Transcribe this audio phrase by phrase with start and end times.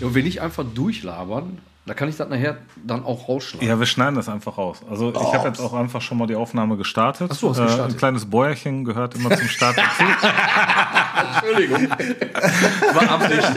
[0.00, 3.68] Ja, und wenn nicht einfach durchlabern, da kann ich das nachher dann auch rausschneiden.
[3.68, 4.80] Ja, wir schneiden das einfach raus.
[4.88, 7.30] Also ich habe jetzt auch einfach schon mal die Aufnahme gestartet.
[7.32, 7.94] Ach so, hast äh, gestartet.
[7.94, 10.04] ein kleines Bäuerchen gehört immer zum Start dazu.
[11.44, 11.90] Entschuldigung.
[12.94, 13.56] War Absicht.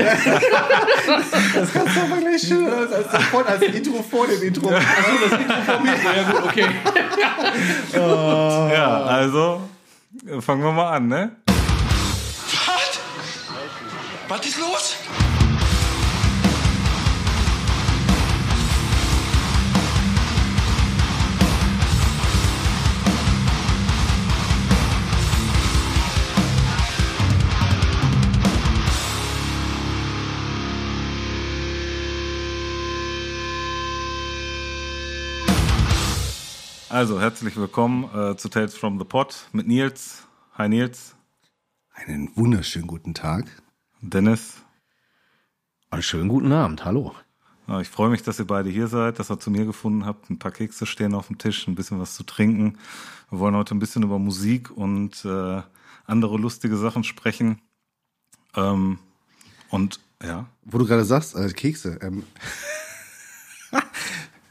[1.54, 4.70] Das kannst du aber gleich schön als, als, als, als Intro vor dem Intro.
[4.70, 5.94] Achso, das Intro von mir.
[5.94, 6.66] Ja gut, okay.
[8.74, 9.62] ja, also
[10.40, 11.36] fangen wir mal an, ne?
[12.68, 13.00] Was?
[14.28, 14.98] Was ist los?
[36.94, 40.28] Also herzlich willkommen äh, zu Tales from the Pot mit Nils.
[40.54, 41.16] Hi Nils,
[41.92, 43.46] Einen wunderschönen guten Tag.
[44.02, 44.58] Dennis.
[45.90, 47.16] Einen schönen guten Abend, hallo.
[47.68, 50.30] Ja, ich freue mich, dass ihr beide hier seid, dass ihr zu mir gefunden habt.
[50.30, 52.78] Ein paar Kekse stehen auf dem Tisch, ein bisschen was zu trinken.
[53.32, 55.64] Wir wollen heute ein bisschen über Musik und äh,
[56.06, 57.60] andere lustige Sachen sprechen.
[58.56, 59.00] Ähm,
[59.72, 61.98] und ja, Wo du gerade sagst, äh, Kekse.
[62.04, 62.22] Ähm,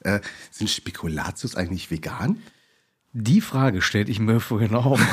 [0.05, 2.39] äh, sind Spekulatius eigentlich vegan?
[3.13, 4.99] Die Frage stellte ich mir vorhin auch.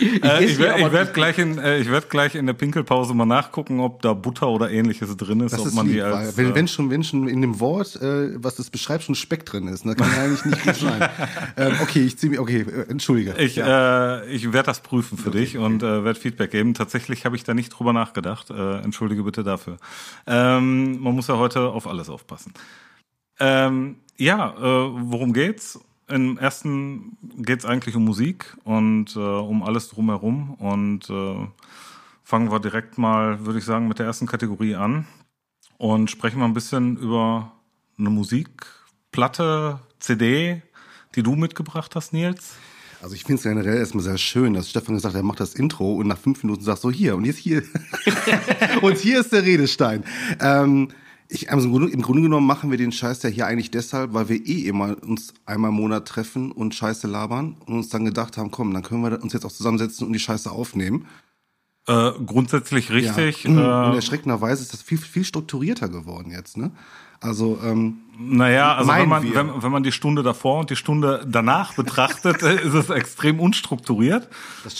[0.00, 3.26] äh, ich, aber- ich werde gleich, in, äh, ich werd gleich in der Pinkelpause mal
[3.26, 5.52] nachgucken, ob da Butter oder ähnliches drin ist.
[5.52, 7.96] Das ob ist man die als, wenn, äh, wenn, schon, wenn schon in dem Wort,
[7.96, 11.08] äh, was das beschreibt, schon Speck drin ist, dann kann ja eigentlich nicht gut sein.
[11.56, 13.34] ähm, okay, ich ziehe mich, okay, äh, entschuldige.
[13.38, 16.74] Ich, äh, ich werde das prüfen für dich und äh, werde Feedback geben.
[16.74, 18.50] Tatsächlich habe ich da nicht drüber nachgedacht.
[18.50, 19.78] Äh, entschuldige bitte dafür.
[20.26, 22.52] Ähm, man muss ja heute auf alles aufpassen.
[23.40, 25.80] Ähm, ja, äh, worum geht's?
[26.08, 30.54] Im ersten geht's eigentlich um Musik und äh, um alles drumherum.
[30.54, 31.46] Und äh,
[32.22, 35.06] fangen wir direkt mal, würde ich sagen, mit der ersten Kategorie an
[35.78, 37.52] und sprechen mal ein bisschen über
[37.98, 40.62] eine Musikplatte, CD,
[41.14, 42.54] die du mitgebracht hast, Nils.
[43.02, 45.54] Also ich finde es generell erstmal sehr schön, dass Stefan gesagt hat, er macht das
[45.54, 47.62] Intro und nach fünf Minuten sagt so hier und jetzt hier.
[48.82, 50.04] und hier ist der Redestein.
[50.38, 50.88] Ähm,
[51.30, 54.12] ich, also im, Grunde, Im Grunde genommen machen wir den Scheiß ja hier eigentlich deshalb,
[54.14, 58.04] weil wir eh immer uns einmal im Monat treffen und Scheiße labern und uns dann
[58.04, 61.06] gedacht haben, komm, dann können wir uns jetzt auch zusammensetzen und die Scheiße aufnehmen.
[61.86, 63.44] Äh, grundsätzlich richtig.
[63.44, 63.50] Ja.
[63.86, 66.72] Und Äh, erschreckenderweise ist das viel, viel strukturierter geworden jetzt, ne?
[67.22, 71.24] Also, ähm, naja, also wenn man, wenn, wenn man die Stunde davor und die Stunde
[71.28, 74.28] danach betrachtet, ist es extrem unstrukturiert.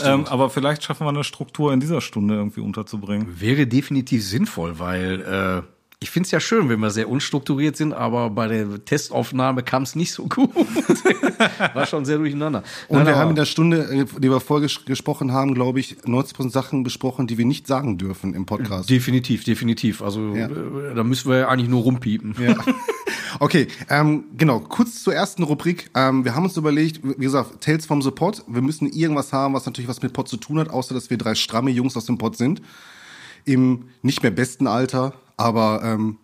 [0.03, 3.39] Ähm, aber vielleicht schaffen wir eine Struktur in dieser Stunde irgendwie unterzubringen.
[3.39, 7.93] Wäre definitiv sinnvoll, weil äh, ich finde es ja schön, wenn wir sehr unstrukturiert sind,
[7.93, 10.50] aber bei der Testaufnahme kam es nicht so gut.
[11.75, 12.62] War schon sehr durcheinander.
[12.88, 15.78] und Nein, wir haben in der Stunde, äh, die wir vorher ges gesprochen haben, glaube
[15.78, 18.89] ich, 90% Sachen besprochen, die wir nicht sagen dürfen im Podcast.
[18.89, 20.00] Definitiv, definitiv.
[20.00, 20.47] Also Ja.
[20.47, 22.34] äh, da müssen wir ja eigentlich nur rumpiepen.
[22.39, 22.56] Ja.
[23.39, 25.89] Okay, ähm, genau, kurz zur ersten Rubrik.
[25.94, 28.43] Ähm, wir haben uns überlegt, wie gesagt, Tales from the Pod.
[28.49, 31.16] Wir müssen irgendwas haben, was natürlich was mit Pod zu tun hat, außer dass wir
[31.16, 32.60] drei stramme Jungs aus dem Pod sind.
[33.44, 36.19] Im nicht mehr besten Alter, aber ähm,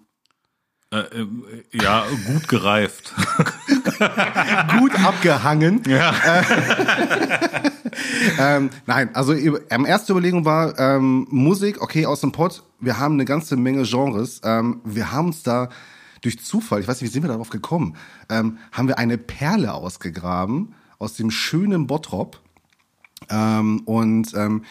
[0.92, 1.26] Äh, äh,
[1.72, 3.12] ja, gut gereift.
[4.78, 5.82] gut abgehangen.
[5.86, 6.14] ja.
[8.38, 12.62] Ähm, nein, also ähm, erste Überlegung war ähm, Musik, okay, aus dem Pod.
[12.78, 14.40] Wir haben eine ganze Menge Genres.
[14.44, 15.70] Ähm, wir haben uns da
[16.20, 17.96] durch Zufall, ich weiß nicht, wie sind wir darauf gekommen,
[18.28, 22.40] ähm, haben wir eine Perle ausgegraben aus dem schönen Bottrop.
[23.30, 24.64] Ähm, und ähm,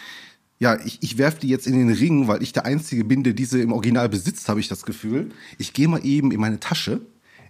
[0.60, 3.34] ja, ich, ich werfe die jetzt in den Ring, weil ich der Einzige bin, der
[3.34, 5.32] diese im Original besitzt, habe ich das Gefühl.
[5.58, 7.02] Ich gehe mal eben in meine Tasche.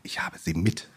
[0.03, 0.87] Ich habe sie mit.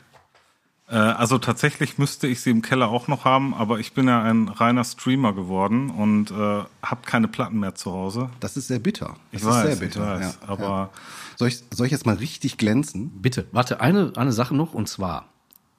[0.88, 4.22] Äh, also tatsächlich müsste ich sie im Keller auch noch haben, aber ich bin ja
[4.22, 8.30] ein reiner Streamer geworden und äh, habe keine Platten mehr zu Hause.
[8.40, 9.16] Das ist sehr bitter.
[9.32, 10.00] Das Ich ist weiß, sehr ich bitter.
[10.06, 10.90] weiß, ja, aber ja.
[11.36, 13.10] Soll, ich, soll ich jetzt mal richtig glänzen?
[13.20, 15.28] Bitte, warte, eine, eine Sache noch und zwar.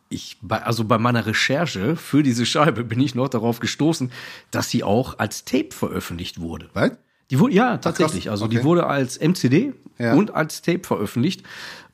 [0.09, 4.11] Ich, bei, also bei meiner Recherche für diese Scheibe bin ich noch darauf gestoßen,
[4.51, 6.69] dass sie auch als Tape veröffentlicht wurde.
[6.73, 6.91] Was?
[7.29, 8.23] Die wurde, ja, tatsächlich.
[8.23, 8.31] krass.
[8.31, 8.57] Also Okay.
[8.57, 10.15] die wurde als MCD Ja.
[10.15, 11.43] und als Tape veröffentlicht.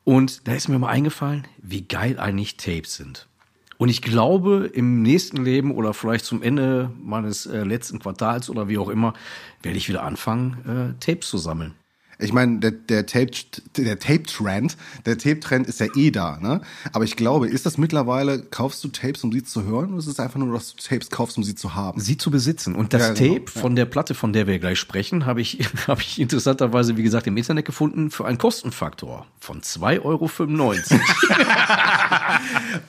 [0.06, 3.28] Und da ist mir mal eingefallen, wie geil eigentlich Tapes sind.
[3.78, 8.70] Und ich glaube, im nächsten Leben oder vielleicht zum Ende meines äh, letzten Quartals oder
[8.70, 9.14] wie auch immer,
[9.62, 11.74] werde ich wieder anfangen, äh, Tapes zu sammeln.
[12.20, 13.32] Ich meine, der, der Tape,
[13.78, 16.62] der Tape-Trend, der Tape-Trend ist ja eh da, ne?
[16.94, 20.08] Aber ich glaube, ist das mittlerweile, kaufst du Tapes, um sie zu hören, oder ist
[20.08, 22.00] es einfach nur, dass du Tapes kaufst, um sie zu haben?
[22.00, 22.76] sie zu besitzen.
[22.76, 25.60] Und das Ja, genau, Tape von der Platte, von der wir gleich sprechen, habe ich,
[25.88, 30.30] habe ich interessanterweise, wie gesagt, im Internet gefunden für einen Kostenfaktor von 2,95 Euro.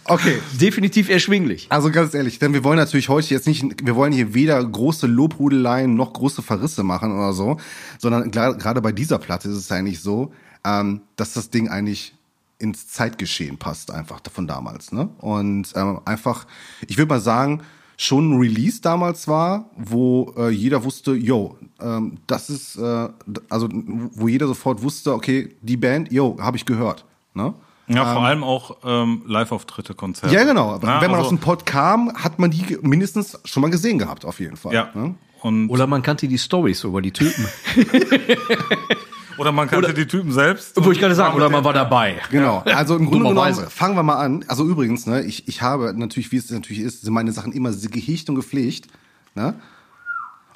[0.04, 0.38] Okay.
[0.60, 1.66] Definitiv erschwinglich.
[1.68, 5.06] Also ganz ehrlich, denn wir wollen natürlich heute jetzt nicht, wir wollen hier weder große
[5.06, 7.58] Lobhudeleien noch große Verrisse machen oder so,
[7.98, 10.32] sondern gerade bei dieser Platte ist es eigentlich so,
[10.64, 12.14] ähm, dass das Ding eigentlich
[12.58, 14.92] ins Zeitgeschehen passt, einfach von damals.
[14.92, 15.08] Ne?
[15.18, 16.46] Und ähm, einfach,
[16.86, 17.62] ich würde mal sagen,
[17.98, 23.08] schon ein Release damals war, wo äh, jeder wusste, yo, ähm, das ist, äh,
[23.48, 27.04] also wo jeder sofort wusste, okay, die Band, yo, habe ich gehört.
[27.34, 27.54] Ne?
[27.88, 30.34] Ja, vor allem auch ähm, Live-Auftritte, Konzerte.
[30.34, 30.78] Ja, genau.
[30.82, 33.98] Na, Wenn man also- aus dem Pod kam, hat man die mindestens schon mal gesehen
[33.98, 34.74] gehabt, auf jeden Fall.
[34.74, 34.90] Ja.
[34.94, 35.14] Ne?
[35.42, 37.46] Und, Oder man kannte die Stories über die Typen.
[39.38, 40.72] oder man kannte die Typen selbst.
[40.76, 42.16] Wo ich gerade sagen, oder man war dabei.
[42.30, 42.62] Genau.
[42.64, 44.44] Also im Grunde genommen, fangen wir mal an.
[44.48, 47.70] Also übrigens, ne, ich, ich habe natürlich, wie es natürlich ist, sind meine Sachen immer
[47.72, 48.88] gehegt und gepflegt.
[49.34, 49.54] Ne?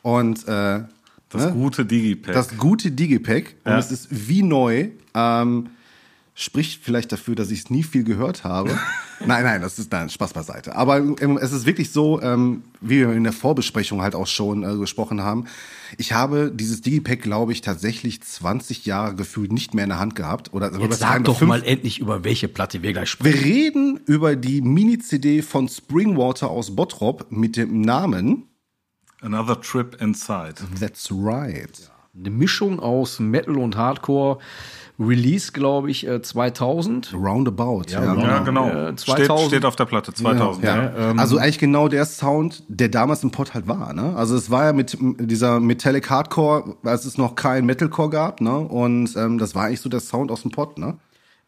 [0.02, 0.80] Und äh,
[1.28, 1.52] Das ne?
[1.52, 2.34] gute Digipack.
[2.34, 3.78] das gute Digipack und Ja.
[3.78, 4.88] es ist wie neu.
[5.14, 5.68] Ähm,
[6.34, 8.70] spricht vielleicht dafür, dass ich es nie viel gehört habe.
[9.26, 10.74] nein, nein, das ist nein, Spaß beiseite.
[10.74, 14.62] Aber ähm, es ist wirklich so, ähm, wie wir in der Vorbesprechung halt auch schon
[14.62, 15.46] äh, gesprochen haben.
[15.98, 20.14] Ich habe dieses Digipack, glaube ich, tatsächlich 20 Jahre gefühlt nicht mehr in der Hand
[20.14, 20.52] gehabt.
[20.54, 23.34] Oder Jetzt sag doch mal endlich, über welche Platte wir gleich sprechen.
[23.34, 28.46] wir reden über die Mini-CD von Springwater aus Bottrop mit dem Namen
[29.22, 30.54] Another Trip Inside.
[30.78, 31.90] That's Right.
[32.18, 34.38] Eine Mischung aus Metal und Hardcore.
[34.98, 37.14] Release, glaube ich, äh, 2000.
[37.14, 37.84] Roundabout.
[37.88, 38.22] Ja, genau.
[38.22, 38.68] Ja, genau.
[38.68, 39.48] Äh, steht, 2000.
[39.48, 40.62] steht auf der Platte, 2000.
[40.64, 40.92] Ja.
[41.16, 43.94] also eigentlich genau der Sound, der damals im Pod halt war.
[43.94, 44.14] Ne?
[44.14, 48.42] Also es war ja mit dieser Metallic Hardcore, als es noch kein Metalcore gab.
[48.42, 48.58] Ne?
[48.58, 50.76] Und ähm, das war eigentlich so der Sound aus dem Pod.
[50.76, 50.98] Ne?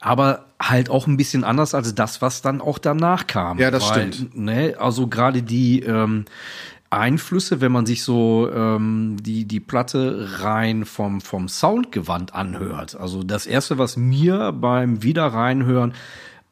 [0.03, 3.59] aber halt auch ein bisschen anders als das, was dann auch danach kam.
[3.59, 4.37] Ja, das Weil, stimmt.
[4.37, 6.25] Ne, also gerade die ähm,
[6.93, 12.97] Einflüsse, wenn man sich so ähm, die die Platte rein vom vom Soundgewand anhört.
[12.97, 15.95] Also das erste, was mir beim Wiederreinhören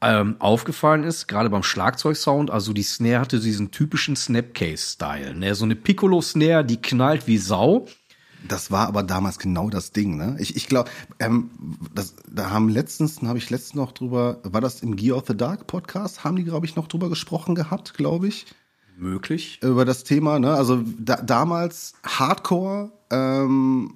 [0.00, 5.54] ähm, aufgefallen ist, gerade beim Schlagzeugsound, also die Snare hatte diesen typischen Snapcase-Style, ne?
[5.54, 7.86] so eine Piccolo-Snare, die knallt wie Sau.
[8.48, 10.16] Das war aber damals genau das Ding.
[10.16, 10.36] Ne?
[10.38, 10.88] Ich, ich glaube,
[11.18, 11.50] ähm,
[11.94, 15.36] das, da haben letztens, habe ich letztens noch drüber, war das im Gear of the
[15.36, 18.46] Dark Podcast, haben die, glaube ich, noch drüber gesprochen gehabt, glaube ich.
[19.00, 19.58] Möglich.
[19.62, 20.38] über das Thema.
[20.38, 20.52] Ne?
[20.52, 23.94] Also da, damals Hardcore, ähm,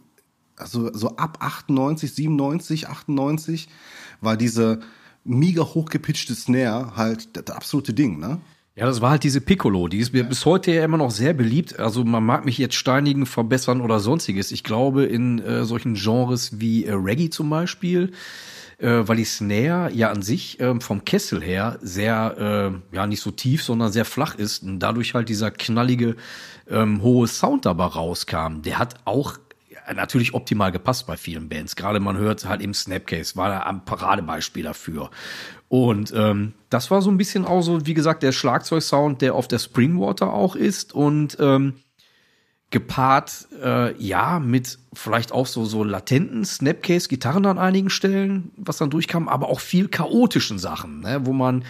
[0.56, 3.68] also so ab 98, 97, 98
[4.20, 4.80] war diese
[5.24, 8.18] mega hochgepitchte Snare halt das, das absolute Ding.
[8.18, 8.40] Ne?
[8.76, 11.32] Ja, das war halt diese Piccolo, die ist mir bis heute ja immer noch sehr
[11.32, 11.78] beliebt.
[11.78, 14.50] Also man mag mich jetzt steinigen, verbessern oder sonstiges.
[14.50, 18.10] Ich glaube in äh, solchen Genres wie äh, Reggae zum Beispiel,
[18.78, 23.20] äh, weil die Snare ja an sich ähm, vom Kessel her sehr, äh, ja nicht
[23.20, 26.16] so tief, sondern sehr flach ist und dadurch halt dieser knallige
[26.68, 28.62] ähm, hohe Sound dabei rauskam.
[28.62, 29.38] Der hat auch
[29.68, 31.76] ja, natürlich optimal gepasst bei vielen Bands.
[31.76, 35.10] Gerade man hört halt im Snapcase, war da ein Paradebeispiel dafür.
[35.68, 39.48] Und ähm, das war so ein bisschen auch so, wie gesagt, der Schlagzeugsound, der auf
[39.48, 41.74] der Springwater auch ist und ähm,
[42.74, 48.90] gepaart, äh, ja, mit vielleicht auch so, so latenten Snapcase-Gitarren an einigen Stellen, was dann
[48.90, 51.64] durchkam, aber auch viel chaotischen Sachen, ne, wo man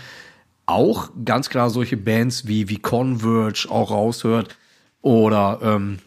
[0.64, 4.56] auch ganz klar solche Bands wie, wie Converge auch raushört
[5.02, 5.98] oder ähm,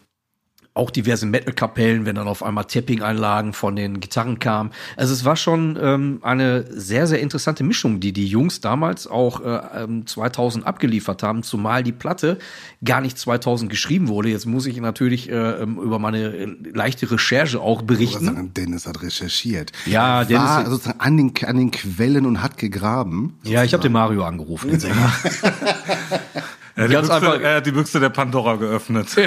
[0.78, 4.70] auch diverse Metal-Kapellen, wenn dann auf einmal Tapping-Einlagen von den Gitarren kamen.
[4.96, 9.40] Also es war schon ähm, eine sehr, sehr interessante Mischung, die die Jungs damals auch
[9.44, 12.38] äh, ähm, 2000 abgeliefert haben, zumal die Platte
[12.84, 14.28] gar nicht 2000 geschrieben wurde.
[14.30, 18.24] Jetzt muss ich natürlich äh, ähm, über meine äh, leichte Recherche auch Ich berichten.
[18.26, 19.72] sagen, Dennis hat recherchiert.
[19.86, 23.38] Ja, Dennis- war sozusagen an den, an den Quellen und hat gegraben.
[23.42, 24.70] Ja, ich habe den Mario angerufen,
[26.78, 26.84] Sänger.
[26.84, 29.08] Er hat, die Ganz Büchse, einfach- er hat die Büchse der Pandora geöffnet.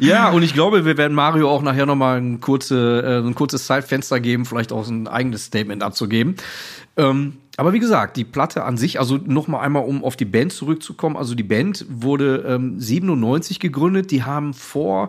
[0.00, 3.66] Ja, und ich glaube, wir werden Mario auch nachher nochmal ein, kurze, äh, ein kurzes
[3.66, 6.36] Zeitfenster geben, vielleicht auch ein eigenes Statement abzugeben.
[6.96, 10.52] Ähm, aber wie gesagt, die Platte an sich, also nochmal einmal, um auf die Band
[10.52, 11.16] zurückzukommen.
[11.16, 14.10] Also die Band wurde ähm, 97 gegründet.
[14.10, 15.08] Die haben vor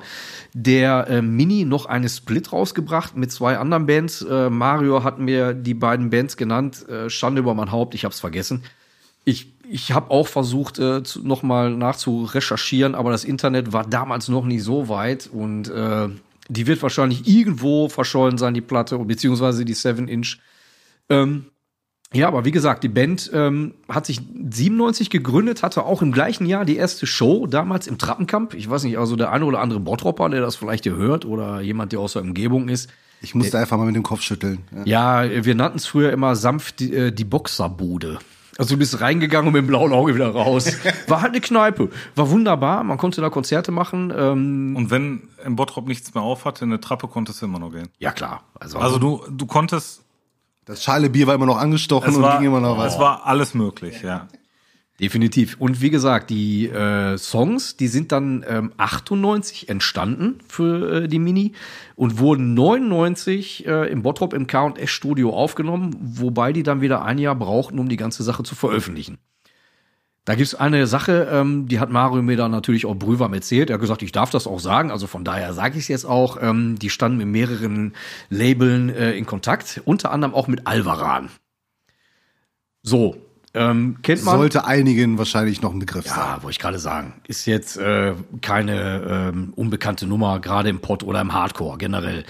[0.53, 4.21] der äh, Mini noch eine Split rausgebracht mit zwei anderen Bands.
[4.23, 6.87] Äh, Mario hat mir die beiden Bands genannt.
[6.89, 8.63] Äh, Schande über mein Haupt, ich hab's vergessen.
[9.29, 14.27] Ich, ich habe auch versucht, äh, zu, noch mal nachzurecherchieren, aber das Internet war damals
[14.27, 16.09] noch nicht so weit und äh,
[16.49, 20.39] die wird wahrscheinlich irgendwo verschollen sein, die Platte, beziehungsweise die 7-Inch.
[21.09, 21.45] Ähm,
[22.11, 26.47] ja, aber wie gesagt, die Band ähm, hat sich 97 gegründet, hatte auch im gleichen
[26.47, 28.55] Jahr die erste Show, damals im Trappenkamp.
[28.55, 31.61] Ich weiß nicht, also der eine oder andere Bottropper, der das vielleicht hier hört oder
[31.61, 32.89] jemand, der aus der Umgebung ist.
[33.21, 34.59] Ich musste einfach mal mit dem Kopf schütteln.
[34.85, 35.21] Ja.
[35.23, 38.17] Ja, wir nannten es früher immer sanft die, äh, die Boxerbude.
[38.59, 40.71] Also du bist reingegangen und mit dem blauen Auge wieder raus.
[41.07, 41.89] War halt eine Kneipe.
[42.15, 42.83] War wunderbar.
[42.83, 44.13] Man konnte da Konzerte machen.
[44.15, 47.59] Ähm, Und wenn im Bottrop nichts mehr auf hatte, in eine Trappe konntest du immer
[47.59, 47.87] noch gehen.
[47.99, 48.43] ja, klar.
[48.59, 50.03] Also, Also du, du konntest,
[50.65, 52.93] Das schale Bier war immer noch angestochen es und war, ging immer noch was.
[52.95, 54.27] es war alles möglich, ja.
[54.99, 55.55] Definitiv.
[55.59, 61.19] Und wie gesagt, die äh, Songs, die sind dann ähm, 98 entstanden für äh, die
[61.19, 61.53] Mini
[61.95, 67.17] und wurden 99 äh, im Bottrop im K&S Studio aufgenommen, wobei die dann wieder ein
[67.17, 69.19] Jahr brauchten, um die ganze Sache zu veröffentlichen.
[70.25, 73.69] Da gibt's eine Sache, ähm, die hat Mario mir dann natürlich auch brühwarm erzählt.
[73.69, 76.05] Er hat gesagt, ich darf das auch sagen, also von daher sage ich es jetzt
[76.05, 76.37] auch.
[76.41, 77.93] Ähm, die standen mit mehreren
[78.29, 81.29] Labeln äh, in Kontakt, unter anderem auch mit Alvaran.
[82.83, 83.17] So,
[83.53, 84.37] ähm, kennt man.
[84.37, 86.17] Sollte einigen wahrscheinlich noch ein Begriff sein.
[86.17, 87.13] Ja, wollte ich gerade sagen.
[87.27, 92.25] Ist jetzt äh, keine ähm, unbekannte Nummer, gerade im Pod oder im Hardcore generell.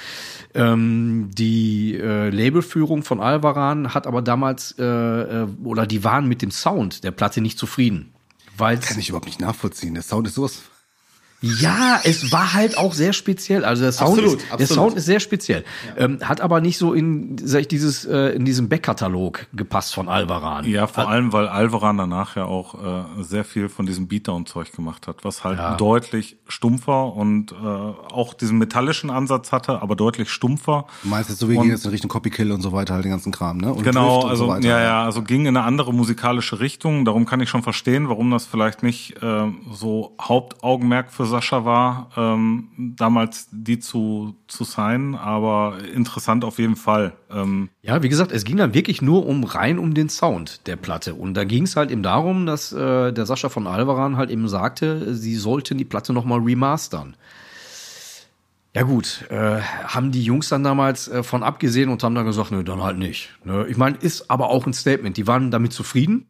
[0.54, 6.42] Ähm, die äh, Labelführung von Alvaran hat aber damals, äh, äh, oder die waren mit
[6.42, 8.14] dem Sound der Platte nicht zufrieden.
[8.58, 9.94] Weil Kann ich überhaupt nicht nachvollziehen.
[9.94, 10.64] Der Sound ist sowas.
[11.42, 13.64] Ja, es war halt auch sehr speziell.
[13.64, 14.74] Also der Sound, Absolut, ist, der absolut.
[14.74, 15.64] Sound ist sehr speziell.
[15.98, 20.10] Ähm, hat aber nicht so in, sag ich, dieses, äh, in diesem Backkatalog gepasst von
[20.10, 20.66] Alvaran.
[20.66, 22.76] Ja, vor allem, weil Alvaran danach ja auch
[23.20, 25.76] äh, sehr viel von diesem Beatdown-Zeug gemacht hat, was halt Ja.
[25.76, 30.88] deutlich stumpfer und äh, auch diesen metallischen Ansatz hatte, aber deutlich stumpfer.
[31.04, 33.12] Du meinst jetzt so, wir gehen jetzt in Richtung Copykill und so weiter, halt den
[33.12, 33.74] ganzen Kram, ne?
[33.74, 37.06] Und genau, und also so ja, ja, also ging in eine andere musikalische Richtung.
[37.06, 42.10] Darum kann ich schon verstehen, warum das vielleicht nicht ähm, so Hauptaugenmerk für Sascha war,
[42.18, 42.68] ähm,
[42.98, 45.16] damals die zu zu sein.
[45.16, 47.14] Aber interessant auf jeden Fall.
[47.32, 50.76] Ähm, Ja, wie gesagt, es ging dann wirklich nur um rein um den Sound der
[50.76, 51.14] Platte.
[51.14, 54.48] Und da ging es halt eben darum, dass äh, der Sascha von Alvaran halt eben
[54.50, 57.16] sagte, sie sollten die Platte nochmal remastern.
[58.76, 62.52] Ja gut, äh, haben die Jungs dann damals äh, von abgesehen und haben dann gesagt,
[62.52, 63.30] nö, dann halt nicht.
[63.44, 63.66] Ne?
[63.68, 65.18] Ich meine, ist aber auch ein Statement.
[65.18, 66.28] Die waren damit zufrieden.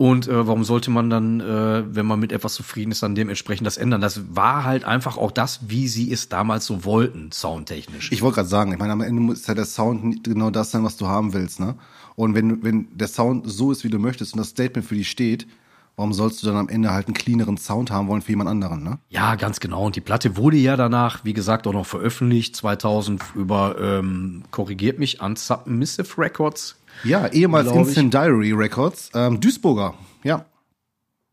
[0.00, 3.66] Und äh, warum sollte man dann, äh, wenn man mit etwas zufrieden ist, dann dementsprechend
[3.66, 4.00] das ändern?
[4.00, 8.12] Das war halt einfach auch das, wie sie es damals so wollten, soundtechnisch.
[8.12, 10.70] Ich wollte gerade sagen, ich meine, am Ende muss ja der Sound nicht genau das
[10.70, 11.74] sein, was du haben willst, ne?
[12.14, 15.10] Und wenn, wenn der Sound so ist, wie du möchtest und das Statement für dich
[15.10, 15.48] steht,
[15.96, 18.84] warum sollst du dann am Ende halt einen cleaneren Sound haben wollen für jemand anderen,
[18.84, 19.00] ne?
[19.08, 19.86] Ja, ganz genau.
[19.86, 25.00] Und die Platte wurde ja danach, wie gesagt, auch noch veröffentlicht, 2000 über, ähm, korrigiert
[25.00, 26.77] mich, an Submissive Records.
[27.04, 27.74] Ja, ehemals ich.
[27.76, 30.44] Instant Diary Records, ähm, Duisburger, ja.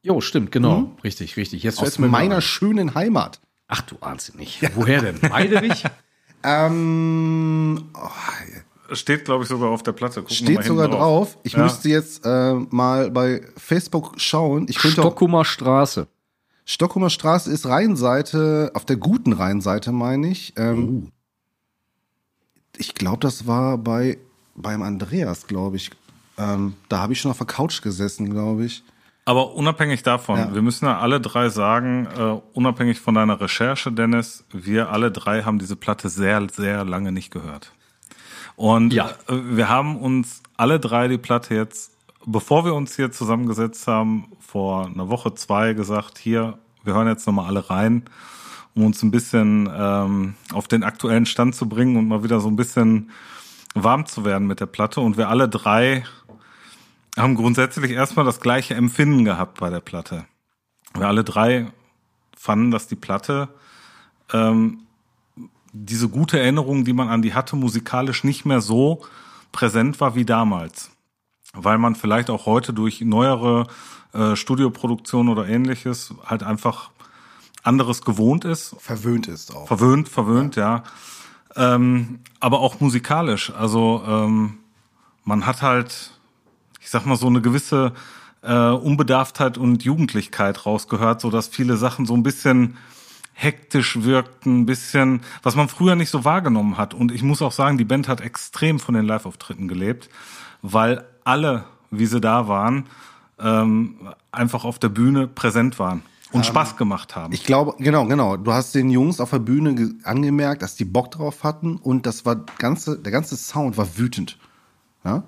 [0.01, 0.91] Jo, stimmt, genau.
[1.03, 1.63] Richtig, richtig.
[1.63, 3.39] Jetzt Aus meiner mal- schönen Heimat.
[3.67, 4.61] Ach, du ahnst nicht.
[4.75, 5.19] Woher denn?
[5.29, 5.83] Meiderich?
[6.47, 10.21] Ähm, oh, steht, glaube ich, sogar auf der Platte.
[10.21, 11.39] Gucken steht sogar drauf.
[11.41, 11.63] Ich Ja.
[11.63, 14.67] müsste jetzt äh, mal bei Facebook schauen.
[14.69, 16.07] Ich könnte auch Stockhumer Straße.
[16.65, 20.53] Stockholmer Straße ist Rheinseite, auf der guten Rheinseite meine ich.
[20.55, 21.11] Ähm,
[22.77, 24.19] Ich glaube, das war bei
[24.55, 25.91] beim Andreas, glaube ich.
[26.37, 28.83] Ähm, da habe ich schon auf der Couch gesessen, glaube ich.
[29.27, 30.53] Aber unabhängig davon, Ja.
[30.53, 35.43] wir müssen ja alle drei sagen, äh, unabhängig von deiner Recherche, Dennis, wir alle drei
[35.43, 37.71] haben diese Platte sehr, sehr lange nicht gehört.
[38.55, 39.09] Und Ja.
[39.27, 41.91] äh, wir haben uns alle drei die Platte jetzt,
[42.25, 47.25] bevor wir uns hier zusammengesetzt haben, vor einer Woche, zwei gesagt, hier, wir hören jetzt
[47.25, 48.03] nochmal alle rein,
[48.75, 52.47] um uns ein bisschen ähm, auf den aktuellen Stand zu bringen und mal wieder so
[52.47, 53.09] ein bisschen
[53.75, 55.01] warm zu werden mit der Platte.
[55.01, 56.03] Und wir alle drei
[57.17, 60.25] haben grundsätzlich erstmal das gleiche Empfinden gehabt bei der Platte.
[60.95, 61.67] Wir alle drei
[62.35, 63.49] fanden, dass die Platte
[64.33, 64.79] ähm,
[65.71, 69.03] diese gute Erinnerung, die man an die hatte, musikalisch nicht mehr so
[69.51, 70.91] präsent war wie damals.
[71.53, 73.67] Weil man vielleicht auch heute durch neuere
[74.13, 76.91] äh, Studioproduktionen oder ähnliches halt einfach
[77.63, 79.67] anderes gewohnt ist Verwöhnt ist auch.
[79.67, 80.83] Verwöhnt, verwöhnt, ja.
[81.55, 83.51] Ähm, aber auch musikalisch.
[83.51, 84.57] Also ähm,
[85.23, 86.11] man hat halt,
[86.81, 87.93] ich sag mal, so eine gewisse
[88.41, 92.77] äh, Unbedarftheit und Jugendlichkeit rausgehört, so dass viele Sachen so ein bisschen
[93.33, 96.93] hektisch wirkten, ein bisschen, was man früher nicht so wahrgenommen hat.
[96.93, 100.09] Und ich muss auch sagen, die Band hat extrem von den Live-Auftritten gelebt,
[100.61, 102.85] weil alle, wie sie da waren,
[103.39, 103.95] ähm,
[104.31, 106.03] einfach auf der Bühne präsent waren
[106.35, 107.33] und Spaß gemacht haben.
[107.33, 108.37] Ich glaube, genau, genau.
[108.37, 112.05] Du hast den Jungs auf der Bühne ge- angemerkt, dass die Bock drauf hatten und
[112.05, 114.37] das war ganze, der ganze Sound war wütend.
[115.03, 115.23] Ja?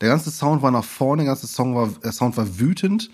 [0.00, 3.10] Der ganze Sound war nach vorne, der ganze Song war, der Sound war wütend.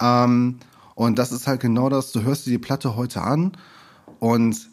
[0.00, 0.58] Ähm,
[0.94, 3.52] und das ist halt genau das, du hörst dir die Platte heute an
[4.18, 4.68] und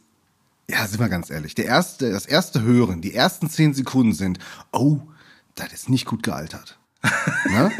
[0.69, 4.39] ja, sind wir ganz ehrlich, der erste, das erste Hören, die ersten zehn Sekunden sind,
[4.73, 4.99] oh,
[5.55, 6.77] das ist nicht gut gealtert.
[7.49, 7.71] Ne?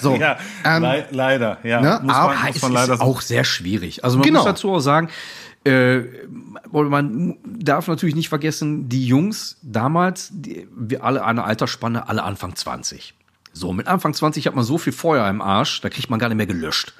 [0.00, 1.80] So, Ja, ähm, lei- leider, ja.
[1.80, 3.10] ne, muss aber man, muss man ist leider sagen.
[3.10, 4.04] auch sehr schwierig.
[4.04, 4.40] Also man Genau.
[4.40, 5.08] muss dazu auch sagen,
[5.64, 6.00] äh,
[6.72, 12.54] man darf natürlich nicht vergessen, die Jungs damals, die, wir alle eine Altersspanne, alle Anfang
[12.56, 13.14] 20.
[13.52, 16.28] So, mit Anfang 20 hat man so viel Feuer im Arsch, da kriegt man gar
[16.28, 16.94] nicht mehr gelöscht.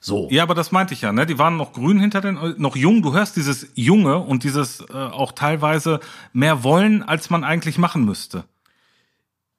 [0.00, 0.28] So.
[0.30, 1.26] Ja, aber das meinte ich ja, ne?
[1.26, 3.02] Die waren noch grün hinter den, äh, noch jung.
[3.02, 5.98] Du hörst dieses Junge und dieses äh, auch teilweise
[6.32, 8.44] mehr wollen, als man eigentlich machen müsste.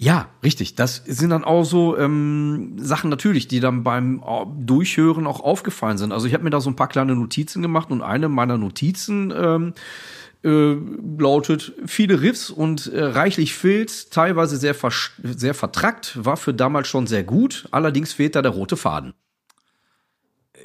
[0.02, 0.76] Ja, richtig.
[0.76, 5.98] Das sind dann auch so ähm, Sachen natürlich, die dann beim äh, Durchhören auch aufgefallen
[5.98, 6.14] sind.
[6.14, 9.34] Also ich habe mir da so ein paar kleine Notizen gemacht und eine meiner Notizen
[9.36, 9.74] ähm,
[10.46, 10.78] äh,
[11.22, 14.74] lautet viele Riffs und äh, reichlich Filz, teilweise sehr,
[15.22, 17.68] sehr vertrackt, war für damals schon sehr gut.
[17.72, 19.14] Allerdings fehlt da der rote Faden.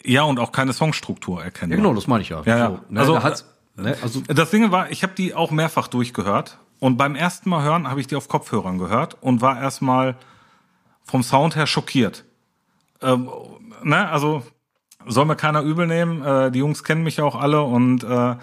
[0.04, 1.72] Ja, und auch keine Songstruktur erkennen.
[1.72, 2.42] Ja, genau, das meine ich ja.
[2.46, 2.68] Ja, ja.
[2.68, 5.88] So, ne, Also, da hat's- ne, also Das Ding war, ich habe die auch mehrfach
[5.88, 10.16] durchgehört und beim ersten Mal hören habe ich die auf Kopfhörern gehört und war erstmal
[11.02, 12.26] vom Sound her schockiert.
[13.00, 13.30] Ähm,
[13.82, 14.42] ne, also
[15.06, 16.22] soll mir keiner übel nehmen.
[16.22, 18.36] Äh, die Jungs kennen mich auch alle und äh,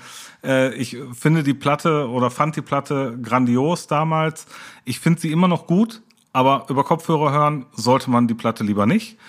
[0.43, 4.47] äh, ich finde die Platte oder fand die Platte grandios damals.
[4.85, 6.01] Ich finde sie immer noch gut,
[6.33, 9.19] aber über Kopfhörer hören sollte man die Platte lieber nicht.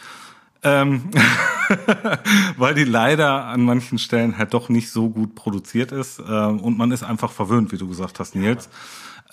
[0.65, 1.11] Ähm,
[2.57, 6.79] weil die leider an manchen Stellen halt doch nicht so gut produziert ist ähm, und
[6.79, 8.69] man ist einfach verwöhnt, wie du gesagt hast, Nils.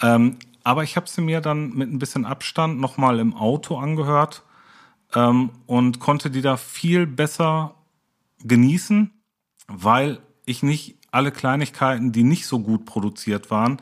[0.01, 4.43] Ähm, aber ich habe sie mir dann mit ein bisschen Abstand nochmal im Auto angehört
[5.15, 7.75] ähm, und konnte die da viel besser
[8.43, 9.11] genießen,
[9.67, 13.77] weil ich nicht alle Kleinigkeiten, die nicht so gut produziert waren,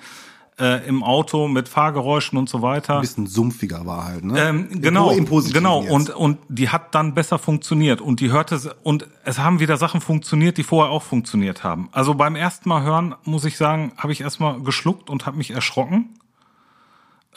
[0.60, 2.96] äh, im Auto mit Fahrgeräuschen und so weiter.
[2.96, 4.40] Ein bisschen sumpfiger war halt, ne?
[4.40, 5.82] Ähm, genau, Im genau.
[5.84, 5.92] jetzt.
[5.92, 10.02] Und und die hat dann besser funktioniert und die hörte und es haben wieder Sachen
[10.02, 11.90] funktioniert, die vorher auch funktioniert haben.
[11.92, 15.52] Also beim ersten Mal hören muss ich sagen, habe ich erstmal geschluckt und habe mich
[15.52, 16.16] erschrocken,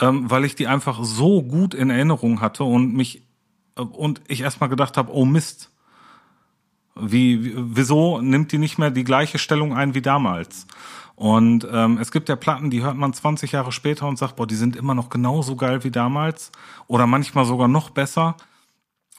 [0.01, 3.23] ähm, weil ich die einfach so gut in Erinnerung hatte und mich
[3.77, 5.71] äh, und ich erstmal gedacht habe, oh Mist,
[6.95, 10.67] wie, wie wieso nimmt die nicht mehr die gleiche Stellung ein wie damals?
[11.17, 14.47] Und ähm, es gibt ja Platten, die hört man 20 Jahre später und sagt, boah,
[14.47, 16.51] die sind immer noch genauso geil wie damals
[16.87, 18.37] oder manchmal sogar noch besser.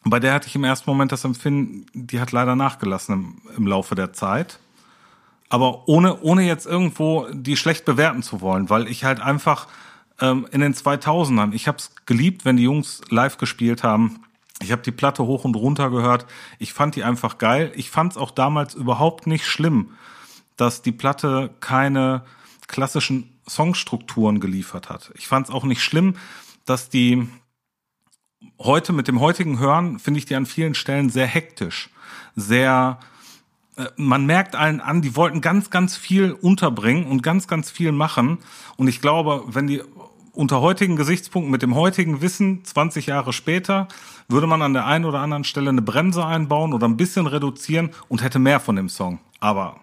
[0.03, 3.67] Bei der hatte ich im ersten Moment das Empfinden, die hat leider nachgelassen im, im
[3.67, 4.59] Laufe der Zeit.
[5.49, 9.67] Aber ohne, ohne jetzt irgendwo die schlecht bewerten zu wollen, weil ich halt einfach
[10.19, 14.23] ähm, in den 2000ern, ich habe es geliebt, wenn die Jungs live gespielt haben.
[14.61, 16.25] Ich habe die Platte hoch und runter gehört.
[16.59, 17.71] Ich fand die einfach geil.
[17.75, 19.91] Ich fand es auch damals überhaupt nicht schlimm,
[20.57, 22.23] dass die Platte keine
[22.67, 25.11] klassischen Songstrukturen geliefert hat.
[25.15, 26.15] Ich fand es auch nicht schlimm,
[26.65, 27.27] dass die
[28.59, 31.89] heute mit dem heutigen Hören finde ich die an vielen Stellen sehr hektisch,
[32.35, 32.99] sehr
[33.75, 37.91] äh, man merkt allen an, die wollten ganz, ganz viel unterbringen und ganz, ganz viel
[37.91, 38.39] machen.
[38.77, 39.81] Und ich glaube, wenn die
[40.33, 43.87] unter heutigen Gesichtspunkten mit dem heutigen Wissen 20 Jahre später
[44.31, 47.91] würde man an der einen oder anderen Stelle eine Bremse einbauen oder ein bisschen reduzieren
[48.07, 49.19] und hätte mehr von dem Song.
[49.39, 49.81] Aber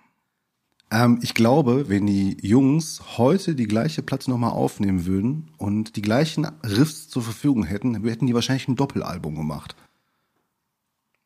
[0.90, 6.02] Ähm, ich glaube, wenn die Jungs heute die gleiche Platte nochmal aufnehmen würden und die
[6.02, 9.76] gleichen Riffs zur Verfügung hätten, hätten die wahrscheinlich ein Doppelalbum gemacht.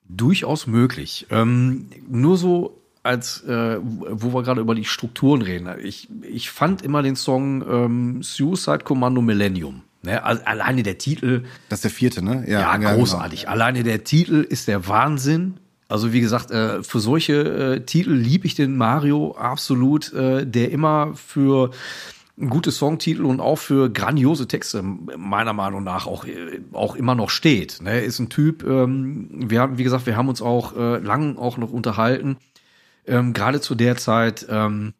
[0.09, 1.27] Durchaus möglich.
[1.31, 5.69] Ähm, nur so als, äh, wo wir gerade über die Strukturen reden.
[5.83, 9.83] Ich, ich fand immer den Song ähm, Suicide Commando Millennium.
[10.03, 10.23] Ne?
[10.23, 12.45] Also alleine der Titel, Das ist der vierte, ne?
[12.49, 12.95] ja, genau.
[12.97, 13.49] großartig.
[13.49, 15.55] Alleine der Titel ist der Wahnsinn.
[15.89, 17.35] Also wie gesagt, äh, für solche
[17.77, 21.71] äh, Titel liebe ich den Mario absolut, äh, der immer für
[22.49, 26.25] gute Songtitel und auch für grandiose Texte meiner Meinung nach auch,
[26.73, 27.81] auch immer noch steht.
[27.83, 28.01] Ne?
[28.01, 31.59] Ist ein Typ, ähm, wir haben, wie gesagt, wir haben uns auch äh, lang auch
[31.59, 32.39] noch unterhalten.
[33.07, 34.95] Ähm, Gerade zu der Zeit, ähm,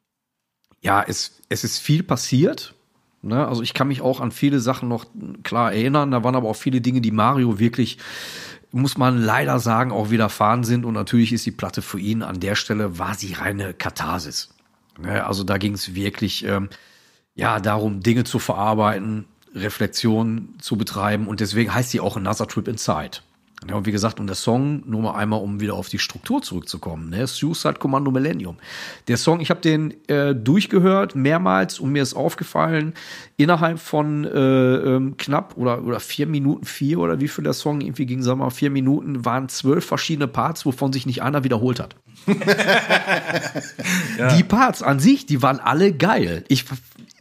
[0.83, 2.75] ja, es, es ist viel passiert.
[3.23, 3.47] Ne?
[3.47, 5.07] Also ich kann mich auch an viele Sachen noch
[5.43, 6.11] klar erinnern.
[6.11, 7.99] Da waren aber auch viele Dinge, die Mario wirklich,
[8.73, 10.85] muss man leider sagen, auch widerfahren sind.
[10.85, 14.55] Und natürlich ist die Platte für ihn an der Stelle, war sie reine Katharsis.
[15.01, 15.25] Ne?
[15.25, 16.69] Also da ging es wirklich, ähm,
[17.35, 21.29] ja, darum, Dinge zu verarbeiten, Reflexion zu betreiben.
[21.29, 23.19] Und deswegen heißt sie auch Another Trip Inside.
[23.69, 26.43] Ja, und wie gesagt, und der Song, nur mal einmal, um wieder auf die Struktur
[26.43, 27.27] zurückzukommen, ne?
[27.27, 28.57] Suicide Commando Millennium.
[29.09, 32.95] Der Song, ich habe den äh, durchgehört, mehrmals, und mir ist aufgefallen,
[33.37, 37.81] innerhalb von äh, ähm, knapp oder, oder vier Minuten, vier oder wie viel der Song
[37.81, 41.45] irgendwie ging, sagen wir mal, vier Minuten, waren zwölf verschiedene Parts, wovon sich nicht einer
[41.45, 41.97] wiederholt hat.
[44.37, 46.45] Die Parts an sich, die waren alle geil.
[46.49, 46.65] Ich,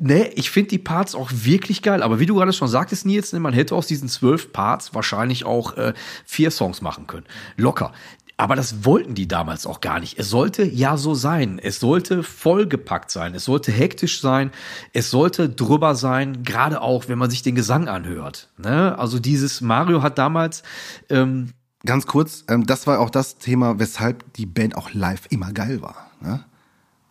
[0.02, 2.04] ne, ich finde die Parts auch wirklich geil.
[2.04, 5.46] Aber wie du gerade schon sagtest, Nils, ne, man hätte aus diesen zwölf Parts wahrscheinlich
[5.46, 5.94] auch äh,
[6.26, 7.26] vier Songs machen können.
[7.56, 7.94] Locker.
[8.38, 10.18] Aber das wollten die damals auch gar nicht.
[10.18, 11.60] Es sollte ja so sein.
[11.60, 13.36] Es sollte vollgepackt sein.
[13.36, 14.50] Es sollte hektisch sein.
[14.94, 16.44] Es sollte drüber sein.
[16.44, 18.50] Gerade auch, wenn man sich den Gesang anhört.
[18.58, 18.98] Ne?
[18.98, 20.64] Also dieses Mario hat damals
[21.10, 25.52] ähm, Ganz kurz, ähm, das war auch das Thema, weshalb die Band auch live immer
[25.52, 26.12] geil war.
[26.22, 26.44] Ne?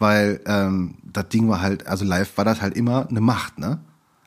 [0.00, 3.78] Weil ähm, das Ding war halt, also live war das halt immer eine Macht, ne?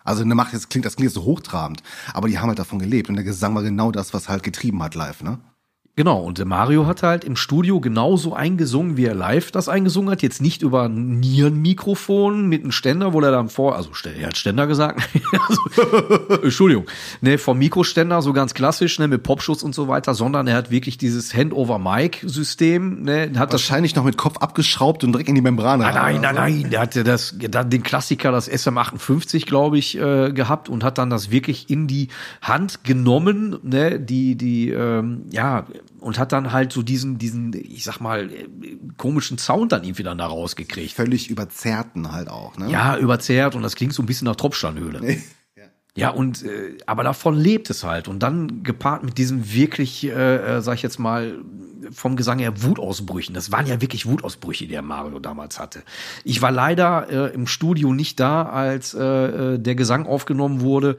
[0.06, 1.82] Also eine Macht, das klingt, das klingt so hochtrabend,
[2.14, 4.82] aber die haben halt davon gelebt und der Gesang war genau das, was halt getrieben
[4.84, 5.40] hat live, ne?
[5.96, 10.10] Genau, und der Mario hat halt im Studio genauso eingesungen, wie er live das eingesungen
[10.10, 10.24] hat.
[10.24, 14.38] Jetzt nicht über ein Nierenmikrofon mit einem Ständer, wo er dann vor, also er hat
[14.38, 15.08] Ständer gesagt.
[15.48, 16.86] also, Entschuldigung.
[17.22, 20.72] Ne, vom Mikroständer, so ganz klassisch, ne, mit Popschutz und so weiter, sondern er hat
[20.72, 25.42] wirklich dieses Hand-over-Mic-System, ne, hat das Wahrscheinlich noch mit Kopf abgeschraubt und direkt in die
[25.42, 29.78] Membran Nein, rein, nein, nein, nein, der hatte das, dann den Klassiker, das SM58, glaube
[29.78, 32.08] ich, äh, gehabt und hat dann das wirklich in die
[32.42, 35.68] Hand genommen, ne, die, die, ähm, ja,
[36.00, 38.48] und hat dann halt so diesen, diesen, ich sag mal, äh,
[38.98, 40.94] komischen Sound dann irgendwie dann da rausgekriegt.
[40.94, 42.70] Völlig überzerrten halt auch, ne?
[42.70, 45.18] Ja, überzerrt und das klingt so ein bisschen nach Tropfsteinhöhle.
[45.96, 48.08] Ja, und äh, aber davon lebt es halt.
[48.08, 51.38] Und dann gepaart mit diesem wirklich, äh, äh, sag ich jetzt mal,
[51.92, 53.36] vom Gesang her Wutausbrüchen.
[53.36, 55.84] Das waren ja wirklich Wutausbrüche, die der Mario damals hatte.
[56.24, 60.98] Ich war leider äh, im Studio nicht da, als äh, äh, der Gesang aufgenommen wurde.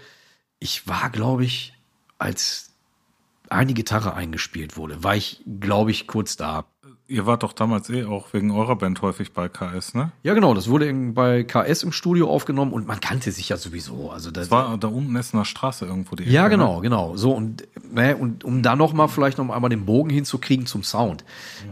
[0.61, 1.75] Ich war, glaube ich,
[2.19, 2.74] als
[3.51, 6.65] eine Gitarre eingespielt wurde, war ich, glaube ich, kurz da.
[7.07, 10.13] Ihr wart doch damals eh auch wegen eurer Band häufig bei KS, ne?
[10.23, 14.11] Ja, genau, das wurde bei KS im Studio aufgenommen und man kannte sich ja sowieso.
[14.11, 17.15] Also das Das war da unten Essener Straße irgendwo die Ja, Ecke, genau, genau.
[17.17, 20.83] So und ne, und um da noch mal vielleicht noch einmal den Bogen hinzukriegen zum
[20.83, 21.25] Sound.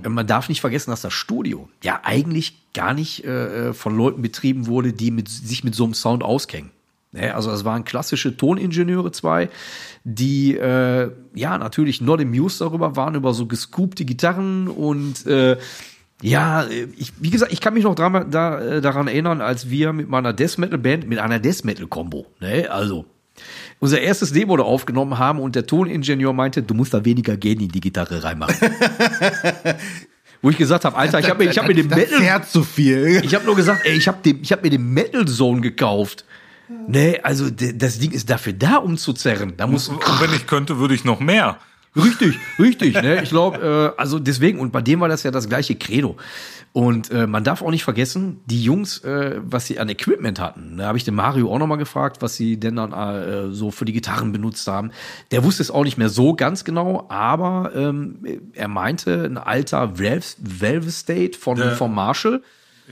[0.02, 4.20] Äh, Man darf nicht vergessen, dass das Studio ja eigentlich gar nicht äh, von Leuten
[4.20, 6.72] betrieben wurde, die mit, sich mit so einem Sound auskennen.
[7.12, 9.51] Ne, also es waren klassische Toningenieure zwei,
[10.03, 15.59] die äh, ja natürlich not amused darüber waren über so gescoopte Gitarren und äh,
[16.22, 19.92] ja, ich, wie gesagt, ich kann mich noch dran, da, äh, daran erinnern, als wir
[19.92, 23.05] mit meiner Death Metal Band, mit einer Death Metal Combo, ne, also
[23.79, 27.61] unser erstes Demo da aufgenommen haben und der Toningenieur meinte, du musst da weniger Gain
[27.61, 28.57] in die Gitarre reinmachen.
[30.42, 32.48] Wo ich gesagt habe, Alter, ich habe mir, ich hab mir den das Metal, zerrt
[32.48, 33.22] zu viel.
[33.25, 36.25] ich habe nur gesagt, ey, ich habe habe mir den Metal Zone gekauft.
[36.68, 39.55] Nee, also das Ding ist dafür da, um zu zerren.
[39.57, 41.59] Da muss Und wenn ich könnte, würde ich noch mehr.
[41.94, 42.94] Richtig, richtig.
[42.94, 43.22] Ne?
[43.22, 46.16] Ich glaube, äh, also deswegen, und bei dem war das ja das gleiche Credo.
[46.72, 50.79] Und äh, man darf auch nicht vergessen, die Jungs, äh, was sie an Equipment hatten,
[50.79, 53.85] da habe ich den Mario auch nochmal gefragt, was sie denn dann äh, so für
[53.85, 54.90] die Gitarren benutzt haben.
[55.33, 58.20] Der wusste es auch nicht mehr so ganz genau, aber ähm,
[58.55, 62.42] er meinte, ein alter Valve, Valve State von, Der- vom Marshall.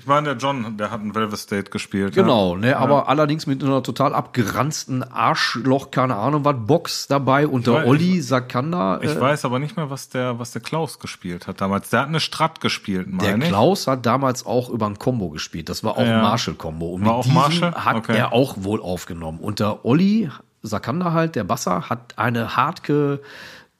[0.00, 2.14] Ich meine, der John, der hat einen Velvet State gespielt.
[2.14, 2.58] Genau, ja.
[2.60, 7.74] ne, aber allerdings mit einer total abgeranzten Arschloch, keine Ahnung was, Box dabei und der
[7.74, 8.98] weiß- Olli Sakanda.
[9.02, 11.90] Ich äh, weiß aber nicht mehr, was der, was der Klaus gespielt hat damals.
[11.90, 13.50] Der hat eine Strat gespielt, Der meine ich.
[13.50, 15.68] Klaus hat damals auch über ein Combo gespielt.
[15.68, 16.16] Das war auch Ja.
[16.16, 16.86] ein Marshall-Combo.
[16.94, 17.74] Und War mit auch Marshall?
[17.74, 18.16] hat Okay.
[18.16, 19.38] er auch wohl aufgenommen.
[19.38, 20.30] Und der Olli
[20.62, 23.20] Sakanda halt, der Basser, hat eine Hardke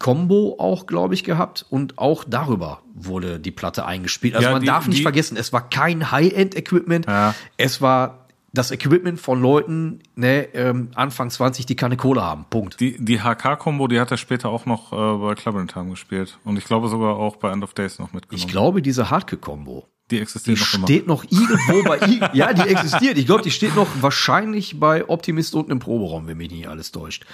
[0.00, 1.64] Combo auch, glaube ich, gehabt.
[1.70, 4.34] Und auch darüber wurde die Platte eingespielt.
[4.34, 7.06] Also Ja, man die- darf nicht die- vergessen, es war kein High-End-Equipment.
[7.06, 7.34] Ja.
[7.56, 12.46] Es war das Equipment von Leuten, ne, ähm, Anfang 20, die keine Kohle haben.
[12.50, 12.80] Punkt.
[12.80, 16.36] Die, die HK-Kombo, die hat er später auch noch äh, bei Club in Time gespielt.
[16.44, 18.44] Und ich glaube sogar auch bei End of Days noch mitgenommen.
[18.44, 20.86] Ich glaube, diese Hardke-Combo, die Die existiert noch immer.
[20.88, 23.18] steht noch irgendwo bei I Ja, die existiert.
[23.18, 26.90] Ich glaube, die steht noch wahrscheinlich bei Optimist unten im Proberaum, wenn mich nicht alles
[26.90, 27.26] täuscht.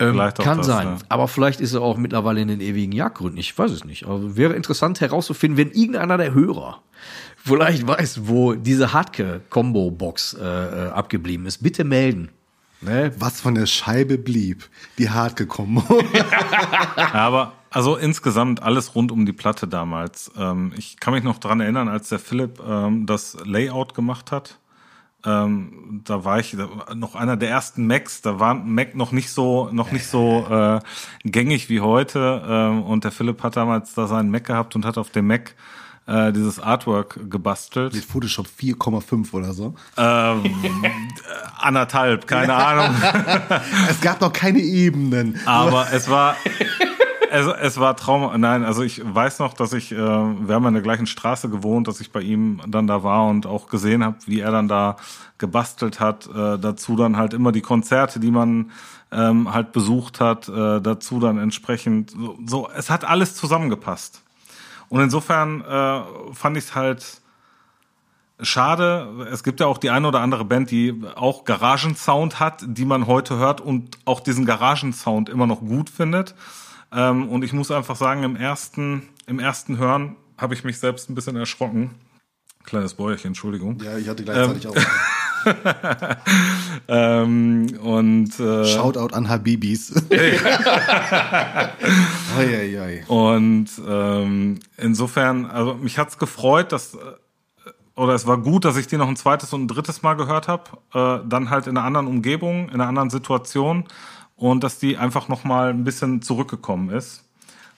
[0.00, 0.86] Ähm, Vielleicht auch kann das, sein.
[0.88, 0.98] ja.
[1.10, 3.38] Aber vielleicht ist er auch mittlerweile in den ewigen Jagdgründen.
[3.38, 4.06] Ich weiß es nicht.
[4.06, 6.82] Aber wäre interessant herauszufinden, wenn irgendeiner der Hörer
[7.36, 11.62] vielleicht weiß, wo diese Hartke-Combo-Box äh, äh, abgeblieben ist.
[11.62, 12.30] Bitte melden.
[12.80, 13.12] Ne?
[13.18, 15.82] Was von der Scheibe blieb, die hart gekommen.
[17.12, 20.30] Aber also insgesamt alles rund um die Platte damals.
[20.36, 24.59] Ähm, ich kann mich noch dran erinnern, als der Philipp ähm, das Layout gemacht hat.
[25.24, 28.22] Ähm, da war ich da noch einer der ersten Macs.
[28.22, 30.80] Da war Mac noch nicht so noch nicht so äh,
[31.24, 32.42] gängig wie heute.
[32.46, 35.54] Ähm, und der Philipp hat damals da seinen Mac gehabt und hat auf dem Mac
[36.06, 37.94] äh, dieses Artwork gebastelt.
[37.94, 39.74] Mit Photoshop 4,5 oder so.
[39.96, 40.44] Ähm,
[40.82, 40.88] äh,
[41.58, 42.96] anderthalb, keine Ahnung.
[43.90, 45.38] Es gab noch keine Ebenen.
[45.44, 46.36] Aber es war,
[47.30, 48.40] es, es war Traum.
[48.40, 51.88] Nein, also ich weiß noch, dass ich, äh, wir haben in der gleichen Straße gewohnt,
[51.88, 54.96] dass ich bei ihm dann da war und auch gesehen habe, wie er dann da
[55.38, 56.26] gebastelt hat.
[56.26, 58.72] Äh, dazu dann halt immer die Konzerte, die man
[59.12, 60.48] ähm, halt besucht hat.
[60.48, 62.68] Äh, dazu dann entsprechend so, so.
[62.74, 64.22] Es hat alles zusammengepasst.
[64.88, 66.00] Und insofern äh,
[66.34, 67.20] fand ich es halt
[68.42, 69.28] schade.
[69.30, 73.06] Es gibt ja auch die eine oder andere Band, die auch Garagensound hat, die man
[73.06, 76.34] heute hört und auch diesen Garagensound immer noch gut findet.
[76.92, 81.10] Ähm, und ich muss einfach sagen, im ersten, im ersten Hören habe ich mich selbst
[81.10, 81.90] ein bisschen erschrocken.
[82.64, 83.78] Kleines Bäuerchen, Entschuldigung.
[83.82, 84.76] Ja, ich hatte gleichzeitig auch.
[86.88, 89.94] Ähm, und äh, Shoutout an Habibis.
[92.36, 93.04] Eieiei.
[93.08, 96.98] Und ähm, insofern, also mich hat's gefreut, dass äh,
[97.94, 100.48] oder es war gut, dass ich die noch ein zweites und ein drittes Mal gehört
[100.48, 103.84] habe, äh, dann halt in einer anderen Umgebung, in einer anderen Situation
[104.40, 107.24] und dass die einfach noch mal ein bisschen zurückgekommen ist.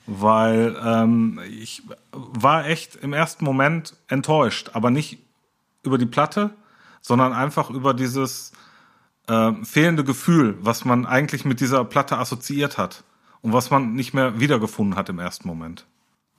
[0.06, 5.18] weil ähm, ich war echt im ersten Moment enttäuscht, aber nicht
[5.84, 6.50] über die Platte,
[7.00, 8.52] sondern einfach über dieses
[9.28, 13.04] äh, fehlende Gefühl, was man eigentlich mit dieser Platte assoziiert hat
[13.42, 15.86] und was man nicht mehr wiedergefunden hat im ersten Moment.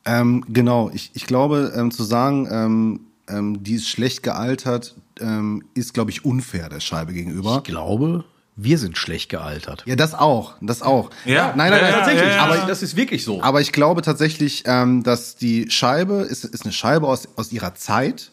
[0.05, 5.63] Ähm, genau, ich, ich glaube, ähm, zu sagen, ähm, ähm, die ist schlecht gealtert, ähm,
[5.73, 7.57] ist, glaube ich, unfair der Scheibe gegenüber.
[7.57, 9.83] Ich glaube, wir sind schlecht gealtert.
[9.85, 11.09] Ja, das auch, das auch.
[11.25, 11.53] Ja.
[11.55, 12.27] nein, nein, Ja, nein, ja, tatsächlich.
[12.29, 12.43] ja, ja.
[12.43, 13.41] Aber, das ist wirklich so.
[13.41, 17.75] aber ich glaube tatsächlich, ähm, dass die Scheibe ist, ist eine Scheibe aus, aus ihrer
[17.75, 18.31] Zeit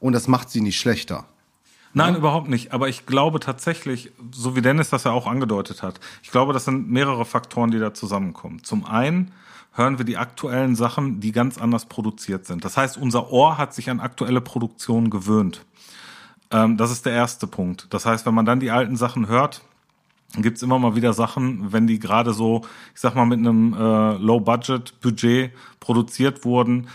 [0.00, 1.26] und das macht sie nicht schlechter.
[1.92, 2.74] Nein, überhaupt nicht.
[2.74, 6.66] Aber ich glaube tatsächlich, so wie Dennis das ja auch angedeutet hat, ich glaube, das
[6.66, 8.62] sind mehrere Faktoren, die da zusammenkommen.
[8.62, 9.32] Zum einen
[9.72, 12.66] hören wir die aktuellen Sachen, die ganz anders produziert sind.
[12.66, 15.64] Das heißt, unser Ohr hat sich an aktuelle Produktionen gewöhnt.
[16.50, 17.86] Ähm, das ist der erste Punkt.
[17.90, 19.62] Das heißt, wenn man dann die alten Sachen hört,
[20.36, 22.62] gibt's immer mal wieder Sachen, wenn die gerade so,
[22.94, 26.88] ich sag mal, mit einem äh, Low-Budget-Budget produziert wurden,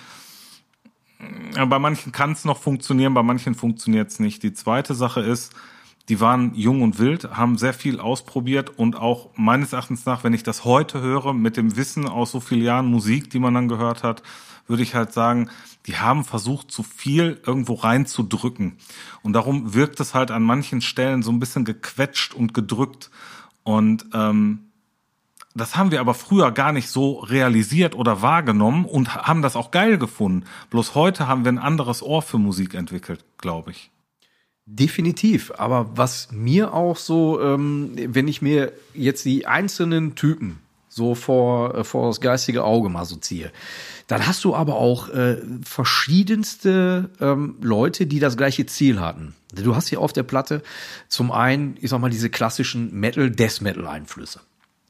[1.54, 4.42] bei manchen kann es noch funktionieren, bei manchen funktioniert es nicht.
[4.44, 5.54] Die zweite Sache ist,
[6.10, 10.34] die waren jung und wild, haben sehr viel ausprobiert und auch meines Erachtens nach, wenn
[10.34, 13.68] ich das heute höre, mit dem Wissen aus so vielen Jahren Musik, die man dann
[13.68, 14.24] gehört hat,
[14.68, 15.50] würde ich halt sagen,
[15.88, 18.78] die haben versucht, zu viel irgendwo reinzudrücken.
[19.24, 23.10] Und darum wirkt es halt an manchen Stellen so ein bisschen gequetscht und gedrückt.
[23.64, 24.72] Und ähm,
[25.54, 29.72] das haben wir aber früher gar nicht so realisiert oder wahrgenommen und haben das auch
[29.72, 30.46] geil gefunden.
[30.70, 33.92] Bloß heute haben wir ein anderes Ohr für Musik entwickelt, glaube ich.
[34.66, 35.52] Definitiv.
[35.58, 41.76] Aber was mir auch so, ähm, wenn ich mir jetzt die einzelnen Typen so vor,
[41.76, 43.52] äh, vor das geistige Auge mal so ziehe,
[44.12, 49.36] dann hast du aber auch äh, verschiedenste ähm, Leute, die das gleiche Ziel hatten.
[49.56, 50.64] Du hast hier auf der Platte
[51.08, 54.42] zum einen, ich sag mal, diese klassischen Metal-Death-Metal-Einflüsse.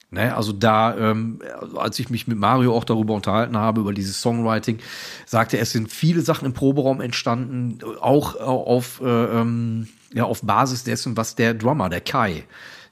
[0.09, 1.39] Ne, also da, ähm,
[1.75, 4.79] als ich mich mit Mario auch darüber unterhalten habe, über dieses Songwriting,
[5.27, 10.41] sagte er, es sind viele Sachen im Proberaum entstanden, auch auf, äh, ähm, ja, auf
[10.41, 12.43] Basis dessen, was der Drummer, der Kai,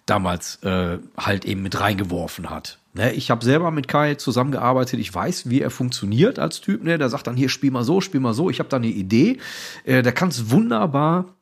[0.05, 2.78] damals äh, halt eben mit reingeworfen hat.
[2.93, 6.83] Ne, ich habe selber mit Kai zusammengearbeitet, ich weiß, wie er funktioniert als Typ.
[6.83, 6.97] Ne?
[6.97, 8.49] Der sagt dann, hier, spiel mal so, spiel mal so.
[8.49, 9.37] Ich habe da eine Idee.
[9.83, 11.35] Äh, der kann es wunderbar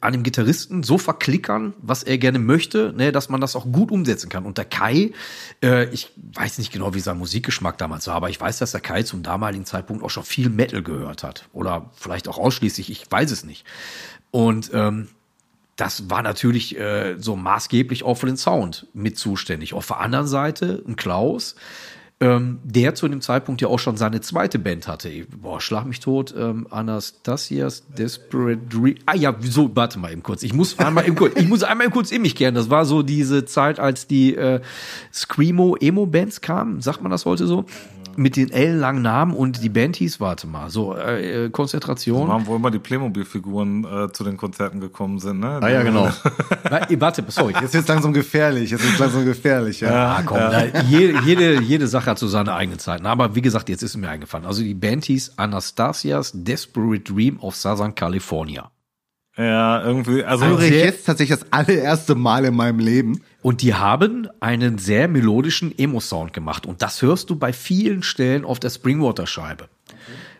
[0.00, 3.92] an dem Gitarristen so verklickern, was er gerne möchte, ne, dass man das auch gut
[3.92, 4.46] umsetzen kann.
[4.46, 5.12] Und der Kai,
[5.62, 8.80] äh, ich weiß nicht genau, wie sein Musikgeschmack damals war, aber ich weiß, dass der
[8.80, 11.48] Kai zum damaligen Zeitpunkt auch schon viel Metal gehört hat.
[11.52, 13.64] Oder vielleicht auch ausschließlich, ich weiß es nicht.
[14.30, 15.08] Und ähm,
[15.76, 19.74] das war natürlich äh, so maßgeblich auch für den Sound mit zuständig.
[19.74, 21.56] Auf der anderen Seite ein Klaus,
[22.20, 25.10] ähm, der zu dem Zeitpunkt ja auch schon seine zweite Band hatte.
[25.36, 26.32] Boah, schlag mich tot.
[26.36, 28.96] Ähm, Anastasias Desperate Dream.
[29.04, 29.74] Ah ja, wieso?
[29.74, 30.44] Warte mal eben kurz.
[30.44, 32.54] Ich muss einmal eben kurz, ich muss einmal kurz in mich kehren.
[32.54, 34.60] Das war so diese Zeit, als die äh,
[35.12, 36.80] Screamo Emo Bands kamen.
[36.80, 37.64] Sagt man das heute so?
[38.16, 42.28] Mit den ellenlangen Namen und die Band hieß, warte mal, so äh, Konzentration.
[42.28, 45.58] Waren, wo immer die Playmobil-Figuren äh, zu den Konzerten gekommen sind, ne?
[45.62, 46.06] Ah ja, genau.
[46.70, 47.54] Wa- Warte, sorry.
[47.60, 50.16] Jetzt wird langsam gefährlich, jetzt wird langsam gefährlich, ja.
[50.16, 53.06] Ah, komm, da, jede, jede, jede Sache hat so seine eigenen Zeiten.
[53.06, 54.46] Aber wie gesagt, jetzt ist es mir eingefallen.
[54.46, 58.70] Also die Band hieß Anastasias Desperate Dream of Southern California.
[59.36, 63.20] Ja, irgendwie, also Höre ich jetzt tatsächlich das allererste Mal in meinem Leben.
[63.42, 66.66] Und die haben einen sehr melodischen Emo-Sound gemacht.
[66.66, 69.68] Und das hörst du bei vielen Stellen auf der Springwater-Scheibe.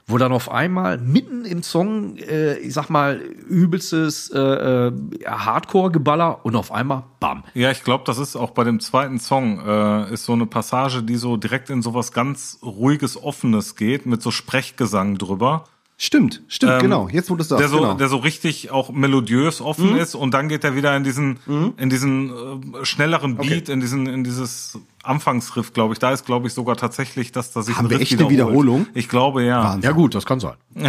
[0.07, 4.93] Wo dann auf einmal mitten im Song, äh, ich sag mal, übelstes äh, äh,
[5.27, 7.43] Hardcore-Geballer und auf einmal BAM.
[7.55, 11.03] Ja, ich glaube, das ist auch bei dem zweiten Song, äh, ist so eine Passage,
[11.03, 15.65] die so direkt in sowas ganz ruhiges, offenes geht, mit so Sprechgesang drüber.
[15.97, 17.09] Stimmt, stimmt, Ähm, genau.
[17.09, 17.95] Jetzt wo du es sagst, der so, genau.
[17.95, 21.39] der so richtig auch melodiös offen ist und dann geht er wieder in diesen,
[21.77, 25.99] in diesen äh, schnelleren Beat, in diesen, in dieses Anfangsriff, glaube ich.
[25.99, 28.31] Da ist, glaube ich, sogar tatsächlich, dass da sich Haben ein wir Riff echt eine.
[28.31, 28.87] Wiederholung?
[28.95, 29.63] Ich glaube, ja.
[29.65, 29.83] Wahnsinn.
[29.83, 30.55] Ja gut, das kann sein.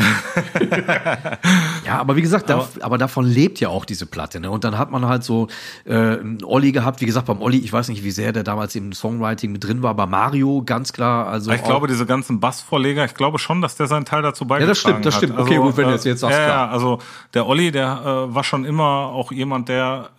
[1.86, 4.40] ja, aber wie gesagt, da, aber davon lebt ja auch diese Platte.
[4.40, 4.50] Ne?
[4.50, 5.48] Und dann hat man halt so
[5.86, 7.02] äh, einen Olli gehabt.
[7.02, 9.84] Wie gesagt, beim Olli, ich weiß nicht, wie sehr der damals im Songwriting mit drin
[9.84, 9.94] war.
[9.94, 11.28] Bei Mario ganz klar.
[11.28, 14.70] Also ich glaube, diese ganzen Bassvorleger, ich glaube schon, dass der seinen Teil dazu beigetragen
[14.70, 15.24] das stimmt, das hat.
[15.24, 15.40] stimmt.
[15.40, 16.68] Okay, gut, wenn du äh, das jetzt sagst, Ja, klar.
[16.68, 17.00] ja, also
[17.34, 20.10] der Olli, der äh, war schon immer auch jemand, der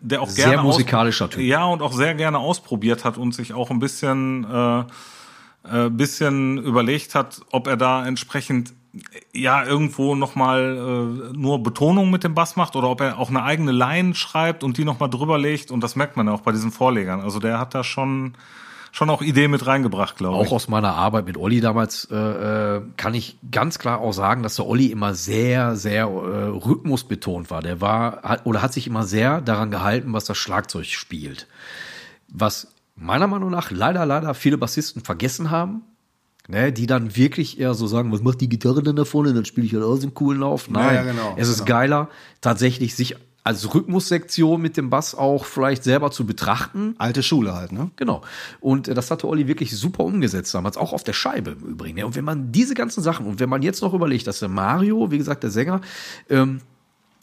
[0.00, 1.42] der auch Sehr gerne musikalischer Typ.
[1.42, 4.84] Ja, und auch sehr gerne ausprobiert hat und sich auch ein bisschen äh,
[5.62, 8.72] äh, bisschen überlegt hat, ob er da entsprechend
[9.32, 13.28] ja irgendwo noch mal äh, nur Betonung mit dem Bass macht oder ob er auch
[13.28, 16.32] eine eigene Line schreibt und die noch mal drüber legt und das merkt man ja
[16.32, 17.20] auch bei diesen Vorlegern.
[17.20, 18.34] Also der hat da schon
[18.92, 20.48] schon auch Ideen mit reingebracht, glaube ich.
[20.48, 24.42] Auch aus meiner Arbeit mit Olli damals äh, äh, kann ich ganz klar auch sagen,
[24.42, 27.62] dass der Olli immer sehr, sehr äh, rhythmusbetont war.
[27.62, 31.46] Der war hat, oder hat sich immer sehr daran gehalten, was das Schlagzeug spielt.
[32.28, 35.82] Was meiner Meinung nach leider, leider viele Bassisten vergessen haben.
[36.48, 39.32] Ne, die dann wirklich eher so sagen, was macht die Gitarre denn da vorne?
[39.32, 40.68] Dann spiele ich halt aus dem coolen Lauf.
[40.68, 41.68] Nein, ja, genau, es ist genau.
[41.68, 42.08] geiler,
[42.40, 43.14] tatsächlich sich
[43.50, 46.94] als Rhythmussektion mit dem Bass auch vielleicht selber zu betrachten.
[46.98, 47.90] Alte Schule halt, ne?
[47.96, 48.22] Genau.
[48.60, 51.98] Und äh, das hatte Olli wirklich super umgesetzt damals, auch auf der Scheibe im Übrigen.
[51.98, 54.48] Ja, Und wenn man diese ganzen Sachen, und wenn man jetzt noch überlegt, dass der
[54.48, 55.80] Mario, wie gesagt, der Sänger,
[56.28, 56.60] ähm,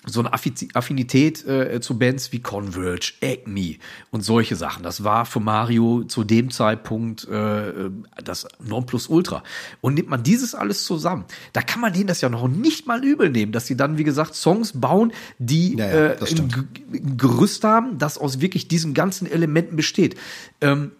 [0.08, 3.76] so eine Affi- Affinität äh, zu Bands wie Converge, Acme
[4.10, 4.84] und solche Sachen.
[4.84, 7.90] Das war für Mario zu dem Zeitpunkt äh,
[8.24, 9.44] das Nonplusultra.
[9.82, 13.04] Und nimmt man dieses alles zusammen, da kann man denen das ja noch nicht mal
[13.04, 17.64] übel nehmen, dass sie dann, wie gesagt, Songs bauen, die Ja, ja, äh, ein Gerüst
[17.64, 20.16] haben, das aus wirklich diesen ganzen Elementen besteht.
[20.62, 20.92] Ähm,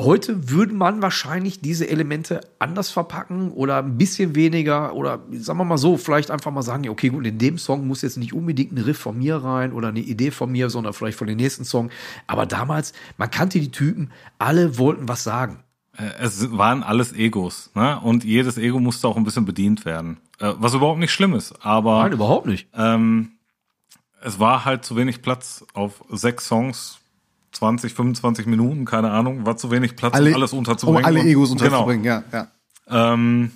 [0.00, 5.64] Heute würde man wahrscheinlich diese Elemente anders verpacken oder ein bisschen weniger oder sagen wir
[5.64, 8.32] mal so, vielleicht einfach mal sagen, ja, okay, gut, in dem Song muss jetzt nicht
[8.32, 11.36] unbedingt ein Riff von mir rein oder eine Idee von mir, sondern vielleicht von den
[11.36, 11.90] nächsten Song.
[12.26, 15.60] Aber damals, man kannte die Typen, alle wollten was sagen.
[15.96, 18.00] Äh, Es waren alles Egos, ne?
[18.00, 20.16] Und jedes Ego musste auch ein bisschen bedient werden.
[20.40, 22.66] Äh, Was überhaupt nicht schlimm ist, aber Nein, überhaupt nicht.
[22.74, 23.30] ähm,
[24.22, 26.98] es war halt zu wenig Platz auf sechs Songs,
[27.54, 31.00] 20, 25 Minuten, keine Ahnung, war zu wenig Platz, um alles unterzubringen.
[31.02, 31.64] Um alle Egos Genau.
[31.64, 32.48] unterzubringen, ja, ja.
[32.90, 33.50] Ähm,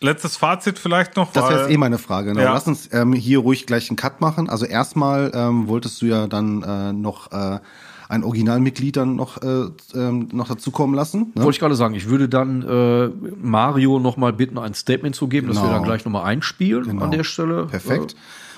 [0.00, 1.32] letztes Fazit vielleicht noch.
[1.32, 2.30] Das wäre jetzt eh meine Frage.
[2.32, 2.42] Genau.
[2.42, 2.52] Ja.
[2.54, 4.48] Lass uns ähm, hier ruhig gleich einen Cut machen.
[4.48, 7.60] Also erstmal ähm, wolltest du ja dann äh, noch äh,
[8.08, 11.32] ein Originalmitglied dann noch, äh, ähm, noch dazukommen lassen.
[11.34, 11.42] Ne?
[11.42, 13.08] Wollte ich gerade sagen, ich würde dann äh,
[13.40, 15.74] Mario noch mal bitten, ein Statement zu geben, dass wir Genau.
[15.74, 17.04] dann gleich noch mal einspielen Genau.
[17.04, 17.66] an der Stelle.
[17.66, 18.14] Perfekt.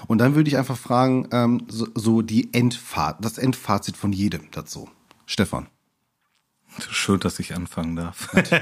[0.07, 4.51] Und dann würde ich einfach fragen, ähm, so, so die Endfahrt, das Endfazit von jedem
[4.53, 4.88] dazu.
[5.27, 5.66] Stefan.
[6.90, 8.33] Schön, dass ich anfangen darf.
[8.35, 8.57] Natürlich,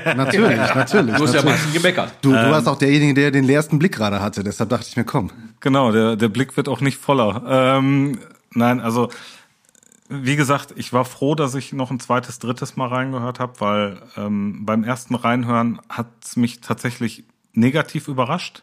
[0.74, 1.16] natürlich.
[1.16, 1.44] Du hast ja natürlich.
[1.44, 2.12] meistens gemeckert.
[2.22, 4.44] Du, du warst auch derjenige, der den leersten Blick gerade hatte.
[4.44, 5.30] Deshalb dachte ich mir, komm.
[5.60, 7.42] Genau, der, der Blick wird auch nicht voller.
[7.46, 8.18] Ähm,
[8.52, 9.10] nein, also
[10.08, 14.02] wie gesagt, ich war froh, dass ich noch ein zweites, drittes Mal reingehört habe, weil
[14.16, 18.62] ähm, beim ersten Reinhören hat es mich tatsächlich negativ überrascht.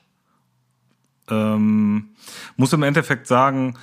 [1.32, 2.10] Ähm,
[2.58, 3.76] muss im Endeffekt sagen,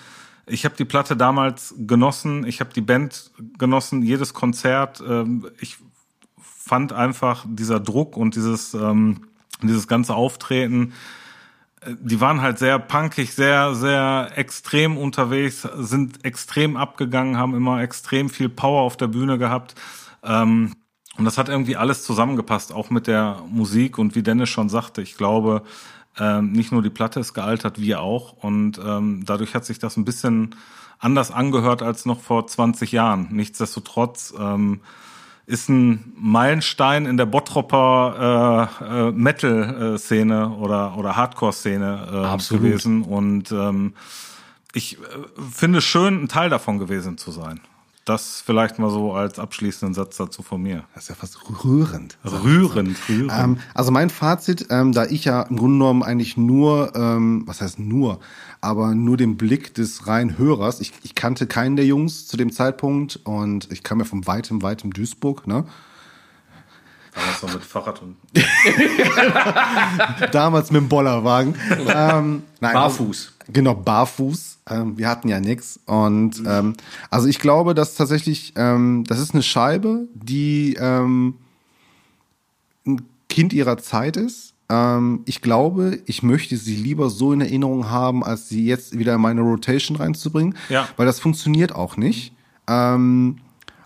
[0.46, 5.02] ich habe die Platte damals genossen, ich habe die Band genossen, jedes Konzert.
[5.06, 5.78] Ähm, ich
[6.40, 9.26] fand einfach dieser Druck und dieses, ähm,
[9.62, 10.92] dieses ganze Auftreten,
[11.80, 17.82] äh, die waren halt sehr punkig, sehr, sehr extrem unterwegs, sind extrem abgegangen, haben immer
[17.82, 19.74] extrem viel Power auf der Bühne gehabt.
[20.22, 20.74] Ähm,
[21.16, 23.98] und das hat irgendwie alles zusammengepasst, auch mit der Musik.
[23.98, 25.62] Und wie Dennis schon sagte, ich glaube,
[26.18, 28.32] ähm, nicht nur die Platte ist gealtert, wir auch.
[28.32, 30.54] Und ähm, dadurch hat sich das ein bisschen
[30.98, 33.28] anders angehört als noch vor 20 Jahren.
[33.30, 34.80] Nichtsdestotrotz ähm,
[35.46, 42.64] ist ein Meilenstein in der Bottropper äh, äh, Metal-Szene oder, oder Hardcore-Szene äh, Absolut.
[42.64, 43.02] gewesen.
[43.02, 43.94] Und ähm,
[44.74, 45.06] ich äh,
[45.50, 47.60] finde es schön, ein Teil davon gewesen zu sein.
[48.08, 50.84] Das vielleicht mal so als abschließenden Satz dazu von mir.
[50.94, 52.16] Das ist ja fast rührend.
[52.24, 53.38] Rührend, rührend.
[53.38, 57.60] Ähm, also mein Fazit, ähm, da ich ja im Grunde genommen eigentlich nur, ähm, was
[57.60, 58.18] heißt nur,
[58.62, 62.50] aber nur den Blick des reinen Hörers, ich, ich kannte keinen der Jungs zu dem
[62.50, 65.66] Zeitpunkt und ich kam ja von weitem, weitem Duisburg, ne?
[67.14, 68.16] Damals noch mit Fahrrad und
[70.32, 71.54] Damals mit dem Bollerwagen.
[71.94, 73.34] ähm, nein, Barfuß.
[73.38, 74.57] Also, genau, barfuß.
[74.70, 75.80] Ähm, wir hatten ja nix.
[75.86, 76.74] Und ähm,
[77.10, 81.34] also ich glaube, dass tatsächlich, ähm, das ist eine Scheibe, die ähm,
[82.86, 84.54] ein Kind ihrer Zeit ist.
[84.68, 89.14] Ähm, ich glaube, ich möchte sie lieber so in Erinnerung haben, als sie jetzt wieder
[89.14, 90.56] in meine Rotation reinzubringen.
[90.68, 90.88] Ja.
[90.96, 92.32] Weil das funktioniert auch nicht.
[92.66, 93.38] Ähm,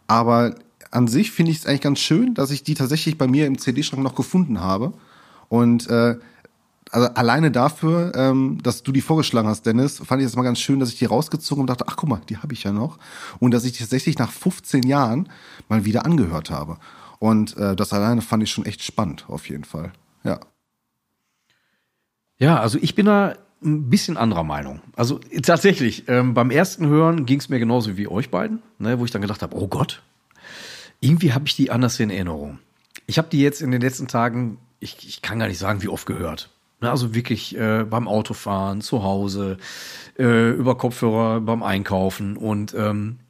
[0.07, 0.57] aber
[0.91, 3.59] an sich finde ich es eigentlich ganz schön, dass ich die tatsächlich bei mir im
[3.59, 4.93] CD-Schrank noch gefunden habe.
[5.49, 6.17] Und äh,
[6.93, 10.61] also alleine dafür, ähm, dass du die vorgeschlagen hast, Dennis, fand ich es mal ganz
[10.61, 12.99] schön, dass ich die rausgezogen und dachte, ach guck mal, die habe ich ja noch.
[13.41, 15.29] Und dass ich die tatsächlich nach 15 Jahren
[15.69, 16.77] mal wieder angehört habe.
[17.19, 19.93] Und äh, das alleine fand ich schon echt spannend, auf jeden Fall.
[20.23, 20.41] Ja.
[22.39, 24.83] Ja, also ich bin da ein bisschen anderer Meinung.
[24.95, 29.05] Also tatsächlich, ähm, beim ersten Hören ging es mir genauso wie euch beiden, ne, wo
[29.05, 30.03] ich dann gedacht habe, oh Gott,
[31.01, 32.59] irgendwie habe ich die anders in Erinnerung.
[33.07, 35.89] Ich habe die jetzt in den letzten Tagen, ich, ich kann gar nicht sagen, wie
[35.89, 36.51] oft gehört.
[36.83, 39.57] Ne, also wirklich äh, beim Autofahren, zu Hause,
[40.19, 42.37] äh, über Kopfhörer, beim Einkaufen.
[42.37, 43.21] Und ähm,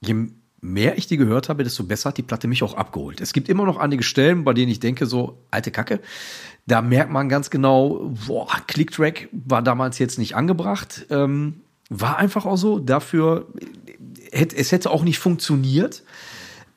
[0.00, 0.26] je
[0.60, 3.20] mehr ich die gehört habe, desto besser hat die Platte mich auch abgeholt.
[3.20, 6.00] Es gibt immer noch einige Stellen, bei denen ich denke, so, alte Kacke,
[6.66, 11.06] da merkt man ganz genau, boah, Clicktrack war damals jetzt nicht angebracht.
[11.08, 12.80] Ähm, war einfach auch so.
[12.80, 13.46] Dafür,
[14.32, 16.02] hätte, es hätte auch nicht funktioniert.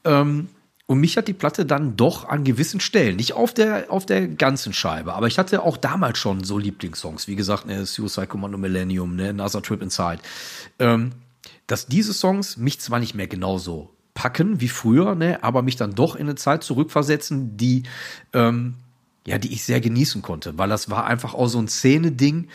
[0.03, 0.49] Ähm,
[0.89, 4.27] und mich hat die Platte dann doch an gewissen Stellen, nicht auf der, auf der
[4.27, 8.57] ganzen Scheibe, aber ich hatte auch damals schon so Lieblingssongs, wie gesagt, ne, Suicide Commando
[8.57, 10.17] Millennium, ne, NASA Trip Inside,
[10.79, 11.11] ähm,
[11.67, 15.93] dass diese Songs mich zwar nicht mehr genauso packen wie früher, ne, aber mich dann
[15.93, 17.83] doch in eine Zeit zurückversetzen, die
[18.33, 18.73] ähm,
[19.27, 22.47] ja, die ich sehr genießen konnte, weil das war einfach auch so ein Szene-Ding.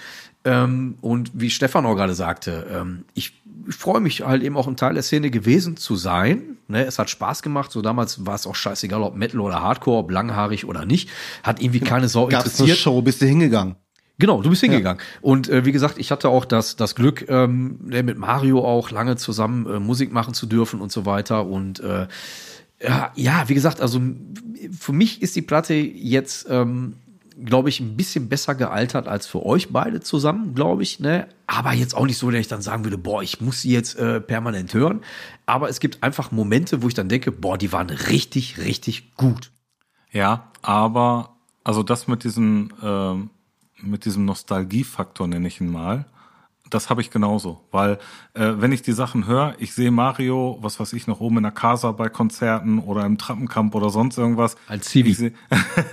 [0.44, 4.66] Ähm, und wie Stefan auch gerade sagte, ähm, ich, ich freue mich halt eben auch
[4.66, 6.58] ein Teil der Szene gewesen zu sein.
[6.68, 7.70] Ne, es hat Spaß gemacht.
[7.70, 11.08] So damals war es auch scheißegal, ob Metal oder Hardcore, ob langhaarig oder nicht.
[11.42, 12.78] Hat irgendwie keine Sau Gab's eine interessiert.
[12.78, 13.76] Show, bist du hingegangen?
[14.18, 15.02] Genau, du bist hingegangen.
[15.22, 18.90] Und äh, wie gesagt, ich hatte auch das, das Glück, ähm, ne, mit Mario auch
[18.90, 21.46] lange zusammen äh, Musik machen zu dürfen und so weiter.
[21.46, 22.06] Und äh,
[22.80, 24.00] ja, ja, wie gesagt, also
[24.78, 26.94] für mich ist die Platte jetzt, ähm,
[27.42, 31.00] glaube ich, ein bisschen besser gealtert als für euch beide zusammen, glaube ich.
[31.00, 31.28] Ne?
[31.46, 33.96] Aber jetzt auch nicht so, dass ich dann sagen würde, boah, ich muss sie jetzt
[33.96, 35.00] äh, permanent hören.
[35.46, 39.50] Aber es gibt einfach Momente, wo ich dann denke, boah, die waren richtig, richtig gut.
[40.12, 43.30] Ja, aber also das mit diesem ähm,
[43.82, 46.06] mit diesem Nostalgiefaktor nenne ich ihn mal.
[46.70, 47.98] Das habe ich genauso, weil
[48.32, 51.42] äh, wenn ich die Sachen höre, ich sehe Mario, was weiß ich noch oben in
[51.42, 54.56] der Casa bei Konzerten oder im Trappenkamp oder sonst irgendwas.
[54.66, 54.88] Als.
[54.94, 55.32] Ich seh-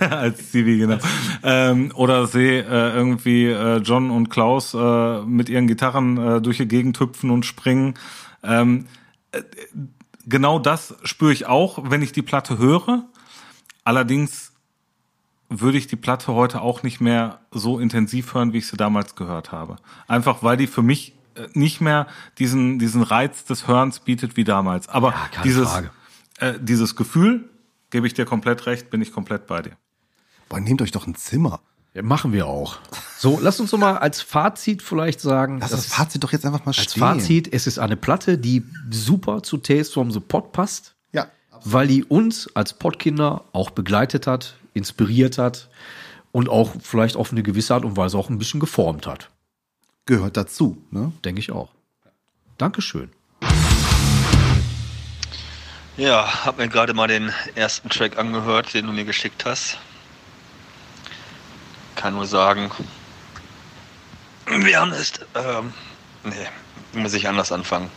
[0.10, 0.96] als Zivi, genau.
[1.42, 6.56] ähm, oder sehe äh, irgendwie äh, John und Klaus äh, mit ihren Gitarren äh, durch
[6.56, 7.94] die Gegend hüpfen und springen.
[8.42, 8.86] Ähm,
[9.32, 9.42] äh,
[10.26, 13.04] genau das spüre ich auch, wenn ich die Platte höre.
[13.84, 14.51] Allerdings
[15.60, 19.14] würde ich die Platte heute auch nicht mehr so intensiv hören, wie ich sie damals
[19.16, 19.76] gehört habe.
[20.08, 22.06] Einfach weil die für mich äh, nicht mehr
[22.38, 24.88] diesen, diesen Reiz des Hörens bietet wie damals.
[24.88, 25.90] Aber Ja, keine dieses, Frage.
[26.38, 27.48] äh, dieses Gefühl,
[27.90, 29.72] gebe ich dir komplett recht, bin ich komplett bei dir.
[30.48, 31.60] Boah, nehmt euch doch ein Zimmer.
[31.94, 32.78] Ja, machen wir auch.
[33.18, 35.58] So, lass uns doch mal als Fazit vielleicht sagen.
[35.60, 37.00] Lass das Fazit doch jetzt einfach mal als stehen.
[37.00, 41.26] Fazit, es ist eine Platte, die super zu Tales from the Pod passt, Ja.
[41.64, 45.68] weil die uns als Podkinder auch begleitet hat, inspiriert hat
[46.32, 49.30] und auch vielleicht auf eine gewisse Art und Weise auch ein bisschen geformt hat.
[50.06, 51.12] Gehört dazu, ne?
[51.24, 51.70] Denke ich auch.
[52.58, 53.10] Dankeschön.
[55.96, 59.78] Ja, hab mir gerade mal den ersten Track angehört, den du mir geschickt hast.
[61.94, 62.70] Kann nur sagen,
[64.46, 65.12] wir haben es.
[65.34, 65.72] Ähm,
[66.24, 67.90] nee, muss ich anders anfangen.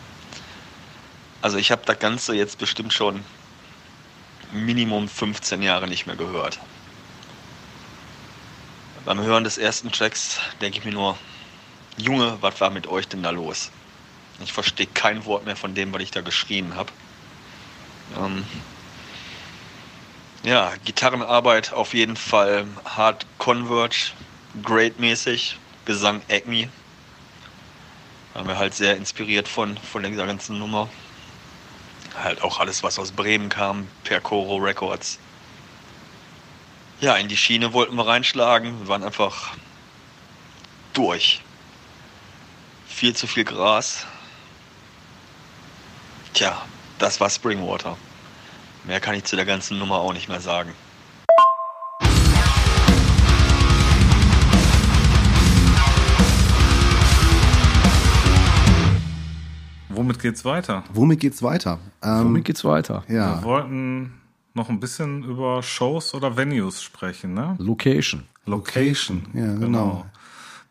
[1.41, 3.23] Also ich habe das Ganze jetzt bestimmt schon
[4.51, 6.59] Minimum 15 Jahre nicht mehr gehört.
[9.05, 11.17] Beim Hören des ersten Tracks denke ich mir nur,
[11.97, 13.71] Junge, was war mit euch denn da los?
[14.43, 16.91] Ich verstehe kein Wort mehr von dem, was ich da geschrien habe.
[18.17, 18.45] Ähm,
[20.43, 24.11] ja, Gitarrenarbeit auf jeden Fall hart Converge,
[24.61, 26.69] great mäßig, Gesang Acme.
[28.33, 30.89] Waren wir halt sehr inspiriert von, von dieser ganzen Nummer.
[32.23, 35.19] Halt auch alles, was aus Bremen kam, per Coro Records.
[37.01, 38.79] Ja, in die Schiene wollten wir reinschlagen.
[38.79, 39.51] Wir waren einfach
[40.93, 41.41] durch.
[42.87, 44.05] Viel zu viel Gras.
[46.33, 46.61] Tja,
[46.99, 47.97] das war Springwater.
[48.85, 50.73] Mehr kann ich zu der ganzen Nummer auch nicht mehr sagen.
[59.95, 60.83] Womit geht's weiter?
[60.93, 61.79] Womit geht's weiter?
[62.03, 63.03] Ähm, Womit geht's weiter?
[63.07, 63.37] ja.
[63.39, 64.13] Wir wollten
[64.53, 67.55] noch ein bisschen über Shows oder Venues sprechen, ne?
[67.59, 68.23] Location.
[68.45, 69.27] Location.
[69.33, 70.05] Ja, genau.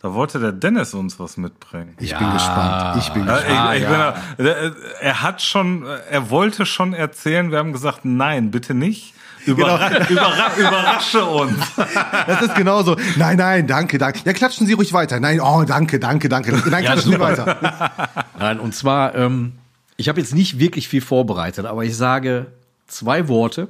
[0.01, 1.95] Da wollte der Dennis uns was mitbringen.
[1.99, 2.19] Ich Ja.
[2.19, 2.97] bin gespannt.
[2.99, 3.59] Ich bin Ja, gespannt.
[3.59, 4.11] Ah, ich, ich ja.
[4.37, 8.75] bin da, er, er hat schon, er wollte schon erzählen, wir haben gesagt, nein, bitte
[8.75, 9.15] nicht.
[9.47, 10.05] Überra Genau.
[10.09, 11.59] überra überrasche uns.
[12.27, 12.97] Das ist genauso.
[13.17, 14.21] Nein, nein, danke, danke.
[14.25, 15.21] Ja, klatschen Sie ruhig weiter.
[15.21, 16.53] Nein, oh, danke, danke, danke.
[16.53, 18.25] Nein, Ja, klatschen Sie weiter.
[18.39, 19.53] Nein, und zwar, ähm,
[19.97, 22.47] ich habe jetzt nicht wirklich viel vorbereitet, aber ich sage
[22.87, 23.69] zwei Worte.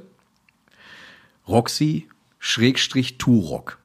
[1.47, 2.07] Roxy,
[2.39, 3.77] Schrägstrich, Turok.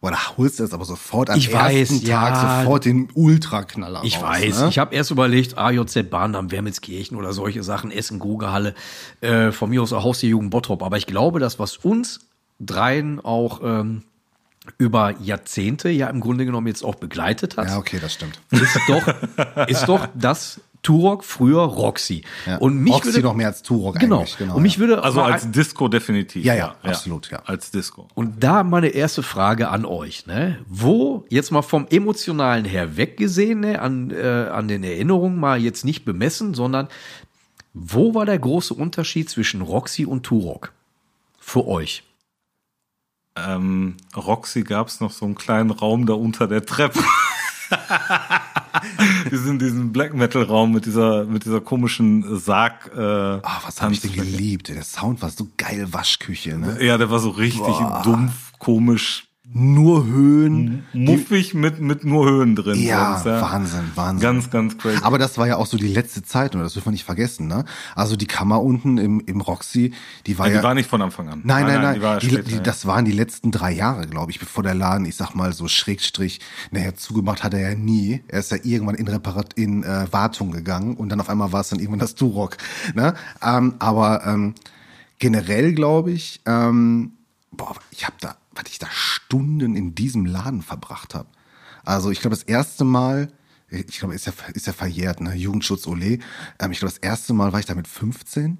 [0.00, 2.60] Boah, da holst du jetzt aber sofort am Ich ersten weiß, Tag ja.
[2.60, 4.68] sofort den Ultraknaller Ich raus, weiß, Ne?
[4.68, 8.74] ich habe erst überlegt, AJZ Bahndamm, Wermelskirchen oder solche Sachen, Essen, Grugehalle,
[9.22, 10.82] äh, von mir aus auch Haus der Jugend Bottrop.
[10.82, 12.20] Aber ich glaube, das, was uns
[12.60, 14.02] dreien auch ähm,
[14.78, 18.40] über Jahrzehnte ja im Grunde genommen jetzt auch begleitet hat, ja, okay, das stimmt.
[18.50, 22.22] ist doch, ist doch das Turok, früher Roxy.
[22.46, 22.58] Ja.
[22.58, 24.38] Und mich Roxy würde, noch mehr als Turok genau, eigentlich.
[24.38, 24.78] Genau, und mich ja.
[24.78, 26.44] würde Also als Disco definitiv.
[26.44, 27.42] Ja, ja, absolut, ja.
[27.44, 28.06] Als Disco.
[28.14, 30.60] Und da meine erste Frage an euch, ne?
[30.68, 33.82] Wo, jetzt mal vom Emotionalen her weggesehen, ne?
[33.82, 36.86] an, äh, an den Erinnerungen mal jetzt nicht bemessen, sondern
[37.74, 40.72] wo war der große Unterschied zwischen Roxy und Turok?
[41.40, 42.04] Für euch.
[43.34, 47.00] Ähm, Roxy gab es noch so einen kleinen Raum da unter der Treppe.
[49.30, 52.90] diesen, diesen Black Metal Raum mit dieser, mit dieser komischen Sarg.
[52.96, 54.68] Äh, Ah, was habe ich denn geliebt?
[54.68, 56.82] Der Sound war so geil, Waschküche, ne?
[56.84, 59.25] Ja, der war so richtig dumpf, komisch.
[59.52, 60.84] Nur Höhen.
[60.92, 62.80] Muffig mit, mit nur Höhen drin.
[62.80, 64.20] Ja, sonst, Wahnsinn, Wahnsinn.
[64.20, 64.98] Ganz, ganz crazy.
[65.02, 67.46] Aber das war ja auch so die letzte Zeit, und das dürfen wir nicht vergessen,
[67.46, 67.64] ne?
[67.94, 69.92] Also die Kammer unten im, im Roxy,
[70.26, 70.58] die war Ja, ja.
[70.58, 71.42] die war nicht von Anfang an.
[71.44, 71.94] Nein, nein, nein.
[71.94, 72.60] Die war die, später, die, ja.
[72.60, 75.68] das waren die letzten drei Jahre, glaube ich, bevor der Laden, ich sag mal so
[75.68, 76.40] Schrägstrich,
[76.70, 78.22] naja, zugemacht hat er ja nie.
[78.28, 81.60] Er ist ja irgendwann in Reparat in äh, Wartung gegangen und dann auf einmal war
[81.60, 82.56] es dann irgendwann das Turok.
[82.94, 83.14] Ne?
[83.42, 84.54] Ähm, aber ähm,
[85.18, 87.12] generell glaube ich, ähm,
[87.52, 91.28] boah, ich habe da, was ich da Stunden in diesem Laden verbracht habe.
[91.84, 93.32] Also ich glaube, das erste Mal,
[93.68, 95.34] ich glaube, ist ja, ist ja verjährt, ne?
[95.34, 96.18] Jugendschutz Ole.
[96.58, 98.58] Ähm, ich glaube, das erste Mal war ich da mit 15.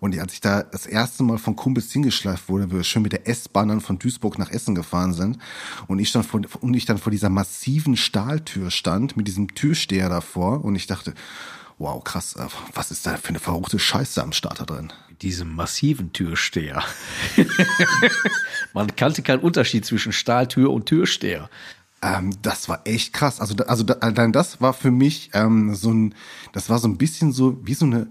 [0.00, 3.28] Und als ich da das erste Mal von Kumpels hingeschleift wurde, wir schön mit der
[3.28, 5.38] S-Bahn dann von Duisburg nach Essen gefahren sind
[5.86, 10.08] und ich dann vor, und ich dann vor dieser massiven Stahltür stand mit diesem Türsteher
[10.08, 11.14] davor und ich dachte,
[11.78, 14.92] wow, krass, äh, was ist da für eine verruchte Scheiße am Start da drin?
[15.08, 16.82] Mit diesem massiven Türsteher.
[18.72, 21.48] Man kannte keinen Unterschied zwischen Stahltür und Türsteher.
[22.02, 23.40] Ähm, das war echt krass.
[23.40, 26.14] Also, also allein das war für mich ähm, so ein,
[26.52, 28.08] das war so ein bisschen so wie so eine,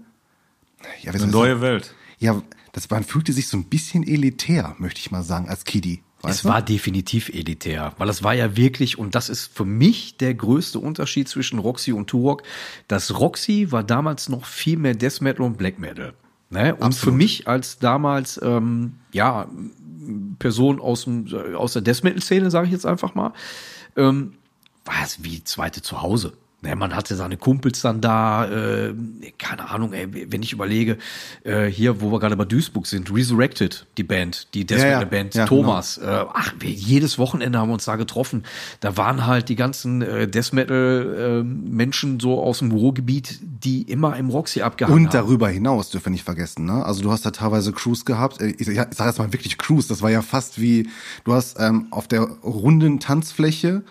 [1.02, 1.60] ja, Eine neue?
[1.60, 1.94] Welt.
[2.18, 2.42] Ja,
[2.72, 6.02] das man fühlte sich so ein bisschen elitär, möchte ich mal sagen, als Kiddie.
[6.24, 6.48] Weißt Es du?
[6.48, 10.78] war definitiv elitär, weil es war ja wirklich, und das ist für mich der größte
[10.78, 12.42] Unterschied zwischen Roxy und Turok.
[12.88, 16.14] Das Roxy war damals noch viel mehr Death Metal und Black Metal.
[16.50, 16.72] Ne?
[16.74, 17.18] Und für Absolut.
[17.18, 19.48] mich als damals, ähm, ja,
[20.38, 23.32] Person aus, dem, aus der Death Metal Szene, sage ich jetzt einfach mal,
[23.96, 24.34] ähm,
[24.84, 26.34] war es wie zweite Zuhause.
[26.64, 28.94] Ne, man hatte seine Kumpels dann da, äh,
[29.38, 30.96] keine Ahnung, ey, wenn ich überlege,
[31.42, 34.92] äh, hier, wo wir gerade bei Duisburg sind, Resurrected, die Band, die Death Ja, ja.
[34.98, 38.44] Metal Band, Ja, Thomas, äh, ach, wir, jedes Wochenende haben wir uns da getroffen.
[38.80, 43.82] Da waren halt die ganzen äh, Death Metal äh, Menschen so aus dem Ruhrgebiet, die
[43.82, 45.12] immer im Roxy abgehangen Und haben.
[45.12, 46.84] darüber hinaus dürfen wir nicht vergessen, ne?
[46.84, 48.40] Also du hast da teilweise Crews gehabt.
[48.40, 49.86] äh, Ich, ich sag jetzt mal wirklich Crews.
[49.86, 50.88] Das war ja fast wie
[51.24, 53.82] du hast ähm, auf der runden Tanzfläche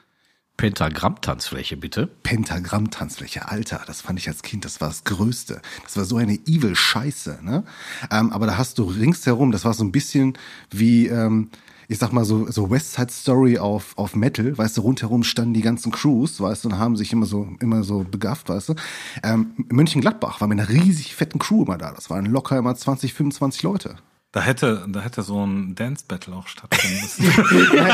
[0.57, 2.07] Pentagramm-Tanzfläche, bitte.
[2.07, 3.49] Pentagramm-Tanzfläche.
[3.49, 5.61] Alter, das fand ich als Kind, das war das Größte.
[5.83, 7.63] Das war so eine evil Scheiße, ne?
[8.11, 10.37] Ähm, aber da hast du ringsherum, das war so ein bisschen
[10.69, 11.49] wie, ähm,
[11.87, 15.53] ich sag mal so, so West Side Story auf, auf Metal, weißt du, rundherum standen
[15.53, 18.75] die ganzen Crews, weißt du, und haben sich immer so, immer so begafft, weißt du.
[19.23, 21.91] Ähm, Mönchengladbach war mit einer riesig fetten Crew immer da.
[21.91, 23.97] Das waren locker immer 20, 25 Leute.
[24.33, 27.31] Da hätte, da hätte so ein Dance Battle auch stattfinden müssen.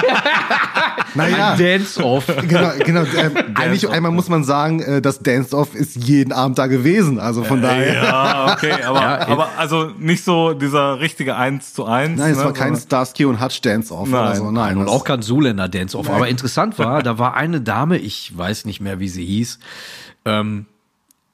[1.16, 1.56] Naja.
[1.56, 2.28] Dance-Off.
[2.48, 3.02] Genau, genau.
[3.18, 7.20] Ähm, eigentlich einmal muss man sagen, äh, das Dance-Off ist jeden Abend da gewesen.
[7.20, 7.94] Also von daher.
[8.04, 12.20] ja, okay, aber, Ja, aber also nicht so dieser richtige Eins zu eins.
[12.20, 14.22] Nein, es ne, war kein Starsky und Hutch Dance-Off Nein.
[14.22, 14.52] oder so.
[14.52, 16.10] Nein, Und auch kein Zuländer Dance-Off.
[16.10, 19.60] Aber interessant war, da war eine Dame, ich weiß nicht mehr, wie sie hieß.
[20.26, 20.68] Ähm,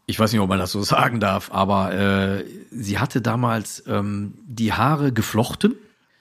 [0.06, 4.36] ich weiß nicht, ob man das so sagen darf, aber äh, sie hatte damals ähm,
[4.46, 5.76] die Haare geflochten.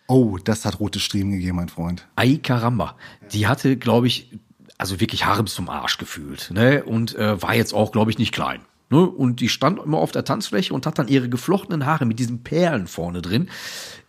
[0.07, 2.07] Oh, das hat rote Striemen gegeben, mein Freund.
[2.17, 2.97] Ay caramba.
[3.33, 4.31] Die hatte, glaube ich,
[4.79, 6.51] also wirklich Haare bis zum Arsch gefühlt.
[6.53, 6.85] Ne?
[6.85, 8.61] Und äh, war jetzt auch, glaube ich, nicht klein.
[8.91, 9.01] Ne?
[9.01, 12.43] Und die stand immer auf der Tanzfläche und hat dann ihre geflochtenen Haare mit diesen
[12.43, 13.49] Perlen vorne drin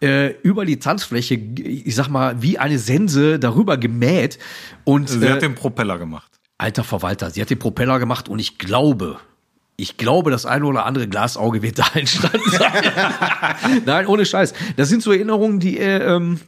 [0.01, 4.37] äh, über die Tanzfläche, ich sag mal, wie eine Sense darüber gemäht.
[4.83, 6.29] Und Sie äh, hat den Propeller gemacht.
[6.57, 9.19] alter Verwalter, sie hat den Propeller gemacht und ich glaube,
[9.77, 12.71] ich glaube, das eine oder andere Glasauge wird da entstanden sein.
[13.85, 14.53] Nein, ohne Scheiß.
[14.77, 16.39] Das sind so Erinnerungen, die, äh, ähm,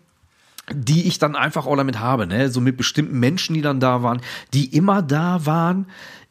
[0.74, 2.50] die ich dann einfach auch damit habe, ne?
[2.50, 4.22] So mit bestimmten Menschen, die dann da waren,
[4.54, 5.88] die immer da waren.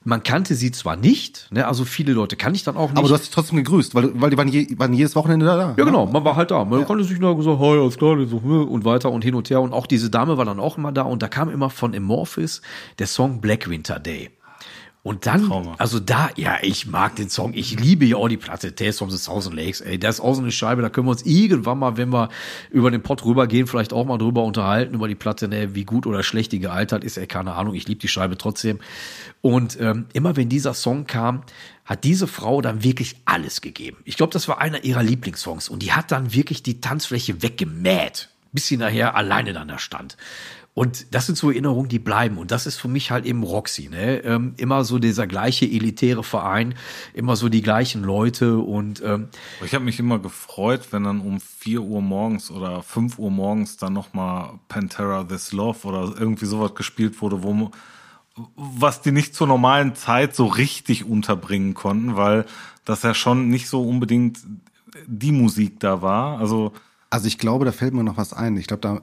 [0.08, 1.66] Man kannte sie zwar nicht, ne?
[1.66, 2.98] Also viele Leute kann ich dann auch nicht.
[2.98, 5.74] Aber du hast dich trotzdem gegrüßt, weil, weil die waren, je, waren jedes Wochenende da.
[5.76, 6.64] Ja, genau, man war halt da.
[6.64, 9.50] Man konnte sich nur gesagt, hey, alles klar, so, hm, und weiter und hin und
[9.50, 9.60] her.
[9.60, 11.02] Und auch diese Dame war dann auch immer da.
[11.02, 12.62] Und da kam immer von Amorphis
[12.98, 14.30] der Song Black Winter Day.
[15.06, 15.76] Und dann, Trauma.
[15.78, 17.52] also da, ja, ich mag den Song.
[17.54, 19.80] Ich liebe ja auch die Platte Tales from the Thousand Lakes.
[19.80, 20.82] Ey, das ist auch so eine Scheibe.
[20.82, 22.28] Da können wir uns irgendwann mal, wenn wir
[22.72, 26.08] über den Pott rübergehen, vielleicht auch mal drüber unterhalten, über die Platte, ne, wie gut
[26.08, 27.18] oder schlecht die gealtert ist.
[27.18, 27.74] Ey, keine Ahnung.
[27.74, 28.80] Ich liebe die Scheibe trotzdem.
[29.42, 31.42] Und ähm, immer wenn dieser Song kam,
[31.84, 33.98] hat diese Frau dann wirklich alles gegeben.
[34.06, 35.68] Ich glaube, das war einer ihrer Lieblingssongs.
[35.68, 40.16] Und die hat dann wirklich die Tanzfläche weggemäht, bis sie nachher alleine dann da stand.
[40.76, 42.36] Und das sind so Erinnerungen, die bleiben.
[42.36, 43.88] Und das ist für mich halt eben Roxy.
[43.88, 44.18] Ne?
[44.18, 46.74] Ähm, immer so dieser gleiche elitäre Verein,
[47.14, 48.58] immer so die gleichen Leute.
[48.58, 49.28] Und ähm,
[49.64, 53.78] Ich habe mich immer gefreut, wenn dann um 4 Uhr morgens oder 5 Uhr morgens
[53.78, 57.70] dann nochmal Pantera This Love oder irgendwie sowas gespielt wurde, wo
[58.54, 62.44] was die nicht zur normalen Zeit so richtig unterbringen konnten, weil
[62.84, 64.40] das ja schon nicht so unbedingt
[65.06, 66.38] die Musik da war.
[66.38, 66.74] Also
[67.08, 68.58] Also ich glaube, da fällt mir noch was ein.
[68.58, 69.00] Ich glaube, da,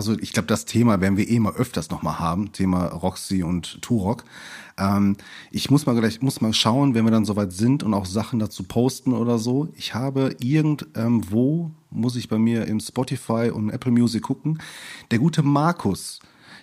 [0.00, 3.82] also ich glaube, das Thema werden wir eh mal öfters nochmal haben, Thema Roxy und
[3.82, 4.24] Turok.
[4.78, 5.18] Ähm,
[5.50, 8.38] ich muss mal gleich, muss mal schauen, wenn wir dann soweit sind und auch Sachen
[8.38, 9.68] dazu posten oder so.
[9.76, 14.62] Ich habe irgendwo, muss ich bei mir im Spotify und Apple Music gucken,
[15.10, 16.20] der gute Markus,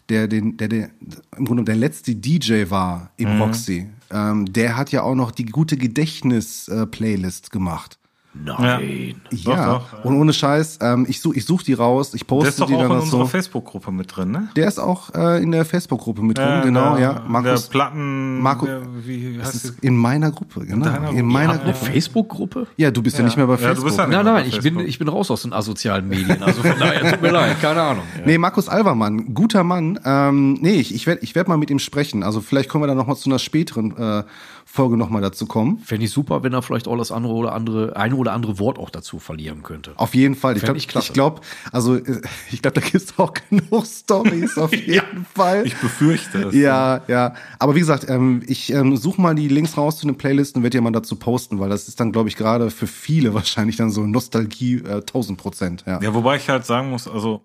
[0.09, 0.89] der den, der, der
[1.37, 3.41] im Grunde der letzte DJ war im Mhm.
[3.43, 7.99] Roxy, ähm, der hat ja auch noch die gute Gedächtnis-Playlist gemacht.
[8.45, 9.15] Nein.
[9.31, 10.05] Ja, doch.
[10.05, 12.67] und ohne Scheiß, ähm, ich such, ich such die raus, ich poste Der ist doch
[12.67, 13.25] die auch dann in unserer so.
[13.27, 14.49] Facebook-Gruppe mit drin, ne?
[14.55, 17.21] Der ist auch äh, in der Facebook-Gruppe mit drin, genau, der, ja.
[17.27, 18.39] Markus, Der Platten.
[18.41, 19.87] Marco- der, wie das heißt ist die?
[19.87, 20.85] in meiner Gruppe, genau.
[20.85, 21.23] deiner in Gruppe.
[21.23, 21.85] meiner Eine Gruppe.
[21.85, 22.67] Facebook-Gruppe?
[22.77, 23.85] Ja, du bist ja, nicht mehr bei Ja, du Facebook.
[23.85, 26.41] bist ja nicht Nein, nein, ich bin, ich bin raus aus den asozialen Medien.
[26.43, 28.03] Also von daher, tut mir leid, keine Ahnung.
[28.25, 29.99] Nee, Markus Alvermann, guter Mann.
[30.05, 32.23] Ähm, nee, ich, ich werde ich werd mal mit ihm sprechen.
[32.23, 34.23] Also vielleicht können wir dann noch mal zu einer späteren äh,
[34.69, 35.79] Folge noch mal dazu kommen.
[35.79, 38.77] Fände ich super, wenn er vielleicht auch das andere oder andere, eine oder andere Wort
[38.77, 39.93] auch dazu verlieren könnte.
[39.95, 40.57] Auf jeden Fall.
[40.57, 41.41] Ich glaube, ich ich glaub,
[41.71, 45.65] also äh, ich glaube, da gibt's auch genug Stories auf jeden Fall.
[45.65, 46.53] Ich befürchte es.
[46.53, 47.33] Ja, ja.
[47.59, 50.63] Aber wie gesagt, ähm, ich ähm, suche mal die Links raus zu den Playlisten und
[50.63, 53.77] werde ja mal dazu posten, weil das ist dann, glaube ich, gerade für viele wahrscheinlich
[53.77, 55.85] dann so Nostalgie äh, 1000 Prozent.
[55.87, 56.01] Ja.
[56.01, 57.41] Ja, wobei ich halt sagen muss, also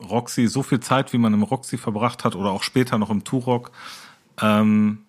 [0.00, 3.24] Roxy, so viel Zeit, wie man im Roxy verbracht hat oder auch später noch im
[3.24, 3.72] Turok,
[4.40, 5.03] ähm,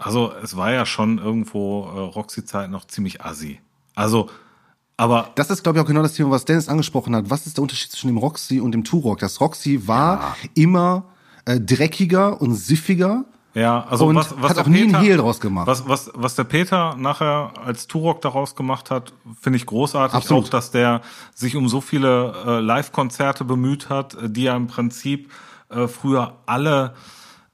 [0.00, 3.60] also es war ja schon irgendwo äh, Roxy-Zeit noch ziemlich assi.
[3.94, 4.30] Also,
[4.96, 7.30] aber Das ist, glaube ich, auch genau das Thema, was Dennis angesprochen hat.
[7.30, 9.18] Was ist der Unterschied zwischen dem Roxy und dem Turok?
[9.20, 11.04] Das Roxy war immer
[11.44, 13.24] äh, dreckiger und siffiger.
[13.54, 15.66] Ja, also Und was, was hat auch nie einen Peter, Hehl draus gemacht.
[15.66, 20.14] Was, was, was der Peter nachher als Turok daraus gemacht hat, finde ich großartig.
[20.14, 20.44] Absolut.
[20.44, 21.00] Auch, dass der
[21.34, 25.30] sich um so viele äh, Live-Konzerte bemüht hat, äh, die ja im Prinzip
[25.70, 26.94] äh, früher alle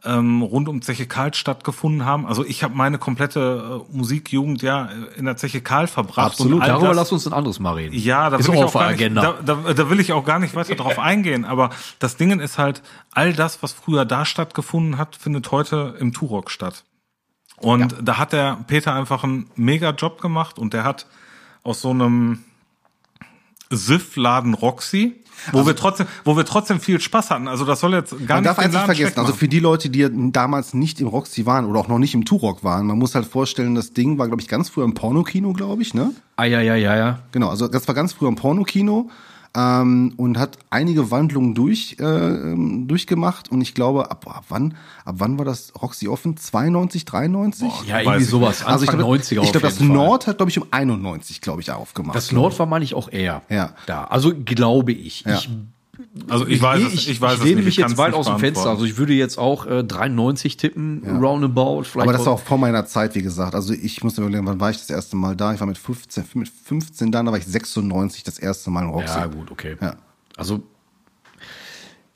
[0.05, 2.27] ähm, rund um Zeche Karl stattgefunden haben.
[2.27, 6.33] Also ich habe meine komplette äh, Musikjugend ja in der Zeche Karl verbracht.
[6.33, 6.63] Absolut.
[6.63, 7.97] Darüber das, lass uns ein anderes Mal reden.
[7.97, 9.35] ja, da ist will, auch ich auf auch der gar nicht, Agenda.
[9.45, 11.45] da, da, da will ich auch gar nicht weiter drauf eingehen.
[11.45, 12.83] Aber das Ding ist halt,
[13.13, 16.85] all das, was früher da stattgefunden hat, findet heute im Turok statt.
[17.57, 21.07] Und da hat der Peter einfach einen mega Job gemacht und der hat
[21.63, 22.45] aus so einem
[23.71, 27.49] Siff-Laden Roxy, wo wir trotzdem, wo wir trotzdem viel Spaß hatten.
[27.49, 29.61] Also das soll jetzt gar Man nicht darf den eins nicht vergessen, also für die
[29.61, 32.99] Leute, die damals nicht im Roxy waren oder auch noch nicht im Turok waren, man
[32.99, 36.13] muss halt vorstellen, das Ding war, glaube ich, ganz früher im Pornokino, glaube ich, ne?
[36.37, 37.19] Ah, ja, ja, ja, ja.
[37.33, 39.11] Genau, also das war ganz früher im Pornokino
[39.57, 44.75] ähm, und hat einige Wandlungen durch, äh, ähm, durchgemacht und ich glaube, ab, ab wann,
[45.05, 46.37] ab wann war das Roxy offen?
[46.37, 47.69] 92, 93?
[47.87, 48.61] Ja, Weiß irgendwie sowas.
[48.61, 49.87] Anfang also ich glaube, 90er ich glaube, auf das Fall.
[49.87, 52.17] Nord hat, glaube ich, um 91, glaube ich, aufgemacht.
[52.17, 53.75] Das Nord war, meine ich, auch eher Ja.
[53.87, 54.05] da.
[54.05, 55.23] Also glaube ich.
[55.23, 55.35] Ja.
[55.35, 55.49] Ich
[56.29, 57.65] Also ich weiß es, ich, ich weiß ich lehne nicht.
[57.67, 58.71] mich ich jetzt weit aus dem Fenster.
[58.71, 61.85] Also ich würde jetzt auch äh, 93 tippen, roundabout.
[61.85, 63.55] Vielleicht Aber das war auch- auch vor meiner Zeit, wie gesagt.
[63.55, 65.53] Also ich muss mir überlegen, wann war ich das erste Mal da?
[65.55, 68.91] Ich war mit 15, mit 15 da, da war ich 96 das erste Mal in
[68.91, 69.19] Roxy.
[69.19, 69.77] Ja, gut, okay.
[69.81, 69.97] Ja.
[70.37, 70.63] Also,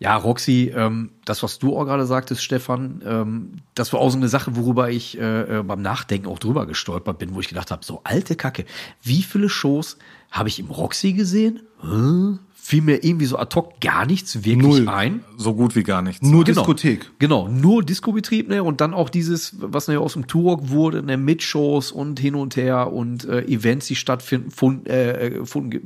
[0.00, 4.16] ja, Roxy, ähm, das, was du auch gerade sagtest, Stefan, ähm, das war auch so
[4.16, 7.72] eine Sache, worüber ich äh, äh, beim Nachdenken auch drüber gestolpert bin, wo ich gedacht
[7.72, 8.64] habe, so alte Kacke,
[9.02, 9.98] wie viele Shows
[10.30, 11.62] habe ich im Roxy gesehen?
[11.80, 12.38] Hm?
[12.68, 14.88] Fiel mir irgendwie so ad hoc gar nichts wirklich Null.
[14.90, 15.24] ein.
[15.38, 16.20] so gut wie gar nichts.
[16.20, 16.60] Nur Genau.
[16.60, 17.10] Diskothek.
[17.18, 18.62] Genau, nur Discobetrieb, ne?
[18.62, 22.34] Und dann auch dieses, was ja aus dem Turok wurde, ne, mit Shows und hin
[22.34, 25.80] und her und äh, Events, die stattfinden, fund, äh, fund,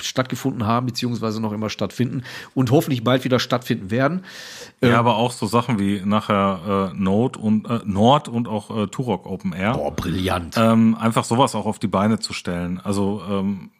[0.00, 2.24] stattgefunden haben, beziehungsweise noch immer stattfinden
[2.54, 4.20] und hoffentlich bald wieder stattfinden werden.
[4.82, 8.86] Ja, aber auch so Sachen wie nachher äh, Nord und äh, Nord und auch äh,
[8.88, 9.72] Turok Open Air.
[9.72, 10.56] Boah, brillant.
[10.58, 12.80] ähm, einfach sowas auch auf die Beine zu stellen.
[12.84, 13.77] Also ähm, äh,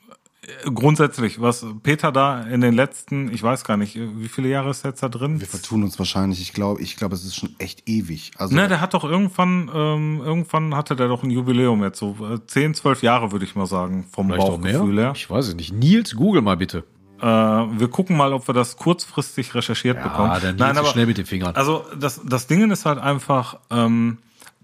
[0.73, 4.85] grundsätzlich, was Peter da in den letzten, ich weiß gar nicht, wie viele Jahre ist
[4.85, 5.41] er jetzt da drin?
[5.41, 6.41] Wir vertun uns wahrscheinlich.
[6.41, 8.33] Ich glaube, ich glaube, es ist schon echt ewig.
[8.37, 12.17] Also Ne, der hat doch irgendwann, ähm, irgendwann hatte der doch ein Jubiläum jetzt, so
[12.21, 14.75] äh, 10, 12 Jahre würde ich mal sagen, vom Vielleicht auch mehr?
[14.75, 15.13] Bauchgefühl her.
[15.15, 15.73] Ich weiß es nicht.
[15.73, 16.85] Nils, google mal bitte.
[17.21, 20.33] Äh, wir gucken mal, ob wir das kurzfristig recherchiert bekommen.
[20.57, 21.55] dann Nils ist schnell mit den Fingern.
[21.57, 24.19] Also das, das Ding ist halt einfach, ähm,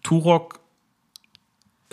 [0.04, 0.60] Turok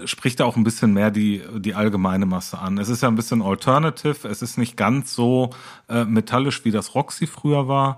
[0.05, 2.77] spricht auch ein bisschen mehr die, die allgemeine Masse an.
[2.77, 5.51] Es ist ja ein bisschen alternative, es ist nicht ganz so
[5.89, 7.97] äh, metallisch, wie das Roxy früher war.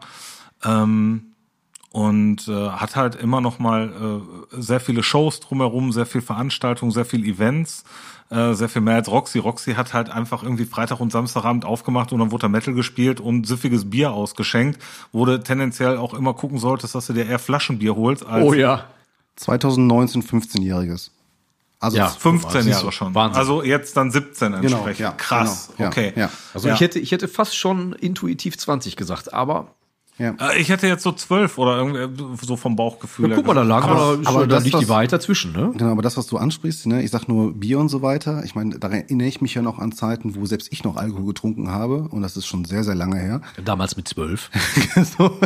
[0.64, 1.34] Ähm,
[1.94, 6.92] und äh, hat halt immer noch mal äh, sehr viele Shows drumherum, sehr viel Veranstaltungen,
[6.92, 7.84] sehr viel Events,
[8.32, 9.38] äh, sehr viel mehr als Roxy.
[9.38, 13.20] Roxy hat halt einfach irgendwie Freitag und Samstagabend aufgemacht und dann wurde da Metal gespielt
[13.20, 14.82] und süffiges Bier ausgeschenkt,
[15.12, 18.86] du tendenziell auch immer gucken solltest, dass du dir eher Flaschenbier holst als Oh ja.
[19.36, 21.12] 2019 15-Jähriges.
[21.84, 22.08] Also Ja.
[22.08, 23.14] 15 Siehst du, Jahre schon.
[23.14, 23.40] Wahnsinn.
[23.40, 25.00] Also jetzt dann 17 entsprechend.
[25.00, 25.70] ja, Krass.
[25.78, 26.14] genau, ja, okay.
[26.16, 26.30] ja.
[26.54, 26.74] Also Ja.
[26.76, 29.68] ich hätte, ich hätte fast schon intuitiv 20 gesagt, aber
[30.20, 30.36] Ja.
[30.40, 33.30] Äh, Ich hätte jetzt so zwölf oder irgendwie so vom Bauchgefühl.
[33.30, 35.72] her Guck mal, da wir, Aber- aber da das, liegt die was- Wahrheit dazwischen, ne?
[35.76, 38.44] Genau, aber das, was du ansprichst, ne, ich sag nur Bier und so weiter.
[38.46, 41.26] Ich meine, da erinnere ich mich ja noch an Zeiten, wo selbst ich noch Alkohol
[41.26, 42.08] getrunken habe.
[42.12, 43.42] Und das ist schon sehr, sehr lange her.
[43.66, 44.52] Damals mit zwölf.
[45.18, 45.40] so.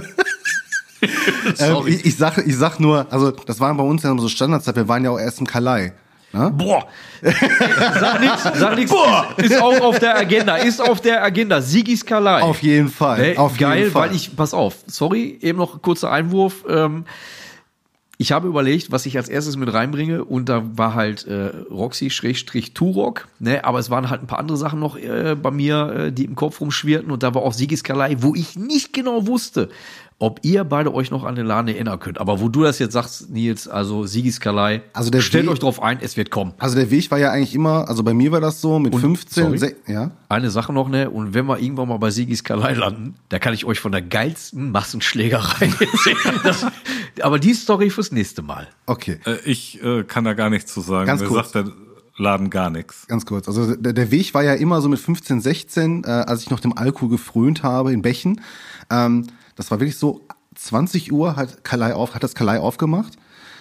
[1.59, 4.75] ähm, ich, ich, sag, ich sag nur, also das waren bei uns ja so Standardzeit,
[4.75, 5.93] wir waren ja auch erst im Kalei.
[6.33, 6.51] Ne?
[6.51, 6.87] Boah.
[7.21, 8.91] sag nix, sag nix.
[9.37, 11.61] Ist, ist auch auf der Agenda, ist auf der Agenda.
[11.61, 12.41] Sigis Kalei.
[12.41, 13.31] Auf jeden Fall.
[13.33, 14.09] Ne, auf geil, jeden Fall.
[14.09, 16.65] weil ich, pass auf, sorry, eben noch kurzer Einwurf.
[16.69, 17.05] Ähm,
[18.19, 23.27] ich habe überlegt, was ich als erstes mit reinbringe und da war halt äh, Roxy-Turok,
[23.39, 26.25] ne, aber es waren halt ein paar andere Sachen noch äh, bei mir, äh, die
[26.25, 29.69] im Kopf rumschwirrten und da war auch Sigis Kalei, wo ich nicht genau wusste,
[30.19, 32.19] ob ihr beide euch noch an den Laden erinnern könnt.
[32.19, 35.59] Aber wo du das jetzt sagst, Nils, also Sigis Kalei, Also der stellt Weg- euch
[35.59, 36.53] drauf ein, es wird kommen.
[36.57, 39.59] Also der Weg war ja eigentlich immer, also bei mir war das so mit 15,
[39.59, 39.75] sorry?
[39.85, 40.09] ja.
[40.27, 41.09] Eine Sache noch, ne?
[41.11, 44.01] Und wenn wir irgendwann mal bei Sigis Kalei landen, da kann ich euch von der
[44.01, 46.39] geilsten Massenschlägerei erzählen.
[46.43, 46.65] Das,
[47.21, 48.67] aber die Story fürs nächste Mal.
[48.87, 49.19] Okay.
[49.25, 51.05] Äh, Ich äh, kann da gar nichts zu sagen.
[51.05, 51.51] Ganz Mir kurz.
[51.51, 51.73] sagt der
[52.19, 53.05] Laden gar nichts.
[53.07, 53.47] Ganz kurz.
[53.47, 56.59] Also der, der Weg war ja immer so mit 15, 16, äh, als ich noch
[56.59, 58.41] dem Alkohol gefrönt habe in Bächen.
[58.89, 59.27] Ähm,
[59.57, 60.21] das war wirklich so,
[60.55, 63.17] 20 Uhr hat, Kalei auf, hat das Kalei aufgemacht.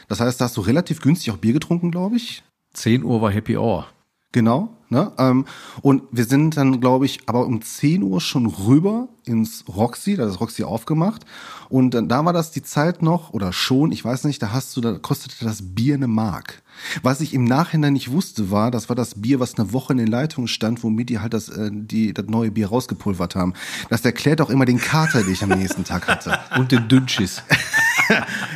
[0.09, 2.43] Das heißt, da hast du relativ günstig auch Bier getrunken, glaube ich.
[2.75, 3.87] 10 Uhr war Happy Hour.
[4.33, 4.71] Genau.
[4.89, 5.13] Ne?
[5.19, 5.47] Ähm,
[5.83, 10.27] und wir sind dann, glaube ich, aber um 10 Uhr schon rüber ins Roxy, da
[10.27, 11.25] ist Roxy aufgemacht.
[11.69, 14.77] Und dann, da war das die Zeit noch, oder schon, ich weiß nicht, da hast
[14.77, 16.63] du, da kostete das Bier eine Mark.
[17.03, 19.99] Was ich im Nachhinein nicht wusste, war, das war das Bier, was eine Woche in
[19.99, 23.55] den Leitungen stand, womit die halt das, äh, die, das neue Bier rausgepulvert haben.
[23.89, 26.39] Das erklärt auch immer den Kater, den ich am nächsten Tag hatte.
[26.57, 27.43] Und den Dünnschiss.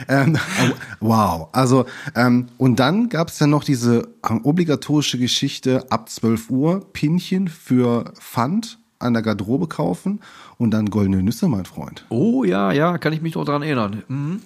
[0.08, 0.38] Ähm,
[1.00, 1.48] wow.
[1.52, 7.48] Also, ähm, und dann gab es ja noch diese obligatorische Geschichte ab 12 Uhr, Pinchen
[7.48, 10.20] für Pfand an der Garderobe kaufen
[10.58, 12.04] und dann goldene Nüsse, mein Freund.
[12.10, 14.02] Oh ja, ja, kann ich mich noch dran erinnern.
[14.08, 14.40] Mhm.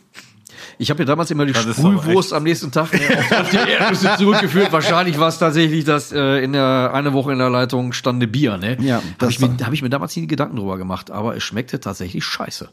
[0.79, 3.57] Ich habe ja damals immer die Das Sprühwurst am nächsten Tag ne, auf, auf die
[3.73, 4.71] Erdnüsse zurückgeführt.
[4.73, 8.29] Wahrscheinlich war es tatsächlich, dass äh, in der eine Woche in der Leitung stand eine
[8.29, 8.57] Bier.
[8.57, 8.77] Ne?
[8.81, 11.43] Ja, habe das ich, mir- hab ich mir damals nie Gedanken drüber gemacht, aber es
[11.43, 12.69] schmeckte tatsächlich scheiße.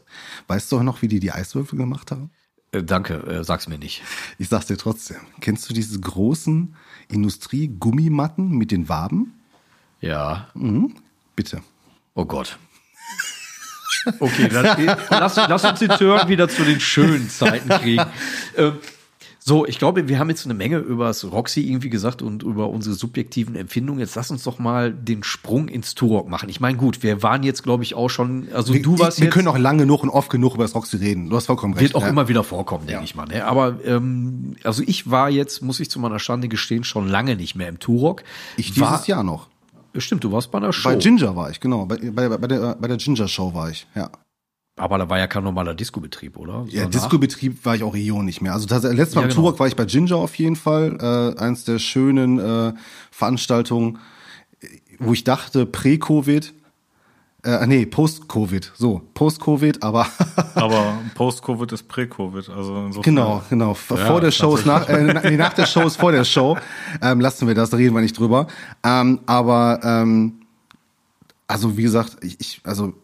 [0.46, 2.30] Weißt du auch noch, wie die die Eiswürfel gemacht haben?
[2.70, 4.02] Äh, danke, äh, sag's mir nicht.
[4.38, 5.18] Ich sag's dir trotzdem.
[5.40, 6.76] Kennst du diese großen
[7.08, 9.34] Industrie-Gummimatten mit den Waben?
[10.00, 10.48] Ja.
[11.36, 11.62] Bitte.
[12.14, 12.58] Oh Gott.
[14.18, 18.04] Okay, dann, lass, lass uns den Turn wieder zu den schönen Zeiten kriegen.
[18.56, 18.78] Ähm,
[19.44, 22.68] so, ich glaube, wir haben jetzt eine Menge über das Roxy irgendwie gesagt und über
[22.68, 23.98] unsere subjektiven Empfindungen.
[23.98, 26.48] Jetzt lass uns doch mal den Sprung ins Turok machen.
[26.48, 29.34] Ich meine, gut, wir waren jetzt, glaube ich, auch schon, also du warst wir jetzt,
[29.34, 31.28] können auch lange genug und oft genug über das Roxy reden.
[31.28, 31.82] Du hast vollkommen recht.
[31.82, 32.08] wird auch ja.
[32.08, 33.26] immer wieder vorkommen, denke ich mal.
[33.26, 33.44] Ne?
[33.44, 37.56] Aber ähm, also ich war jetzt, muss ich zu meiner Schande gestehen, schon lange nicht
[37.56, 38.22] mehr im Turok.
[38.56, 39.48] Ich war, dieses Jahr noch.
[39.98, 40.88] Stimmt, du warst bei einer Show.
[40.88, 41.86] Bei Ginger war ich, genau.
[41.86, 44.10] Bei, bei, bei, der, bei der Ginger Show war ich, ja.
[44.76, 46.64] aber da war ja kein normaler Disco-Betrieb, oder?
[46.68, 48.52] Ja, Danach- Disco-Betrieb war ich auch Eon nicht mehr.
[48.54, 49.42] Also das, letztes Mal Ja, im genau.
[49.42, 50.96] Turok war ich bei Ginger auf jeden Fall.
[51.00, 52.72] Äh, eins der schönen äh,
[53.10, 53.98] Veranstaltungen,
[54.98, 56.54] wo ich dachte, Prä-Covid,
[57.44, 60.06] äh, nee, Post-Covid, so, Post-Covid, aber
[60.54, 62.48] Aber Post-Covid ist Prä-Covid.
[62.50, 63.02] Also insofern.
[63.02, 66.24] genau, genau, vor der Show ist nach, äh, nee, nach der Show ist vor der
[66.24, 66.56] Show.
[67.00, 68.46] Ähm, lassen wir das, da reden wir nicht drüber.
[68.84, 70.34] Ähm, aber ähm,
[71.48, 72.94] also wie gesagt, ich, ich also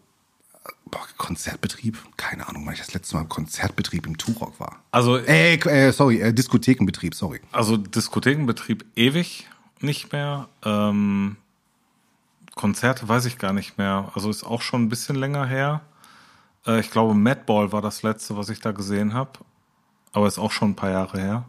[0.89, 4.77] boah, Konzertbetrieb, keine Ahnung, wann ich das letzte Mal im Konzertbetrieb im Turok war.
[4.91, 7.41] Also, Äh, äh, sorry, äh, Diskothekenbetrieb, sorry.
[7.51, 9.47] also Diskothekenbetrieb ewig
[9.81, 10.47] nicht mehr.
[10.63, 11.37] Ähm,
[12.59, 14.11] Konzerte weiß ich gar nicht mehr.
[14.15, 15.79] Also ist auch schon ein bisschen länger her.
[16.67, 19.31] Äh, ich glaube, Madball war das letzte, was ich da gesehen habe.
[20.11, 21.45] Aber ist auch schon ein paar Jahre her.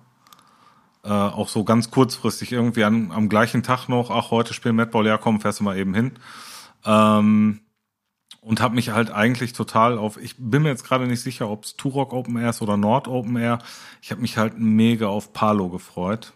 [1.03, 5.05] Äh, auch so ganz kurzfristig irgendwie an, am gleichen Tag noch, ach, heute spielen Madball,
[5.05, 6.13] ja komm, fährst du mal eben hin.
[6.85, 7.59] Ähm,
[8.41, 11.65] und habe mich halt eigentlich total auf, ich bin mir jetzt gerade nicht sicher, ob
[11.65, 13.59] es Turok Open Air ist oder Nord Open Air.
[14.01, 16.35] Ich habe mich halt mega auf Palo gefreut,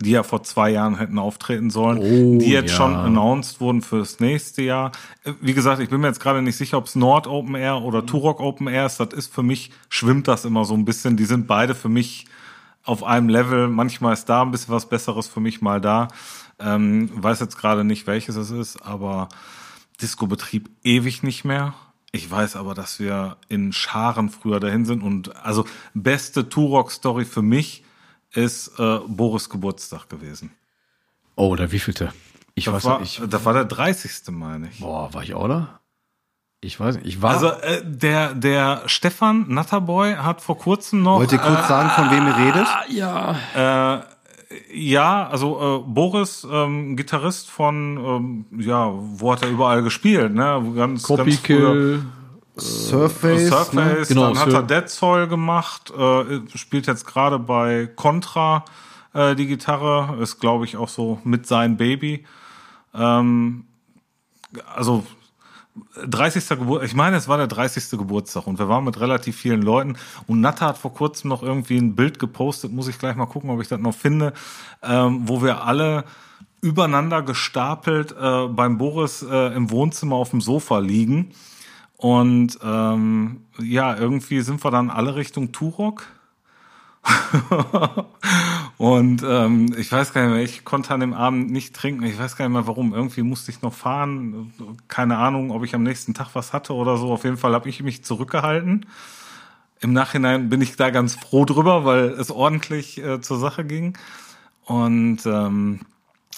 [0.00, 2.76] die ja vor zwei Jahren hätten auftreten sollen, Oh, die jetzt ja.
[2.76, 4.92] schon announced wurden fürs nächste Jahr.
[5.24, 7.82] Äh, Wie gesagt, ich bin mir jetzt gerade nicht sicher, ob es Nord Open Air
[7.82, 9.00] oder Turok Open Air ist.
[9.00, 11.16] Das ist für mich, schwimmt das immer so ein bisschen.
[11.16, 12.26] Die sind beide für mich
[12.84, 13.68] auf einem Level.
[13.68, 16.08] Manchmal ist da ein bisschen was Besseres für mich mal da.
[16.58, 19.28] Ähm, weiß jetzt gerade nicht, welches es ist, aber
[20.02, 21.74] Disco-Betrieb ewig nicht mehr.
[22.12, 27.42] Ich weiß aber, dass wir in Scharen früher dahin sind und also beste Turok-Story für
[27.42, 27.82] mich
[28.36, 30.52] ist äh, Boris Geburtstag gewesen.
[31.34, 32.12] Oh, der wievielte?
[32.54, 33.20] Ich Das weiß war, nicht.
[33.20, 34.28] Ich, das war der 30.
[34.30, 34.80] meine ich.
[34.80, 35.80] boah, war ich auch da?
[36.60, 37.06] Ich weiß nicht.
[37.06, 37.32] Ich war.
[37.32, 42.10] Also äh, der der Stefan Natterboy hat vor kurzem noch Wollt ihr kurz sagen, von
[42.10, 42.66] wem ihr redet?
[42.66, 43.98] Ah, ja.
[43.98, 44.16] Äh,
[44.72, 50.72] ja, also äh, Boris, ähm, Gitarrist von, ähm, ja, wo hat er überall gespielt, ne?
[50.76, 52.00] Ganz, ganz früher.
[52.56, 53.48] Surface.
[53.48, 54.04] Surface, ne?
[54.08, 58.64] Genau, dann hat er Dead Soul gemacht, äh, spielt jetzt gerade bei Contra
[59.12, 62.24] äh, die Gitarre, ist glaube ich auch so mit sein Baby.
[62.94, 63.64] Ähm,
[64.74, 65.04] also
[66.02, 66.48] 30.
[66.48, 67.98] Geburt, ich meine, es war der 30.
[67.98, 69.96] Geburtstag und wir waren mit relativ vielen Leuten
[70.26, 73.50] und Natta hat vor kurzem noch irgendwie ein Bild gepostet, muss ich gleich mal gucken,
[73.50, 74.32] ob ich das noch finde,
[74.82, 76.04] ähm, wo wir alle
[76.62, 81.34] übereinander gestapelt äh, beim Boris äh, im Wohnzimmer auf dem Sofa liegen
[81.96, 86.06] und ähm, ja, irgendwie sind wir dann alle Richtung Turok.
[88.78, 92.02] und ähm, ich weiß gar nicht mehr, ich konnte an dem Abend nicht trinken.
[92.02, 92.92] Ich weiß gar nicht mehr warum.
[92.92, 94.52] Irgendwie musste ich noch fahren.
[94.88, 97.12] Keine Ahnung, ob ich am nächsten Tag was hatte oder so.
[97.12, 98.86] Auf jeden Fall habe ich mich zurückgehalten.
[99.80, 103.96] Im Nachhinein bin ich da ganz froh drüber, weil es ordentlich äh, zur Sache ging.
[104.64, 105.80] Und ähm,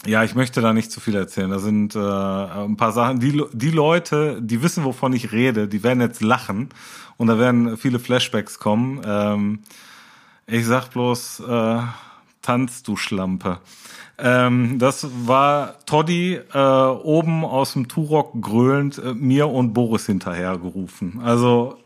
[0.07, 1.51] ja, ich möchte da nicht zu viel erzählen.
[1.51, 3.21] Da sind äh, ein paar Sachen.
[3.21, 6.69] Die, die Leute, die wissen, wovon ich rede, die werden jetzt lachen
[7.17, 9.01] und da werden viele Flashbacks kommen.
[9.05, 9.61] Ähm,
[10.47, 11.81] ich sag bloß, äh,
[12.43, 13.59] tanz du Schlampe.
[14.19, 21.21] Ähm, das war Toddy äh, oben aus dem Turok gröhlend äh, mir und Boris hinterhergerufen.
[21.23, 21.77] Also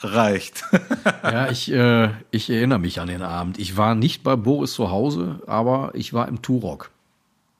[0.00, 0.64] reicht.
[1.22, 3.58] Ja, ich, äh, ich erinnere mich an den Abend.
[3.58, 6.90] Ich war nicht bei Boris zu Hause, aber ich war im Turok.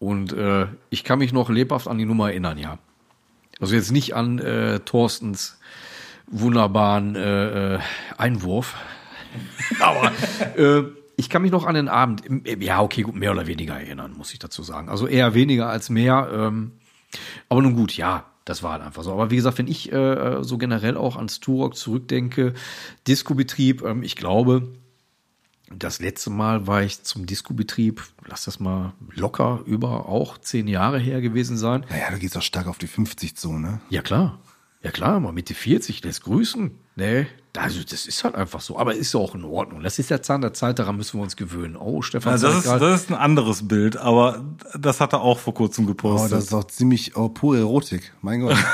[0.02, 2.78] Und äh, ich kann mich noch lebhaft an die Nummer erinnern, ja.
[3.60, 5.60] Also jetzt nicht an äh, Thorstens
[6.26, 7.78] wunderbaren äh, äh,
[8.18, 8.74] Einwurf.
[9.80, 10.10] aber
[10.56, 10.82] äh,
[11.16, 14.14] ich kann mich noch an den Abend, im- ja, okay, gut, mehr oder weniger erinnern,
[14.16, 14.88] muss ich dazu sagen.
[14.88, 16.28] Also eher weniger als mehr.
[16.34, 16.72] Ähm,
[17.48, 19.12] aber nun gut, ja, das war halt einfach so.
[19.12, 22.54] Aber wie gesagt, wenn ich äh, so generell auch ans Turok zurückdenke,
[23.06, 24.66] Discobetrieb, ähm, ich glaube,
[25.78, 30.98] das letzte Mal war ich zum Discobetrieb, lass das mal locker über auch zehn Jahre
[30.98, 31.84] her gewesen sein.
[31.90, 33.80] Naja, du gehst auch stark auf die 50 zu, ne?
[33.90, 34.38] Ja, klar.
[34.82, 36.72] Ja, klar, mal Mitte 40, lässt grüßen.
[36.96, 38.78] Nee, also das ist halt einfach so.
[38.78, 39.82] Aber ist ja auch in Ordnung.
[39.82, 41.76] Das ist der Zahn der Zeit, daran müssen wir uns gewöhnen.
[41.76, 44.44] Oh, Stefan, Also das, ist, grad- das ist ein anderes Bild, aber
[44.78, 46.32] das hat er auch vor kurzem Oh, gepostet.
[46.32, 48.12] das ist auch ziemlich oh, pure Erotik.
[48.22, 48.56] Mein Gott.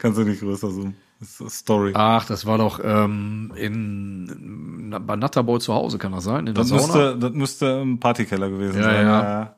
[0.00, 0.96] Kannst du nicht größer zoomen.
[1.24, 1.92] Story.
[1.94, 6.46] Ach, das war doch ähm, in, bei Natterboy zu Hause, kann das sein?
[6.46, 9.06] In das, müsste, das müsste im Partykeller gewesen Ja, sein.
[9.06, 9.56] ja.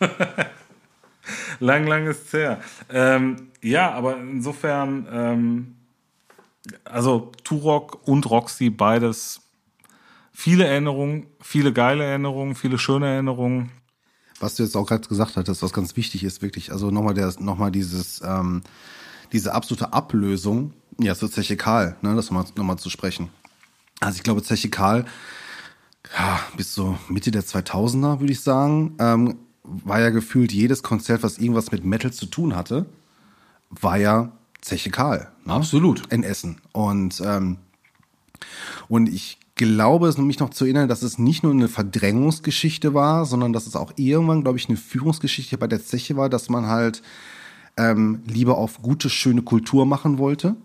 [0.00, 0.08] ja.
[1.60, 2.60] lang, lang ist her.
[2.90, 5.74] Ähm, ja, aber insofern, ähm,
[6.84, 9.40] also Turok und Roxy, beides
[10.32, 13.70] viele Erinnerungen, viele geile Erinnerungen, viele schöne Erinnerungen.
[14.40, 17.32] was du jetzt auch gerade gesagt hattest, was ganz wichtig ist, wirklich, also nochmal der,
[17.38, 18.62] nochmal dieses, ähm,
[19.34, 23.28] diese absolute Ablösung, ja, so Zeche Karl, ne, das nochmal noch mal zu sprechen.
[24.00, 25.04] Also ich glaube, Zeche Karl,
[26.16, 31.22] ja, bis so Mitte der 2000er, würde ich sagen, ähm, war ja gefühlt jedes Konzert,
[31.22, 32.86] was irgendwas mit Metal zu tun hatte,
[33.70, 34.30] war ja
[34.60, 35.28] Zeche Karl.
[35.44, 35.52] Ne?
[35.52, 36.12] Absolut.
[36.12, 36.60] In Essen.
[36.72, 37.58] Und, ähm,
[38.88, 43.24] und ich glaube, es mich noch zu erinnern, dass es nicht nur eine Verdrängungsgeschichte war,
[43.24, 46.66] sondern dass es auch irgendwann, glaube ich, eine Führungsgeschichte bei der Zeche war, dass man
[46.66, 47.02] halt
[47.76, 50.56] ähm, lieber auf gute, schöne Kultur machen wollte.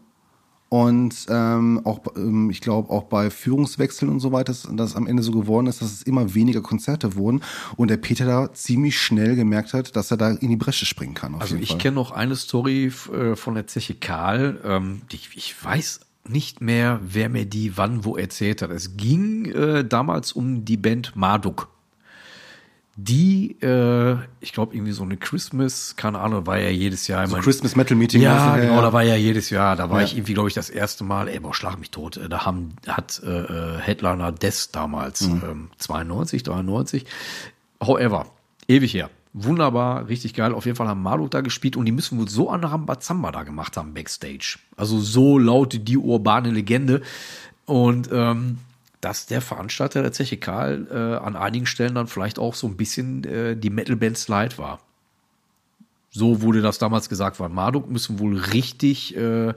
[0.69, 4.95] Und ähm, auch, ähm, ich glaube, auch bei Führungswechseln und so weiter, dass, dass es
[4.95, 7.41] am Ende so geworden ist, dass es immer weniger Konzerte wurden
[7.75, 11.15] und der Peter da ziemlich schnell gemerkt hat, dass er da in die Bresche springen
[11.15, 11.33] kann.
[11.35, 14.61] Also ich kenne noch eine Story äh, von der Zeche Karl.
[14.63, 18.69] Ähm, die, ich weiß nicht mehr, wer mir die wann wo erzählt hat.
[18.69, 21.67] Es ging äh, damals um die Band Marduk.
[23.01, 27.39] Die, äh, ich glaube, irgendwie so eine Christmas, keine Ahnung, war ja jedes Jahr immer.
[27.39, 28.21] Christmas Metal Meeting.
[28.21, 29.77] Ja, genau, da war ja jedes Jahr.
[29.77, 30.05] Da war Ja.
[30.05, 32.17] ich irgendwie, glaube ich, das erste Mal, ey, boah, schlag mich tot.
[32.17, 37.05] Äh, Da haben, hat äh, äh, Headliner Des damals, ähm, 92, 93.
[37.81, 38.25] However,
[38.67, 39.09] ewig her.
[39.31, 40.53] Wunderbar, richtig geil.
[40.53, 43.43] Auf jeden Fall haben Marduk da gespielt und die müssen wohl so an Rambazamba da
[43.43, 44.57] gemacht haben, Backstage.
[44.75, 47.01] Also so laut die urbane Legende.
[47.65, 48.57] Und ähm,
[49.01, 52.75] dass der Veranstalter der Zeche Karl äh, an einigen Stellen dann vielleicht auch so ein
[52.77, 54.79] bisschen äh, die Metal-Band Slide war.
[56.11, 59.53] So wurde das damals gesagt, weil Marduk müssen wohl richtig, äh,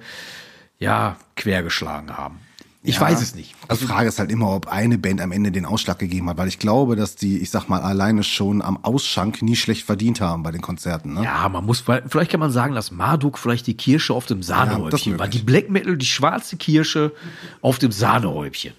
[0.79, 2.39] ja, quergeschlagen haben.
[2.85, 3.03] Ich Ja.
[3.03, 3.55] weiß es nicht.
[3.69, 6.37] Also die Frage ist halt immer, ob eine Band am Ende den Ausschlag gegeben hat,
[6.37, 10.21] weil ich glaube, dass die, ich sag mal, alleine schon am Ausschank nie schlecht verdient
[10.21, 11.15] haben bei den Konzerten.
[11.15, 11.23] Ne?
[11.25, 14.45] Ja, man muss, vielleicht kann man sagen, dass Marduk vielleicht die Kirsche auf dem Ja,
[14.47, 15.27] Sahnehäubchen war.
[15.27, 15.41] möglich.
[15.43, 17.13] Die Black Metal, die schwarze Kirsche
[17.61, 18.73] auf dem Sahnehäubchen.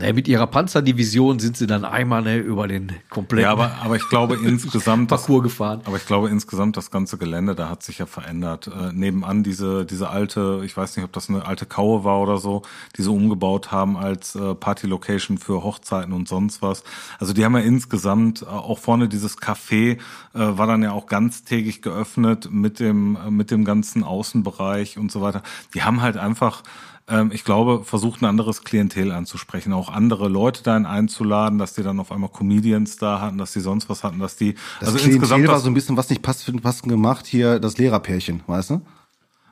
[0.00, 3.96] Ne, mit ihrer Panzerdivision sind sie dann einmal ne, über den kompletten Ja, aber, aber
[3.96, 5.80] ich glaube insgesamt, das, Parcours gefahren.
[5.86, 8.68] aber ich glaube insgesamt das ganze Gelände, da hat sich ja verändert.
[8.68, 12.38] Äh, nebenan diese, diese alte, ich weiß nicht, ob das eine alte Kaue war oder
[12.38, 12.62] so,
[12.96, 16.84] die sie umgebaut haben als äh, Party-Location für Hochzeiten und sonst was.
[17.18, 19.98] Also die haben ja insgesamt, äh, auch vorne dieses Café äh,
[20.34, 25.22] war dann ja auch ganztägig geöffnet mit dem, äh, mit dem ganzen Außenbereich und so
[25.22, 25.42] weiter.
[25.74, 26.62] Die haben halt einfach
[27.08, 31.82] ähm, ich glaube, versucht ein anderes Klientel anzusprechen, auch andere Leute dahin einzuladen, dass die
[31.82, 34.98] dann auf einmal Comedians da hatten, dass die sonst was hatten, dass die Das also
[34.98, 38.70] Klientel insgesamt war so ein bisschen was nicht passt, passend gemacht, hier das Lehrerpärchen, weißt
[38.70, 38.82] du?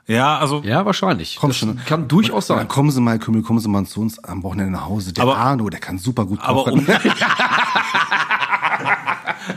[0.08, 1.36] ja, also Ja, wahrscheinlich.
[1.40, 1.80] Komm das schon.
[1.84, 2.68] Kann durchaus Dann sein.
[2.68, 5.12] kommen Sie mal, Kümmel, kommen Sie mal zu uns am Wochenende nach Hause.
[5.12, 6.78] Der Aber- Arno, der kann super gut aber kochen.
[6.80, 6.86] um,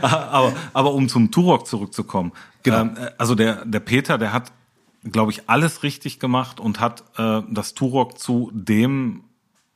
[0.02, 2.32] aber, aber um zum Turok zurückzukommen.
[2.62, 2.80] Genau.
[2.80, 4.52] Ähm, äh, also der, der Peter, der hat,
[5.04, 9.24] glaube ich, alles richtig gemacht und hat äh, das Turok zu dem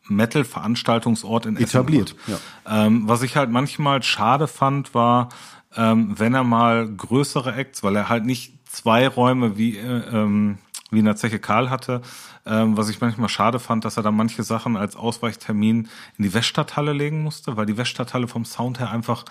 [0.09, 2.43] Metal-Veranstaltungsort in Essen Etabliert, gemacht.
[2.67, 5.31] Ähm, was ich halt manchmal schade fand, war,
[5.77, 10.59] ähm, wenn er mal größere Acts, weil er halt nicht zwei Räume wie, äh, ähm,
[10.91, 12.03] wie in der Zeche Karl hatte,
[12.47, 16.35] ähm, was ich manchmal schade fand, dass er da manche Sachen als Ausweichtermin in die
[16.35, 19.25] Weststadthalle legen musste, weil die Weststadthalle vom Sound her einfach,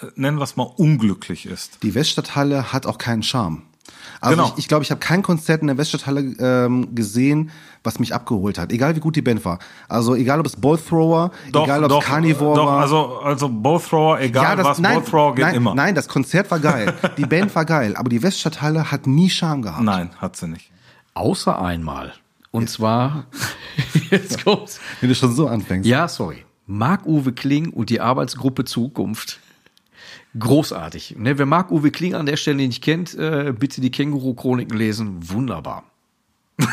[0.00, 1.82] äh, nennen wir es mal, unglücklich ist.
[1.82, 3.62] Die Weststadthalle hat auch keinen Charme.
[4.20, 4.48] Also Genau.
[4.52, 7.50] ich, ich glaube, ich habe kein Konzert in der Weststadthalle ähm, gesehen,
[7.82, 8.72] was mich abgeholt hat.
[8.72, 9.58] Egal wie gut die Band war.
[9.88, 12.80] Also egal ob es Ball Thrower, egal ob es Carnivore doch, war.
[12.80, 15.74] also, also Both Thrower, egal was, Both Thrower geht nein, immer.
[15.74, 16.94] nein, das Konzert war geil.
[17.18, 19.82] Die Band war geil, aber die Weststadthalle hat nie Charme gehabt.
[19.84, 20.70] Nein, hat sie nicht.
[21.12, 22.12] Außer einmal.
[22.50, 23.24] Und zwar,
[24.10, 24.80] jetzt kommt's.
[25.00, 25.86] Wenn du schon so anfängst.
[25.88, 26.44] Ja, sorry.
[26.66, 29.40] Marc-Uwe Kling und die Arbeitsgruppe Zukunft.
[30.38, 31.14] Großartig.
[31.18, 35.28] Ne, wer Marc-Uwe Kling an der Stelle nicht kennt, äh, bitte die Känguru-Chroniken lesen.
[35.30, 35.84] Wunderbar.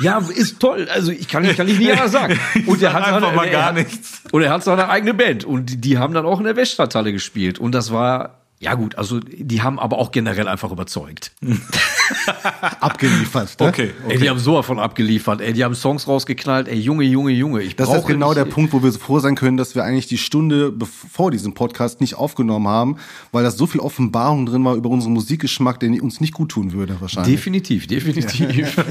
[0.00, 0.88] ja, ist toll.
[0.90, 2.38] Also ich kann, ich kann nicht nie anders sagen.
[2.66, 4.22] Und er hat einfach seine- mal er gar hat- nichts.
[4.32, 5.44] Und er hat seine eigene Band.
[5.44, 7.58] Und die, die haben dann auch in der Weststadthalle gespielt.
[7.58, 11.30] Und das war, ja gut, also die haben aber auch generell einfach überzeugt.
[12.80, 13.60] Abgeliefert.
[13.60, 13.66] Ne?
[13.68, 15.40] Okay, Ey, die haben sowas von abgeliefert.
[15.40, 16.66] Ey, die haben Songs rausgeknallt.
[16.66, 17.62] Ey, Junge, Junge, Junge.
[17.62, 20.08] Ich Das ist genau der Punkt, wo wir so froh sein können, dass wir eigentlich
[20.08, 22.96] die Stunde bevor diesem Podcast nicht aufgenommen haben,
[23.30, 26.72] weil da so viel Offenbarung drin war über unseren Musikgeschmack, den uns nicht gut tun
[26.72, 27.36] würde wahrscheinlich.
[27.36, 28.76] Definitiv, definitiv.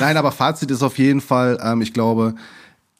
[0.00, 2.34] Nein, aber Fazit ist auf jeden Fall, ähm, ich glaube,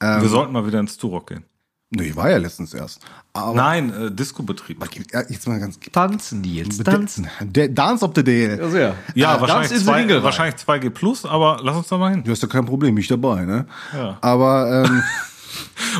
[0.00, 1.44] Wir sollten mal wieder ins Turok gehen.
[1.90, 3.00] Nee, ich war ja letztens erst.
[3.32, 4.82] Aber Nein, äh, Disco-Betrieb.
[5.12, 7.28] ja, jetzt mal ganz Tanzen die jetzt, tanzen.
[7.40, 8.58] Der Dance of the Day.
[8.60, 10.22] Also ja, Ja, Tanz wahrscheinlich, in zwei, rein.
[10.22, 12.24] wahrscheinlich 2G plus, aber lass uns da mal hin.
[12.24, 13.66] Du hast ja kein Problem, mich dabei, ne?
[13.92, 14.18] Ja.
[14.20, 15.02] Aber ähm,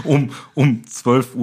[0.04, 1.34] Um, um 12.30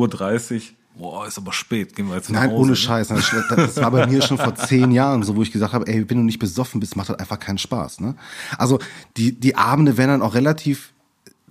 [0.55, 0.61] Uhr.
[0.97, 1.95] Boah, ist aber spät.
[1.95, 2.59] Gehen wir jetzt nach nein, Hause.
[2.61, 2.75] ohne ne?
[2.75, 3.09] Scheiß.
[3.09, 6.09] Das, das war bei mir schon vor zehn Jahren so, wo ich gesagt habe, ey,
[6.09, 7.99] wenn du nicht besoffen bist, macht das einfach keinen Spaß.
[7.99, 8.15] Ne?
[8.57, 8.79] Also
[9.15, 10.93] die, die Abende werden dann auch relativ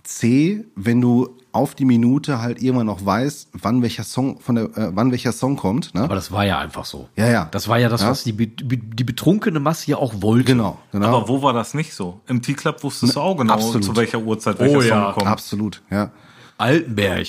[0.07, 4.65] zäh, wenn du auf die Minute halt irgendwann noch weißt, wann welcher Song von der,
[4.77, 5.95] äh, wann welcher Song kommt.
[5.95, 6.03] Ne?
[6.03, 7.09] Aber das war ja einfach so.
[7.17, 7.49] Ja, ja.
[7.51, 8.11] Das war ja das, Ja.
[8.11, 10.45] was die, die betrunkene Masse ja auch wollte.
[10.45, 11.07] Genau, genau.
[11.09, 12.21] Aber wo war das nicht so?
[12.27, 13.85] Im T-Club wusstest du auch genau, absolut.
[13.85, 15.27] zu welcher Uhrzeit welcher Oh Song ja, kommt.
[15.27, 16.11] Absolut, ja.
[16.59, 17.27] Altenberg.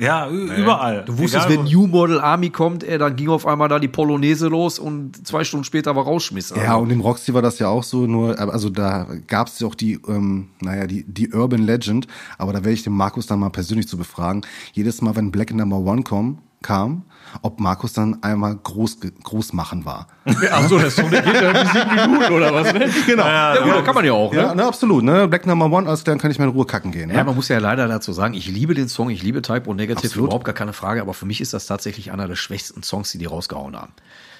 [0.00, 1.04] Ja, überall.
[1.04, 3.88] Du wusstest, Egal, wenn New Model Army kommt, ey, dann ging auf einmal da die
[3.88, 6.52] Polonaise los und zwei Stunden später war Rausschmiss.
[6.52, 9.60] Also, Ja, und im Roxy war das ja auch so, nur, also da gab es
[9.60, 12.06] ja auch die, ähm, naja, die, die Urban Legend,
[12.38, 14.40] aber da werde ich den Markus dann mal persönlich zu befragen.
[14.72, 17.04] Jedes Mal, wenn Black Number One kom, kam,
[17.42, 20.08] ob Markus dann einmal groß, groß machen war.
[20.50, 22.88] Ach so, das Song, der geht ja sieben Minuten oder was, ne?
[23.06, 23.26] Genau.
[23.26, 24.38] Ja, gut, das kann man ja auch, ne?
[24.40, 25.26] Ja, ne, absolut, ne?
[25.28, 27.08] Black Number One, klar, dann kann ich mal in Ruhe kacken gehen.
[27.08, 27.14] Ne?
[27.14, 29.76] Ja, man muss ja leider dazu sagen, ich liebe den Song, ich liebe Type und
[29.76, 30.28] Negative, Absolut.
[30.28, 33.18] überhaupt gar keine Frage, aber für mich ist das tatsächlich einer der schwächsten Songs, die
[33.18, 33.92] die rausgehauen haben.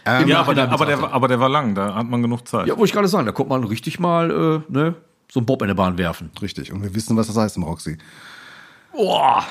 [0.07, 2.67] Ähm, Ja, aber der, aber, der, aber der war lang, da hat man genug Zeit.
[2.67, 4.31] Ja, wollte ich gerade sagen, da kommt man richtig mal,
[4.69, 4.95] äh, ne,
[5.31, 6.31] so einen Bob in der Bahn werfen.
[6.43, 6.73] Richtig.
[6.73, 7.99] Und wir wissen, was das heißt im Roxy.
[8.93, 9.45] Boah.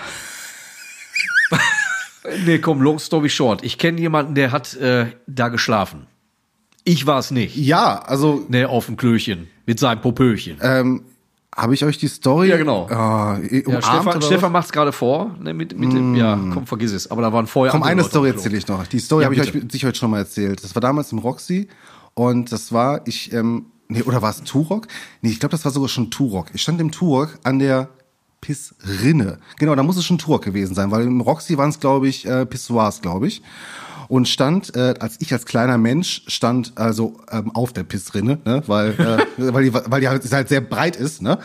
[2.45, 3.63] Nee, komm, long story short.
[3.63, 6.05] Ich kenne jemanden, der hat äh, da geschlafen.
[6.83, 7.55] Ich war es nicht.
[7.55, 9.47] Ja, also Ne, auf dem Klöchen.
[9.65, 10.57] Mit seinem Popöchen.
[10.61, 11.03] ähm,
[11.55, 12.47] habe ich euch die Story?
[12.47, 12.87] Ja, genau.
[12.89, 14.51] Äh, ja, Stefan, Stefan was?
[14.51, 15.35] macht's gerade vor.
[15.41, 17.11] Ne, mit, mit dem, ja, komm, vergiss es.
[17.11, 18.85] Aber da waren vorher Komm, eine Leute Story erzähle ich noch.
[18.87, 20.63] Die Story Ja, habe ich euch sicher heute schon mal erzählt.
[20.63, 21.67] Das war damals im Roxy
[22.13, 24.87] und das war, ich, ähm, nee, oder war es Turok?
[25.21, 26.47] Nee, ich glaube, das war sogar schon Turok.
[26.53, 27.89] Ich stand im Turok an der
[28.41, 29.39] Pissrinne.
[29.57, 32.25] Genau, da muss es schon Turok gewesen sein, weil im Roxy waren es, glaube ich,
[32.25, 33.41] äh, Pissoirs, glaube ich.
[34.07, 38.63] Und stand, äh, als ich als kleiner Mensch stand also ähm, auf der Pissrinne, ne?
[38.65, 39.23] weil, äh,
[39.53, 41.21] weil, die, weil die halt, halt sehr breit ist.
[41.21, 41.37] Ne?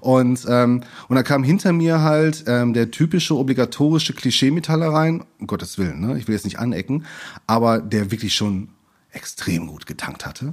[0.00, 5.46] Und, ähm, und da kam hinter mir halt ähm, der typische obligatorische Klischee-Metaller rein, um
[5.46, 6.18] Gottes Willen, ne?
[6.18, 7.06] ich will jetzt nicht anecken,
[7.46, 8.68] aber der wirklich schon
[9.12, 10.52] extrem gut getankt hatte,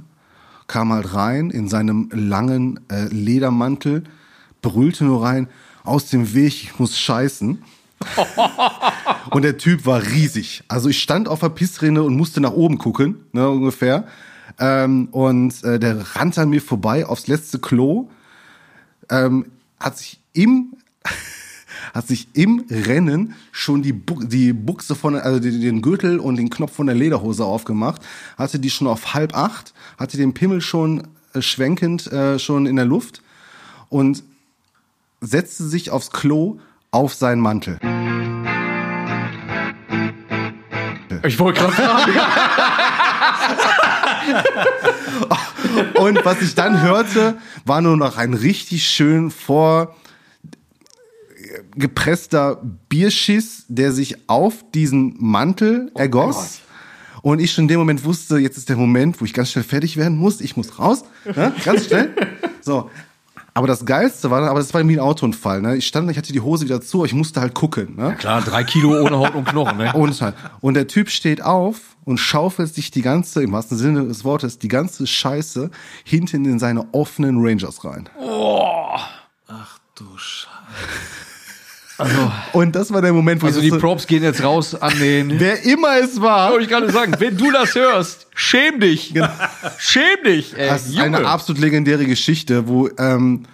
[0.68, 4.04] kam halt rein in seinem langen äh, Ledermantel,
[4.62, 5.48] brüllte nur rein,
[5.88, 7.62] aus dem Weg, ich muss scheißen.
[9.30, 10.62] und der Typ war riesig.
[10.68, 14.06] Also ich stand auf der Pissrinne und musste nach oben gucken, ne, ungefähr.
[14.58, 18.08] Ähm, und äh, der rannte an mir vorbei aufs letzte Klo,
[19.10, 19.46] ähm,
[19.78, 20.74] hat sich im
[21.94, 26.50] hat sich im Rennen schon die, Bu die Buchse von, also den, Gürtel und den
[26.50, 28.02] Knopf von der Lederhose aufgemacht,
[28.36, 32.76] hatte die schon auf halb acht, hatte den Pimmel schon äh, schwenkend äh, schon in
[32.76, 33.22] der Luft
[33.88, 34.22] und
[35.20, 36.58] setzte sich aufs Klo
[36.90, 37.78] auf seinen Mantel.
[41.24, 42.12] Ich wollte gerade fragen.
[46.00, 49.96] Und was ich dann hörte, war nur noch ein richtig schön vor
[51.74, 56.60] gepresster Bierschiss, der sich auf diesen Mantel ergoss.
[57.22, 59.64] Und ich schon in dem Moment wusste, jetzt ist der Moment, wo ich ganz schnell
[59.64, 60.40] fertig werden muss.
[60.40, 61.52] Ich muss raus, ne?
[61.64, 62.14] ganz schnell.
[62.60, 62.90] So.
[63.58, 65.60] Aber das Geilste war, aber das war wie ein Autounfall.
[65.60, 65.76] Ne?
[65.76, 67.96] Ich stand, ich hatte die Hose wieder zu, aber ich musste halt gucken.
[67.96, 68.14] Ne?
[68.16, 69.92] Klar, drei Kilo ohne Haut und Knochen, ne?
[69.94, 70.36] Und, halt.
[70.60, 74.60] und der Typ steht auf und schaufelt sich die ganze, im wahrsten Sinne des Wortes,
[74.60, 75.72] die ganze Scheiße
[76.04, 78.08] hinten in seine offenen Rangers rein.
[79.48, 81.17] Ach du Scheiße.
[82.52, 84.96] Und das war der Moment, wo Also ich die so, Props gehen jetzt raus an
[84.98, 85.30] den.
[85.40, 89.14] wer immer es war, Wollte ich gerade sagen, wenn du das hörst, schäm dich.
[89.78, 90.68] Schäm dich, ey.
[90.68, 91.18] Das ist Junge.
[91.18, 93.44] eine absolut legendäre Geschichte, wo, ähm,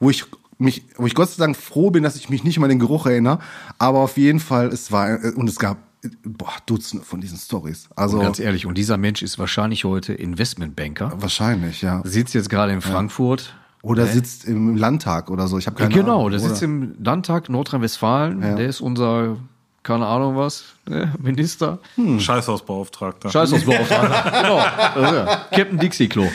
[0.00, 0.24] wo ich
[0.58, 2.78] mich, wo ich Gott sei Dank froh bin, dass ich mich nicht mal an den
[2.78, 3.38] Geruch erinnere.
[3.78, 5.78] Aber auf jeden Fall, es war, äh, und es gab,
[6.24, 7.88] boah, Dutzende von diesen Stories.
[7.94, 12.00] Also, Ganz ehrlich, und dieser Mensch ist wahrscheinlich heute Investmentbanker, wahrscheinlich, ja.
[12.04, 13.54] sitzt jetzt gerade in Frankfurt.
[13.82, 15.58] Oder sitzt im Landtag oder so.
[15.58, 16.30] Ich habe keine genau, Ahnung.
[16.30, 18.40] der sitzt im Landtag Nordrhein-Westfalen.
[18.40, 18.54] Ja.
[18.54, 19.36] Der ist unser,
[19.82, 21.80] keine Ahnung was, ne, Minister.
[22.18, 23.30] Scheißhausbeauftragter.
[23.30, 24.42] Scheißhausbeauftragter.
[24.42, 24.58] genau.
[25.04, 25.26] Ist er.
[25.50, 26.28] Captain Dixie-Klo.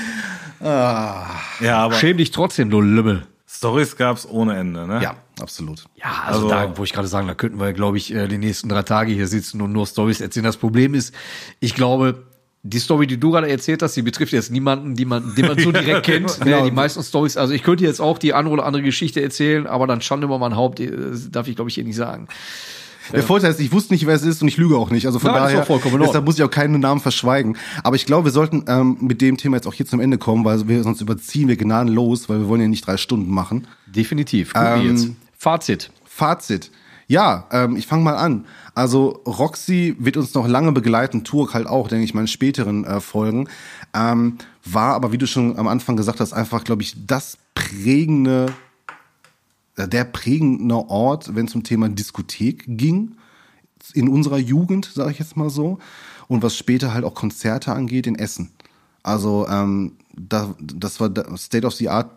[0.62, 1.26] Ja,
[1.78, 3.26] aber Schäm dich trotzdem, du Lümmel.
[3.50, 5.02] Stories gab's ohne Ende, ne?
[5.02, 5.86] Ja, absolut.
[5.96, 8.38] Ja, also, Also- da wollte ich gerade sagen, da könnten wir, glaube ich, äh, die
[8.38, 10.44] nächsten drei Tage hier sitzen und nur Stories erzählen.
[10.44, 11.14] Das Problem ist,
[11.60, 12.24] ich glaube,
[12.70, 15.58] die Story, die du gerade erzählt hast, die betrifft jetzt niemanden, die man, den man
[15.58, 16.40] so direkt kennt.
[16.42, 16.66] Genau.
[16.66, 19.88] Die meisten Stories, also ich könnte jetzt auch die andere oder andere Geschichte erzählen, aber
[19.88, 20.92] dann Schande über mein Haupt, äh,
[21.32, 22.28] darf ich, glaube ich, hier nicht sagen.
[23.14, 25.06] Der Vorteil ist, ich wusste nicht, wer es ist und ich lüge auch nicht.
[25.06, 25.66] Also von Nein, daher,
[26.00, 27.58] deshalb muss ich auch keinen Namen verschweigen.
[27.84, 30.44] Aber ich glaube, wir sollten ähm, mit dem Thema jetzt auch hier zum Ende kommen,
[30.44, 33.68] weil wir sonst überziehen wir gnadenlos, weil wir wollen ja nicht drei Stunden machen.
[33.86, 34.54] Definitiv.
[34.54, 35.10] Gut, Ähm, jetzt.
[35.38, 35.90] Fazit.
[36.06, 36.70] Fazit.
[37.08, 38.46] Ja, ähm, ich fange mal an.
[38.76, 42.84] Also Roxy wird uns noch lange begleiten, Turk halt auch, denke ich mal, in späteren
[42.84, 43.48] äh, Folgen.
[43.94, 48.48] Ähm, war aber, wie du schon am Anfang gesagt hast, einfach, glaube ich, das prägende,
[49.78, 53.16] äh, der prägende Ort, wenn es um Thema Diskothek ging.
[53.94, 55.80] In unserer Jugend, sage ich jetzt mal so.
[56.28, 58.52] Und was später halt auch Konzerte angeht, in Essen.
[59.02, 62.12] Also ähm, da, das war State of the Art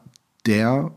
[0.46, 0.90] der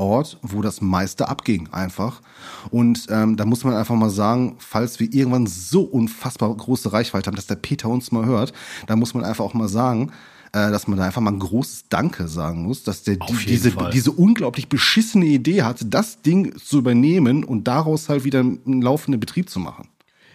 [0.00, 2.22] Ort, wo das meiste abging einfach.
[2.70, 7.28] Und ähm, da muss man einfach mal sagen, falls wir irgendwann so unfassbar große Reichweite
[7.28, 8.52] haben, dass der Peter uns mal hört,
[8.86, 10.10] da muss man einfach auch mal sagen,
[10.52, 13.70] äh, dass man da einfach mal ein großes Danke sagen muss, dass der die, diese,
[13.70, 13.92] Fall.
[13.92, 19.20] diese unglaublich beschissene Idee hatte, das Ding zu übernehmen und daraus halt wieder einen laufenden
[19.20, 19.88] Betrieb zu machen.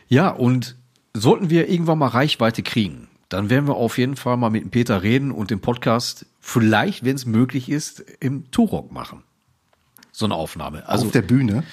[0.07, 0.77] Ja, und
[1.13, 4.69] sollten wir irgendwann mal Reichweite kriegen, dann werden wir auf jeden Fall mal mit dem
[4.69, 9.23] Peter reden und den Podcast vielleicht, wenn es möglich ist, im Turok machen.
[10.17, 10.87] So eine Aufnahme.
[10.87, 11.63] Also Auf der Bühne.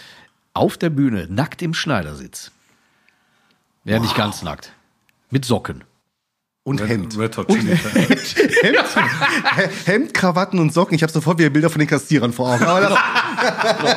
[0.52, 2.50] auf der Bühne, nackt im Schneidersitz.
[3.84, 4.72] Ja, nicht ganz nackt.
[5.30, 5.84] Mit Socken.
[6.64, 7.16] Und Hemd.
[7.16, 8.34] Red Hot Chili Peppers.
[9.86, 10.94] Hemd, Krawatten und Socken.
[10.96, 12.64] Ich habe sofort wieder Bilder von den Kassierern vor Augen.
[12.64, 12.98] Aber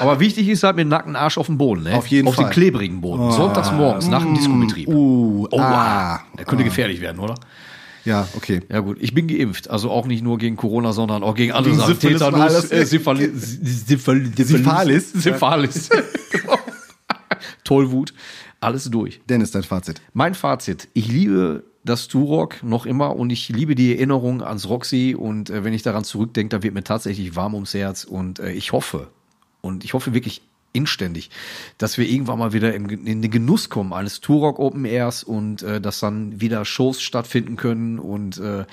[0.01, 1.95] Aber wichtig ist halt mit nackten Arsch auf dem Boden, ne?
[1.95, 2.45] Auf jeden auf Fall.
[2.45, 3.31] dem klebrigen Boden.
[3.31, 4.87] Sonntags morgens nach dem Discobetrieb.
[4.87, 7.35] uh, Oh, ah, der könnte gefährlich werden, oder?
[8.05, 8.61] Ja, okay.
[8.69, 11.75] Ja gut, ich bin geimpft, also auch nicht nur gegen Corona, sondern auch gegen andere
[11.75, 11.99] Sachen.
[11.99, 12.71] Tetanus, alles.
[12.71, 15.11] äh, Syphilis, Syphilis, Syphilis.
[15.11, 15.89] Syphilis.
[17.63, 18.13] Tollwut,
[18.61, 19.21] alles durch.
[19.27, 20.01] Dennis, dein Fazit.
[20.13, 25.15] Mein Fazit, ich liebe das Turok noch immer und ich liebe die Erinnerung ans Roxy
[25.17, 28.51] und äh, wenn ich daran zurückdenke, da wird mir tatsächlich warm ums Herz und äh,
[28.51, 29.09] ich hoffe
[29.61, 30.41] und ich hoffe wirklich
[30.75, 31.29] inständig,
[31.77, 33.93] dass wir irgendwann mal wieder im, in den Genuss kommen.
[33.93, 38.65] Eines Turok Open Airs und äh, dass dann wieder Shows stattfinden können und äh,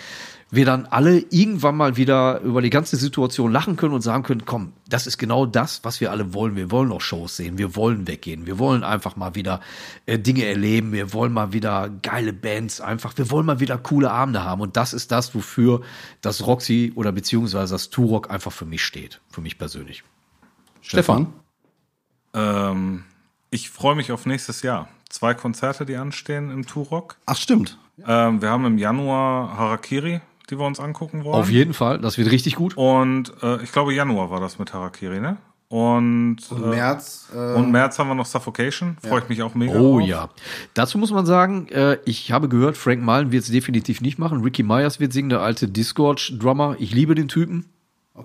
[0.54, 4.44] wir dann alle irgendwann mal wieder über die ganze Situation lachen können und sagen können,
[4.44, 6.56] komm, das ist genau das, was wir alle wollen.
[6.56, 9.60] Wir wollen auch Shows sehen, wir wollen weggehen, wir wollen einfach mal wieder
[10.04, 14.10] äh, Dinge erleben, wir wollen mal wieder geile Bands einfach, wir wollen mal wieder coole
[14.10, 14.60] Abende haben.
[14.60, 15.80] Und das ist das, wofür
[16.20, 20.04] das Roxy oder beziehungsweise das Turok einfach für mich steht, für mich persönlich.
[20.82, 21.32] Stefan.
[22.34, 23.04] Ähm,
[23.50, 24.88] ich freue mich auf nächstes Jahr.
[25.08, 27.16] Zwei Konzerte, die anstehen im Turok.
[27.26, 27.78] Ach, stimmt.
[28.06, 31.34] Ähm, wir haben im Januar Harakiri, die wir uns angucken wollen.
[31.34, 32.76] Auf jeden Fall, das wird richtig gut.
[32.76, 35.36] Und äh, ich glaube, Januar war das mit Harakiri, ne?
[35.68, 37.28] Und, Und äh, März.
[37.34, 38.98] Äh, und März haben wir noch Suffocation.
[39.02, 40.08] Freue ich mich auch mega Oh drauf.
[40.08, 40.28] ja.
[40.74, 44.42] Dazu muss man sagen, äh, ich habe gehört, Frank Malen wird es definitiv nicht machen.
[44.42, 46.76] Ricky Myers wird singen, der alte Discord-Drummer.
[46.78, 47.70] Ich liebe den Typen.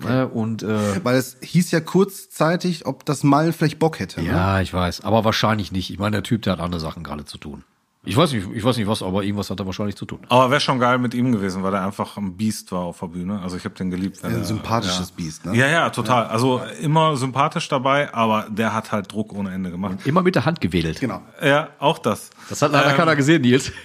[0.08, 4.22] Äh, und äh, weil es hieß ja kurzzeitig, ob das Mal vielleicht Bock hätte.
[4.22, 4.28] Ne?
[4.28, 5.90] ja, ich weiß, aber wahrscheinlich nicht.
[5.90, 7.64] Ich meine, der Typ, der hat andere Sachen gerade zu tun.
[8.04, 10.20] Ich weiß nicht, ich weiß nicht was, aber irgendwas hat er wahrscheinlich zu tun.
[10.30, 13.08] Aber wäre schon geil mit ihm gewesen, weil er einfach ein Biest war auf der
[13.08, 13.42] Bühne.
[13.42, 14.24] Also ich habe den geliebt.
[14.24, 15.16] Ein er, sympathisches ja.
[15.18, 15.56] Biest, ne?
[15.56, 16.28] Ja, ja, total.
[16.28, 19.98] Also immer sympathisch dabei, aber der hat halt Druck ohne Ende gemacht.
[20.06, 21.02] Immer mit der Hand gewedelt.
[21.02, 21.22] Genau.
[21.44, 22.30] Ja, auch das.
[22.48, 23.72] Das hat leider keiner gesehen, Nils.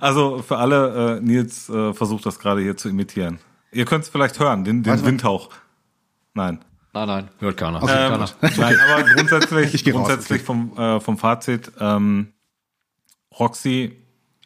[0.00, 3.38] Also für alle, äh, Nils äh, versucht das gerade hier zu imitieren.
[3.72, 5.04] Ihr könnt es vielleicht hören, den, den.
[5.04, 5.50] Windhauch.
[6.34, 6.64] Nein.
[6.92, 7.82] nein, nein, hört keiner.
[7.82, 7.92] Okay.
[7.92, 8.56] Hört Ähm, keiner.
[8.56, 10.46] nein, aber grundsätzlich, Ich geh raus, grundsätzlich okay.
[10.46, 12.32] vom, äh, vom Fazit, ähm,
[13.38, 13.96] Roxy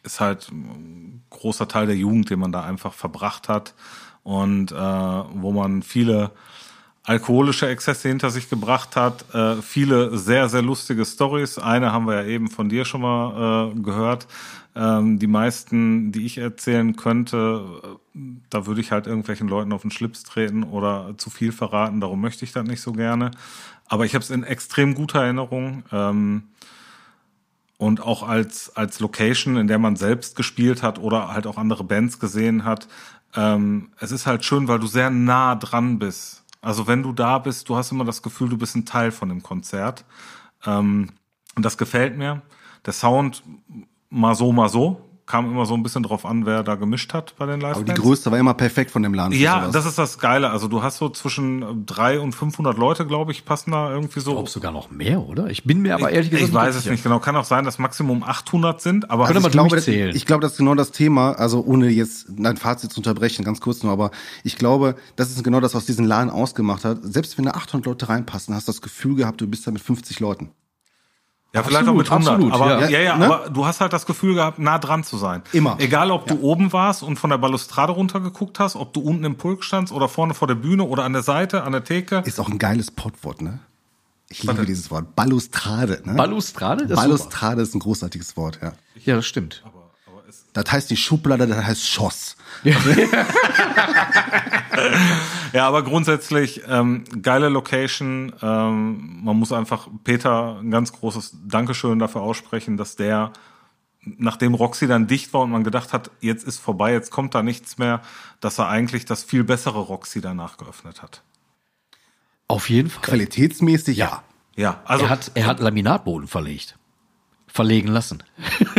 [0.03, 3.73] ist halt ein großer Teil der Jugend, den man da einfach verbracht hat
[4.23, 6.31] und äh, wo man viele
[7.03, 11.59] alkoholische Exzesse hinter sich gebracht hat, äh, viele sehr, sehr lustige Stories.
[11.59, 14.27] Eine haben wir ja eben von dir schon mal äh, gehört.
[14.75, 18.19] Ähm, die meisten, die ich erzählen könnte, äh,
[18.49, 22.01] da würde ich halt irgendwelchen Leuten auf den Schlips treten oder zu viel verraten.
[22.01, 23.31] Darum möchte ich das nicht so gerne.
[23.87, 25.83] Aber ich habe es in extrem guter Erinnerung.
[25.91, 26.43] Ähm,
[27.77, 31.83] und auch als, als Location, in der man selbst gespielt hat oder halt auch andere
[31.83, 32.87] Bands gesehen hat.
[33.35, 36.43] Ähm, es ist halt schön, weil du sehr nah dran bist.
[36.61, 39.29] Also wenn du da bist, du hast immer das Gefühl, du bist ein Teil von
[39.29, 40.05] dem Konzert.
[40.65, 41.09] Ähm,
[41.55, 42.41] und das gefällt mir.
[42.85, 43.43] Der Sound
[44.15, 45.01] mal so, mal so.
[45.27, 47.83] Kam immer so ein bisschen drauf an, wer da gemischt hat bei den live Aber
[47.83, 49.33] die Größe war immer perfekt von dem Laden.
[49.33, 50.51] Ja, das ist das Geile.
[50.51, 54.29] Also du hast so zwischen drei und 500 Leute, glaube ich, passen da irgendwie so.
[54.29, 55.47] Ich glaube sogar noch mehr, oder?
[55.47, 57.17] Ich bin mir aber ehrlich gesagt ich weiß ganz es nicht genau.
[57.17, 60.15] Kann auch sein, dass Maximum 800 sind, aber Könnte Also man ich glaube, durchzählen.
[60.15, 63.61] ich glaube, das ist genau das Thema, also ohne jetzt ein Fazit zu unterbrechen, ganz
[63.61, 64.11] kurz nur, aber
[64.43, 66.99] ich glaube, das ist genau das, was diesen Laden ausgemacht hat.
[67.01, 69.81] Selbst wenn da 800 Leute reinpassen, hast du das Gefühl gehabt, du bist da mit
[69.81, 70.51] 50 Leuten.
[71.55, 72.51] Ja, vielleicht auch mit Absolut, 100.
[72.51, 73.01] absolut, aber, ja, ja.
[73.01, 73.25] ja, Ne?
[73.25, 75.41] aber du hast halt das Gefühl gehabt, nah dran zu sein.
[75.53, 75.77] Immer.
[75.79, 79.37] Egal, ob du oben warst und von der Balustrade runtergeguckt hast, ob du unten im
[79.37, 82.21] Pulk standst oder vorne vor der Bühne oder an der Seite, an der Theke.
[82.25, 83.59] Ist auch ein geiles Pottwort, ne?
[84.27, 84.65] Ich liebe Warte.
[84.65, 85.15] dieses Wort.
[85.15, 86.15] Balustrade, ne?
[86.15, 86.87] Balustrade?
[86.87, 88.73] Das ist Balustrade ist ein großartiges Wort, ja.
[89.05, 89.63] Ja, das stimmt.
[90.55, 92.37] Das heißt die Schublade, das heißt Schoss.
[95.53, 98.33] Ja, aber grundsätzlich ähm, geile Location.
[98.41, 103.31] Ähm, man muss einfach Peter ein ganz großes Dankeschön dafür aussprechen, dass der,
[104.01, 107.43] nachdem Roxy dann dicht war und man gedacht hat, jetzt ist vorbei, jetzt kommt da
[107.43, 108.01] nichts mehr,
[108.41, 111.21] dass er eigentlich das viel bessere Roxy danach geöffnet hat.
[112.47, 113.03] Auf jeden Fall.
[113.03, 114.23] Qualitätsmäßig, ja.
[114.57, 116.77] Ja, also er hat, er hat Laminatboden verlegt.
[117.55, 118.21] Verlegen lassen.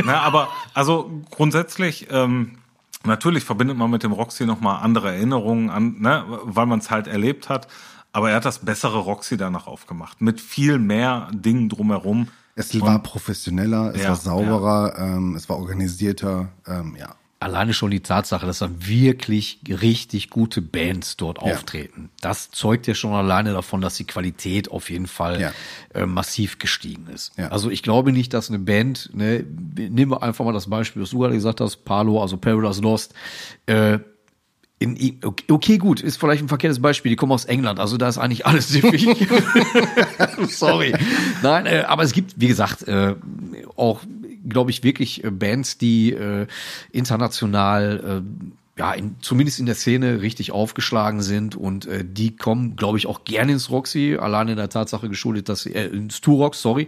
[0.04, 2.58] Na, aber also grundsätzlich, ähm,
[3.04, 7.06] natürlich verbindet man mit dem Roxy nochmal andere Erinnerungen an, ne, weil man es halt
[7.06, 7.68] erlebt hat.
[8.12, 10.20] Aber er hat das bessere Roxy danach aufgemacht.
[10.20, 12.28] Mit viel mehr Dingen drumherum.
[12.54, 17.14] Es war professioneller, es Ja, war sauberer, ähm, es war organisierter, ähm, ja.
[17.46, 21.52] Alleine schon die Tatsache, dass da wirklich richtig gute Bands dort Ja.
[21.52, 22.10] auftreten.
[22.20, 25.52] Das zeugt ja schon alleine davon, dass die Qualität auf jeden Fall Ja.
[25.94, 27.30] äh, massiv gestiegen ist.
[27.38, 27.48] Ja.
[27.48, 29.44] Also ich glaube nicht, dass eine Band, ne,
[29.76, 33.14] nehmen wir einfach mal das Beispiel, was du gerade gesagt hast, Palo, also Paradise Lost,
[33.66, 34.00] äh,
[34.78, 37.08] in, okay, gut, ist vielleicht ein verkehrtes Beispiel.
[37.08, 39.06] Die kommen aus England, also da ist eigentlich alles siffig.
[40.48, 40.92] Sorry.
[41.42, 43.14] Nein, äh, aber es gibt, wie gesagt, äh,
[43.76, 44.00] auch,
[44.48, 46.46] glaube ich, wirklich äh, Bands, die äh,
[46.92, 52.76] international, äh, ja, in, zumindest in der Szene richtig aufgeschlagen sind und äh, die kommen,
[52.76, 56.20] glaube ich, auch gerne ins Roxy, alleine in der Tatsache geschuldet, dass sie, äh, ins
[56.20, 56.86] Turox, sorry,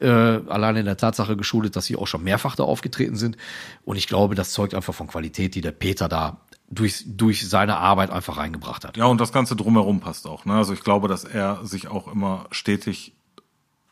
[0.00, 3.36] äh, alleine in der Tatsache geschuldet, dass sie auch schon mehrfach da aufgetreten sind.
[3.84, 7.78] Und ich glaube, das zeugt einfach von Qualität, die der Peter da durch, durch seine
[7.78, 8.96] Arbeit einfach reingebracht hat.
[8.96, 10.44] Ja, und das Ganze drumherum passt auch.
[10.44, 10.54] Ne?
[10.54, 13.14] Also ich glaube, dass er sich auch immer stetig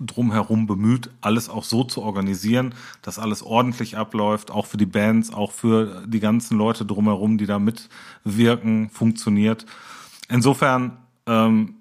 [0.00, 5.32] drumherum bemüht, alles auch so zu organisieren, dass alles ordentlich abläuft, auch für die Bands,
[5.32, 9.66] auch für die ganzen Leute drumherum, die da mitwirken, funktioniert.
[10.28, 11.74] Insofern ähm,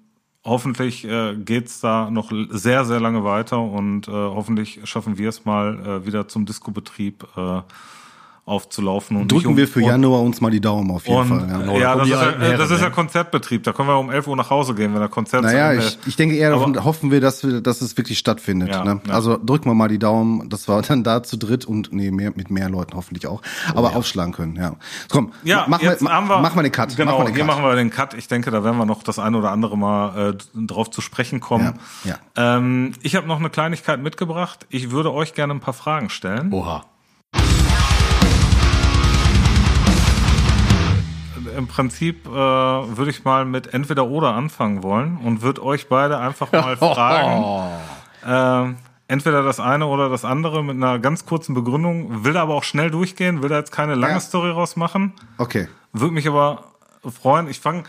[0.44, 5.44] hoffentlich äh, geht's da noch sehr, sehr lange weiter und äh, hoffentlich schaffen wir es
[5.44, 7.60] mal äh, wieder zum Disco-Betrieb äh,
[8.48, 9.16] aufzulaufen.
[9.16, 11.48] Und Drücken um- wir für und- Januar uns mal die Daumen auf jeden und, Fall.
[11.48, 11.94] ja, Ja.
[11.96, 12.90] das, ist ja, das Herren, ist ja?
[12.90, 13.62] Konzertbetrieb.
[13.64, 16.16] Da können wir um 11 Uhr nach Hause gehen, wenn der Konzert Naja, ich, ich
[16.16, 18.70] denke eher, davon, hoffen wir, dass, wir, dass es wirklich stattfindet.
[18.70, 19.00] Ja, ne?
[19.06, 19.12] ja.
[19.14, 22.32] Also drücken wir mal die Daumen, dass wir dann da zu dritt und nee, mehr,
[22.34, 23.42] mit mehr Leuten hoffentlich auch,
[23.74, 24.56] aber aufschlagen können.
[24.56, 24.74] Ja.
[25.08, 26.96] Komm, Ja, mach, jetzt mal, haben wir, mach mal den Cut.
[26.96, 27.54] Genau, mach mal den hier Cut.
[27.54, 28.14] machen wir den Cut.
[28.14, 31.40] Ich denke, da werden wir noch das eine oder andere Mal äh, drauf zu sprechen
[31.40, 31.74] kommen.
[32.04, 34.66] Ja, Ähm, ich habe noch eine Kleinigkeit mitgebracht.
[34.70, 36.52] Ich würde euch gerne ein paar Fragen stellen.
[36.52, 36.84] Oha.
[41.58, 46.18] Im Prinzip äh, würde ich mal mit entweder oder anfangen wollen und würde euch beide
[46.18, 47.44] einfach mal fragen.
[48.24, 48.74] äh,
[49.08, 52.24] entweder das eine oder das andere mit einer ganz kurzen Begründung.
[52.24, 54.20] Will aber auch schnell durchgehen, will da jetzt keine lange Ja.
[54.20, 55.12] Story rausmachen.
[55.38, 55.68] Okay.
[55.92, 56.64] Würde mich aber
[57.22, 57.48] freuen.
[57.48, 57.84] Ich fange,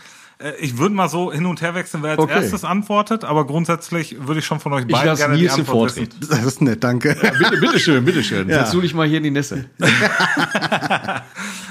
[0.58, 2.32] ich würde mal so hin und her wechseln, wer als Okay.
[2.32, 5.60] erstes antwortet, aber grundsätzlich würde ich schon von euch Ich beiden lasse gerne Nils die
[5.60, 6.08] Antwort wissen.
[6.28, 7.14] Das ist nett, danke.
[7.14, 8.48] Bitte, bitteschön, bitteschön.
[8.48, 8.60] Ja.
[8.60, 9.66] Setz du dich mal hier in die Nässe.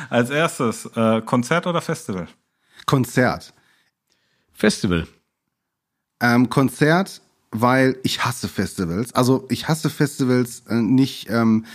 [0.10, 2.28] Als erstes, äh, Konzert oder Festival?
[2.86, 3.54] Konzert.
[4.54, 5.08] Festival.
[6.22, 7.22] Ähm, Konzert,
[7.52, 9.14] weil ich hasse Festivals.
[9.14, 11.66] Also ich hasse Festivals äh, nicht ähm,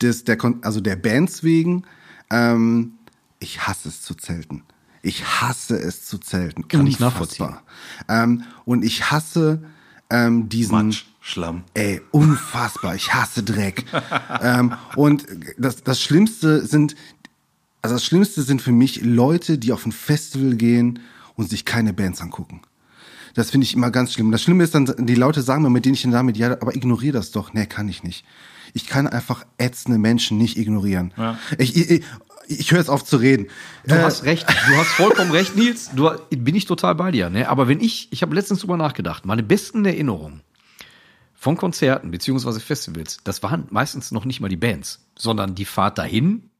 [0.00, 1.84] des, der, Kon also der Bands wegen.
[2.30, 2.92] Ähm,
[3.38, 4.62] ich hasse es zu zelten.
[5.06, 6.66] Ich hasse es zu zelten.
[6.66, 7.62] Kann ich Unfassbar.
[8.08, 9.62] Ähm, und ich hasse
[10.10, 10.88] ähm, diesen.
[10.88, 11.62] Matsch, Schlamm.
[11.74, 12.96] Ey, unfassbar.
[12.96, 13.84] Ich hasse Dreck.
[14.42, 15.24] ähm, und
[15.58, 16.96] das, das Schlimmste sind,
[17.82, 20.98] also das Schlimmste sind für mich Leute, die auf ein Festival gehen
[21.36, 22.62] und sich keine Bands angucken.
[23.34, 24.32] Das finde ich immer ganz schlimm.
[24.32, 26.74] Das Schlimme ist dann, die Leute sagen mir, mit denen ich dann damit, ja, aber
[26.74, 27.52] ignoriere das doch.
[27.52, 28.24] Nee, kann ich nicht.
[28.72, 31.12] Ich kann einfach ätzende Menschen nicht ignorieren.
[31.58, 32.04] Ich, ich, ich,
[32.48, 33.48] ich höre jetzt auf zu reden.
[33.84, 35.90] Du hast recht, du hast vollkommen recht, Nils.
[35.94, 37.30] Du, bin ich total bei dir.
[37.30, 37.48] Ne?
[37.48, 40.42] Aber wenn ich, ich habe letztens drüber nachgedacht, meine besten Erinnerungen
[41.34, 45.98] von Konzerten beziehungsweise Festivals, das waren meistens noch nicht mal die Bands, sondern die Fahrt
[45.98, 46.50] dahin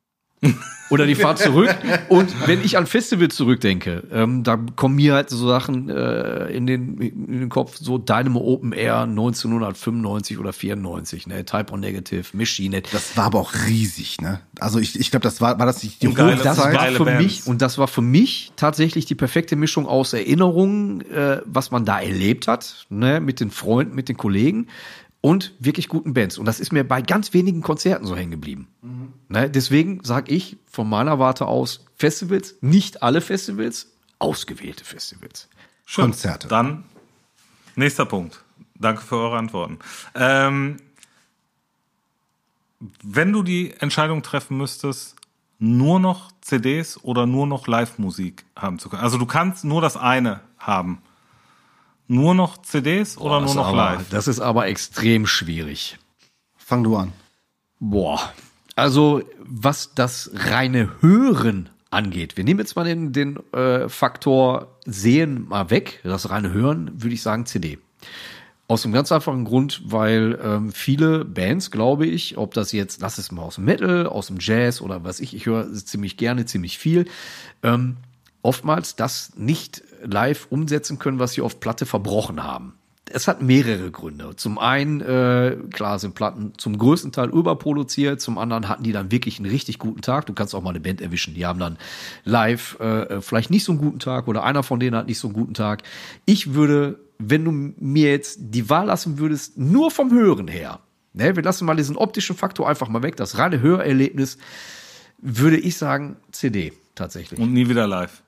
[0.90, 1.74] oder die Fahrt zurück.
[2.08, 6.66] Und wenn ich an Festivals zurückdenke, ähm, da kommen mir halt so Sachen äh, in,
[6.66, 11.44] den, in den Kopf, so Dynamo Open Air 1995 oder 94, ne?
[11.44, 12.82] Type O Negative, Machine.
[12.92, 14.40] Das war aber auch riesig, ne?
[14.60, 17.22] Also ich, ich glaube, das war, war das nicht die geile- das war für Bands.
[17.22, 21.84] mich und das war für mich tatsächlich die perfekte Mischung aus Erinnerungen, äh, was man
[21.84, 24.68] da erlebt hat, ne, mit den Freunden, mit den Kollegen
[25.26, 26.38] und wirklich guten Bands.
[26.38, 28.68] Und das ist mir bei ganz wenigen Konzerten so hängen geblieben.
[29.28, 35.48] Ne, deswegen sage ich von meiner Warte aus Festivals, nicht alle Festivals, ausgewählte Festivals.
[35.84, 36.04] Schön.
[36.04, 36.46] Konzerte.
[36.46, 36.84] Dann
[37.74, 38.44] nächster Punkt.
[38.76, 39.80] Danke für eure Antworten.
[40.14, 40.76] Ähm,
[43.02, 45.16] wenn du die Entscheidung treffen müsstest,
[45.58, 49.02] nur noch CDs oder nur noch Live-Musik haben zu können.
[49.02, 51.02] Also du kannst nur das eine haben.
[52.08, 54.08] Nur noch CDs oder nur das, noch aber, live?
[54.10, 55.98] das ist aber extrem schwierig.
[56.56, 57.12] Fang du an.
[57.80, 58.32] Boah.
[58.74, 65.48] Also, was das reine Hören angeht, wir nehmen jetzt mal den, den äh, Faktor Sehen
[65.48, 67.78] mal weg, das reine Hören, würde ich sagen CD.
[68.68, 73.18] Aus einem ganz einfachen Grund, weil ähm, viele Bands, glaube ich, ob das jetzt, lass
[73.18, 76.46] es mal aus dem Metal, aus dem Jazz oder was ich, ich höre ziemlich gerne,
[76.46, 77.06] ziemlich viel,
[77.62, 77.96] ähm,
[78.42, 82.74] oftmals das nicht live umsetzen können, was sie auf Platte verbrochen haben.
[83.08, 84.34] Es hat mehrere Gründe.
[84.34, 89.12] Zum einen, äh, klar, sind Platten zum größten Teil überproduziert, zum anderen hatten die dann
[89.12, 90.26] wirklich einen richtig guten Tag.
[90.26, 91.78] Du kannst auch mal eine Band erwischen, die haben dann
[92.24, 95.28] live äh, vielleicht nicht so einen guten Tag oder einer von denen hat nicht so
[95.28, 95.84] einen guten Tag.
[96.24, 100.80] Ich würde, wenn du mir jetzt die Wahl lassen würdest, nur vom Hören her,
[101.12, 104.36] ne, wir lassen mal diesen optischen Faktor einfach mal weg, das reine Hörerlebnis,
[105.18, 107.38] würde ich sagen CD tatsächlich.
[107.38, 108.24] Und nie wieder live.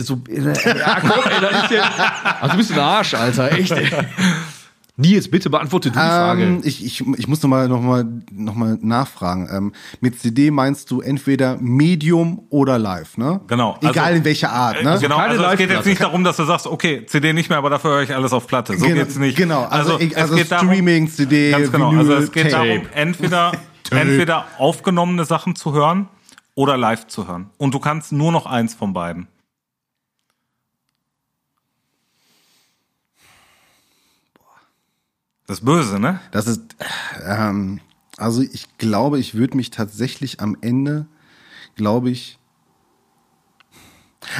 [0.00, 1.82] So, ja, komm, ey, das ist ja,
[2.40, 3.72] also du bist ein Arsch, Alter, echt.
[3.72, 3.90] Ey.
[4.96, 6.42] Nils, bitte beantworte du die Frage.
[6.44, 9.48] Ähm, ich, ich, ich muss nochmal noch mal, noch mal nachfragen.
[9.50, 13.40] Ähm, mit CD meinst du entweder Medium oder Live, ne?
[13.48, 14.98] Genau, Egal also- in welcher Art, ne?
[15.00, 17.56] Genau, keine also es geht jetzt nicht darum, dass du sagst, okay, CD nicht mehr,
[17.58, 18.76] aber dafür höre ich alles auf Platte.
[18.78, 19.36] So Genau, geht's nicht.
[19.36, 21.90] genau, also ich- also es geht darum, Streaming, CD, ganz genau.
[21.90, 22.66] Vinyl, also es geht Tape.
[22.68, 23.52] darum, entweder,
[23.90, 26.08] entweder aufgenommene Sachen zu hören
[26.54, 27.48] oder live zu hören.
[27.56, 29.26] Und du kannst nur noch eins von beiden.
[35.52, 36.18] Das ist böse, ne?
[36.30, 36.62] Das ist,
[37.26, 37.80] ähm,
[38.16, 41.04] also ich glaube, ich würde mich tatsächlich am Ende,
[41.76, 42.38] glaube ich,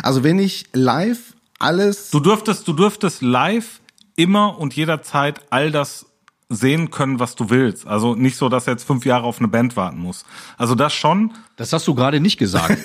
[0.03, 3.83] also wenn ich live alles, Du dürftest, du dürftest live
[4.17, 6.07] immer und jederzeit all das
[6.49, 7.87] sehen können, was du willst.
[7.87, 10.25] Also nicht so, dass er jetzt fünf Jahre auf eine Band warten muss.
[10.57, 11.35] Also das schon.
[11.57, 12.79] Das hast du gerade nicht gesagt.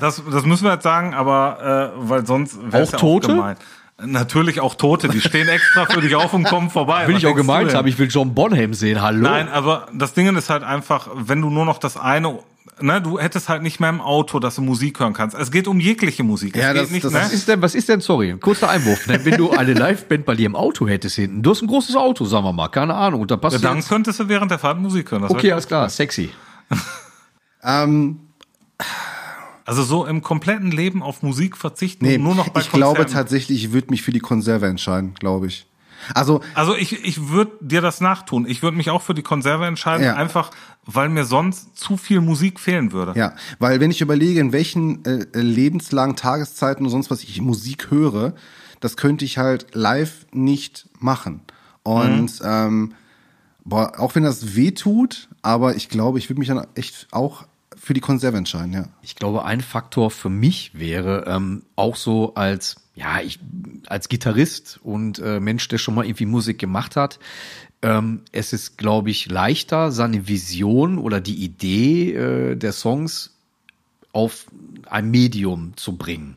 [0.00, 3.26] Das, das müssen wir jetzt sagen, aber äh, weil sonst wär's Auch ja Tote?
[3.28, 3.56] Auch gemein.
[4.00, 7.08] Natürlich auch Tote, die stehen extra für dich auf und kommen vorbei.
[7.08, 9.22] Will Was ich auch gemeint haben, ich will John Bonham sehen, hallo.
[9.22, 12.38] Nein, aber das Ding ist halt einfach, wenn du nur noch das eine,
[12.80, 15.36] ne, du hättest halt nicht mehr im Auto, dass du Musik hören kannst.
[15.36, 16.54] Es geht um jegliche Musik.
[16.54, 17.18] Ja, es geht das- nicht, das ne?
[17.22, 19.24] Was ist denn, was ist denn, sorry, kurzer Einwurf, ne?
[19.24, 22.24] wenn du eine Liveband bei dir im Auto hättest hinten, du hast ein großes Auto,
[22.24, 24.60] sagen wir mal, keine Ahnung, und da passt Ja, dann jetzt, könntest du während der
[24.60, 25.22] Fahrt Musik hören.
[25.22, 26.30] Das okay, alles klar, sexy.
[27.64, 28.20] ähm,
[29.68, 33.00] Also so im kompletten Leben auf Musik verzichten nee, und nur noch bei ich glaube
[33.00, 33.12] Konzerten.
[33.12, 35.66] tatsächlich, ich würde mich für die Konserve entscheiden, glaube ich.
[36.14, 38.46] Also Also ich, ich würde dir das nachtun.
[38.48, 40.14] Ich würde mich auch für die Konserve entscheiden, Ja.
[40.14, 40.52] einfach
[40.86, 43.12] weil mir sonst zu viel Musik fehlen würde.
[43.14, 47.90] Ja, weil wenn ich überlege, in welchen äh, Lebenslagen, Tageszeiten und sonst was ich Musik
[47.90, 48.32] höre,
[48.80, 51.42] das könnte ich halt live nicht machen.
[51.82, 52.94] Und ähm,
[53.64, 57.46] boah, auch wenn das weh tut, aber ich glaube, ich würde mich dann echt auch
[57.88, 58.84] für die Konserve entscheiden, ja.
[59.00, 63.40] Ich glaube, ein Faktor für mich wäre ähm, auch so als ja ich
[63.86, 67.18] als Gitarrist und äh, Mensch, der schon mal irgendwie Musik gemacht hat.
[67.80, 73.38] Ähm, es ist, glaube ich, leichter, seine Vision oder die Idee äh, der Songs
[74.12, 74.44] auf
[74.84, 76.36] ein Medium zu bringen.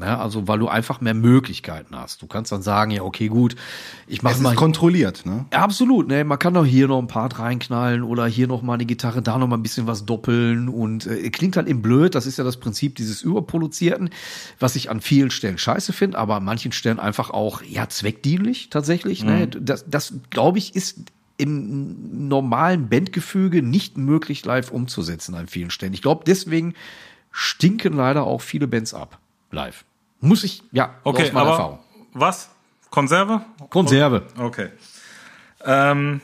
[0.00, 0.18] Ne?
[0.18, 2.22] Also, weil du einfach mehr Möglichkeiten hast.
[2.22, 3.54] Du kannst dann sagen, ja, okay, gut,
[4.06, 5.44] ich mache Es mal ist kontrolliert, ne?
[5.52, 6.24] ja, absolut, ne?
[6.24, 9.38] Man kann doch hier noch ein Part reinknallen oder hier noch mal eine Gitarre, da
[9.38, 12.14] noch mal ein bisschen was doppeln und äh, klingt halt eben blöd.
[12.14, 14.10] Das ist ja das Prinzip dieses Überproduzierten,
[14.58, 18.70] was ich an vielen Stellen scheiße finde, aber an manchen Stellen einfach auch ja zweckdienlich
[18.70, 19.22] tatsächlich.
[19.22, 19.46] Ne?
[19.48, 20.98] Das, das glaube ich ist
[21.36, 25.94] im normalen Bandgefüge nicht möglich live umzusetzen an vielen Stellen.
[25.94, 26.74] Ich glaube, deswegen
[27.30, 29.18] stinken leider auch viele Bands ab
[29.50, 29.84] live.
[30.20, 31.78] Muss ich ja Okay, aus meiner aber Erfahrung.
[32.12, 32.50] was?
[32.90, 33.42] Konserve?
[33.70, 34.26] Konserve.
[34.38, 34.68] Okay.
[35.64, 36.20] Ähm,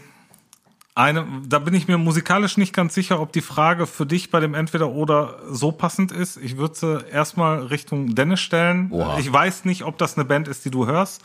[0.94, 4.40] eine, da bin ich mir musikalisch nicht ganz sicher, ob die Frage für dich bei
[4.40, 6.38] dem Entweder-Oder so passend ist.
[6.38, 8.88] Ich würde sie erstmal Richtung Dennis stellen.
[8.90, 9.18] Oha.
[9.18, 11.22] Ich weiß nicht, ob das eine Band ist, die du hörst.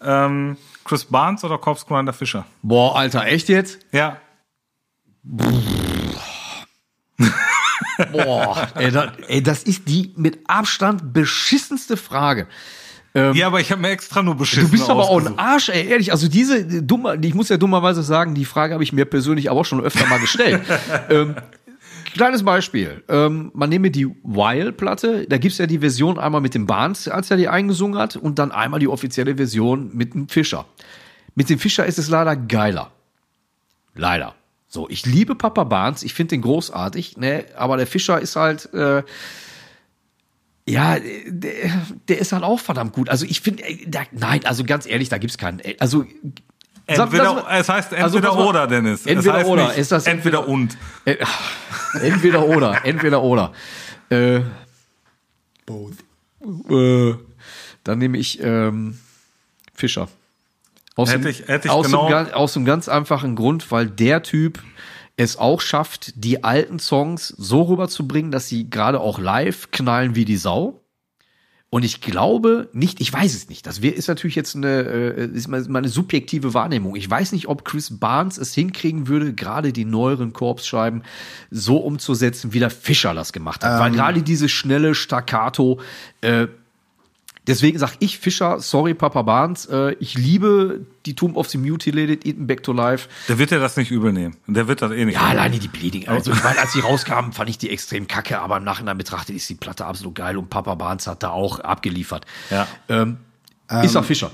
[0.00, 2.44] Ähm, Chris Barnes oder Corpse Grinder Fischer?
[2.62, 3.78] Boah, Alter, echt jetzt?
[3.92, 4.16] Ja.
[8.10, 12.46] Boah, ey, da, ey, das ist die mit Abstand beschissenste Frage.
[13.14, 15.38] ja, aber ich habe mir extra nur beschissen Ähm, Du bist aber auch ein.
[15.38, 16.12] Arsch, ey, ehrlich.
[16.12, 19.60] Also diese dumme, ich muss ja dummerweise sagen, die Frage habe ich mir persönlich aber
[19.60, 20.62] auch schon öfter mal gestellt.
[21.10, 21.34] ähm,
[22.14, 23.02] kleines Beispiel.
[23.08, 27.30] Ähm, man nehme die Wild-Platte, da gibt's ja die Version einmal mit dem Barnes, als
[27.30, 30.66] er die eingesungen hat, und dann einmal die offizielle Version mit dem Fischer.
[31.34, 32.90] Mit dem Fischer ist es leider geiler.
[33.94, 34.34] Leider.
[34.74, 38.72] So, ich liebe Papa Barnes, ich finde den großartig, ne, aber der Fischer ist halt,
[38.72, 39.02] äh,
[40.66, 41.52] ja, der,
[42.08, 43.10] der ist halt auch verdammt gut.
[43.10, 45.58] Also ich finde, da- nein, also ganz ehrlich, da gibt's keinen.
[45.60, 46.06] ey, Also
[46.88, 49.00] sag- Entweder, lass mal- es heißt also entweder mal- oder, Dennis.
[49.00, 49.66] Es Entweder heißt oder.
[49.68, 50.78] nicht Ist das entweder und.
[51.04, 51.16] äh,
[52.00, 53.52] entweder oder, entweder oder.
[54.08, 54.40] Äh,
[55.66, 55.92] Both.
[56.70, 57.14] äh,
[57.84, 58.98] dann nehme ich ähm,
[59.74, 60.08] Fischer.
[60.94, 63.86] Aus, Hätte dem, ich- hätte ich aus, genau- gan- aus dem ganz einfachen Grund, weil
[63.86, 64.62] der Typ
[65.16, 70.24] es auch schafft, die alten Songs so rüberzubringen, dass sie gerade auch live knallen wie
[70.24, 70.78] die Sau.
[71.70, 73.66] Und ich glaube nicht, ich weiß es nicht.
[73.66, 76.96] Das ist natürlich jetzt eine, äh, ist meine subjektive Wahrnehmung.
[76.96, 81.02] Ich weiß nicht, ob Chris Barnes es hinkriegen würde, gerade die neueren Korpsscheiben
[81.50, 83.80] so umzusetzen, wie der Fischer das gemacht hat.
[83.80, 85.80] Weil gerade diese schnelle Staccato,
[86.20, 86.48] äh,
[87.48, 92.24] Deswegen sag ich Fischer, sorry Papa Barnes, äh, ich liebe die Tomb of the Mutilated,
[92.24, 93.08] Eaten Back to Life.
[93.28, 94.36] Der wird dir das nicht übel nehmen.
[94.46, 95.16] Der wird das eh nicht.
[95.16, 96.06] Ja, alleine die Bleeding.
[96.06, 99.34] Also ich meine, als die rauskamen, fand ich die extrem kacke, aber im Nachhinein betrachtet
[99.34, 102.26] ist die Platte absolut geil und Papa Barnes hat da auch abgeliefert.
[102.50, 102.68] Ja.
[102.88, 103.16] Ähm,
[103.82, 104.30] ist er Fischer.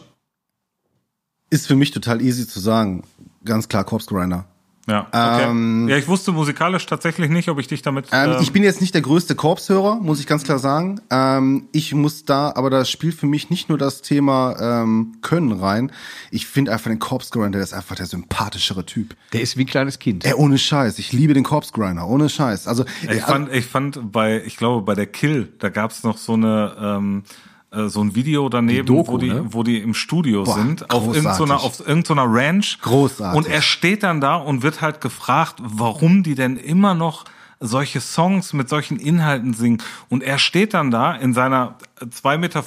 [1.49, 3.05] Ist für mich total easy zu sagen.
[3.45, 4.45] Ganz klar, Corpse Grinder.
[4.89, 5.51] Ja, okay.
[5.51, 8.07] Ähm, ja, ich wusste musikalisch tatsächlich nicht, ob ich dich damit.
[8.11, 11.01] Ähm, ähm, ich bin jetzt nicht der größte Korpshörer, muss ich ganz klar sagen.
[11.11, 15.53] Ähm, ich muss da, aber da spielt für mich nicht nur das Thema ähm, Können
[15.53, 15.93] rein.
[16.31, 19.15] Ich finde einfach den Corpse Grinder, der ist einfach der sympathischere Typ.
[19.35, 20.25] Der ist wie ein kleines Kind.
[20.25, 20.99] Ey, ohne Scheiß.
[20.99, 22.67] Ich liebe den Corpse Grinder, ohne Scheiß.
[22.67, 26.17] Also, Ich äh, fand, ich fand bei, ich glaube, bei der Kill, da gab's noch
[26.17, 29.45] so eine, ähm, äh, so ein Video daneben, Die Doku, wo die, ne?
[29.51, 32.79] wo die im Studio Boah, sind, auf irgendeiner, auf irgendeiner Ranch.
[32.81, 33.37] Großartig.
[33.37, 37.25] Und er steht dann da und wird halt gefragt, warum die denn immer noch
[37.61, 39.83] solche Songs mit solchen Inhalten singen.
[40.09, 42.63] Und er steht dann da in seiner 2,50 Meter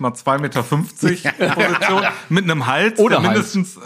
[0.00, 0.62] mal 2,50 Meter
[1.54, 3.80] Position mit einem Hals, Ohne mindestens äh,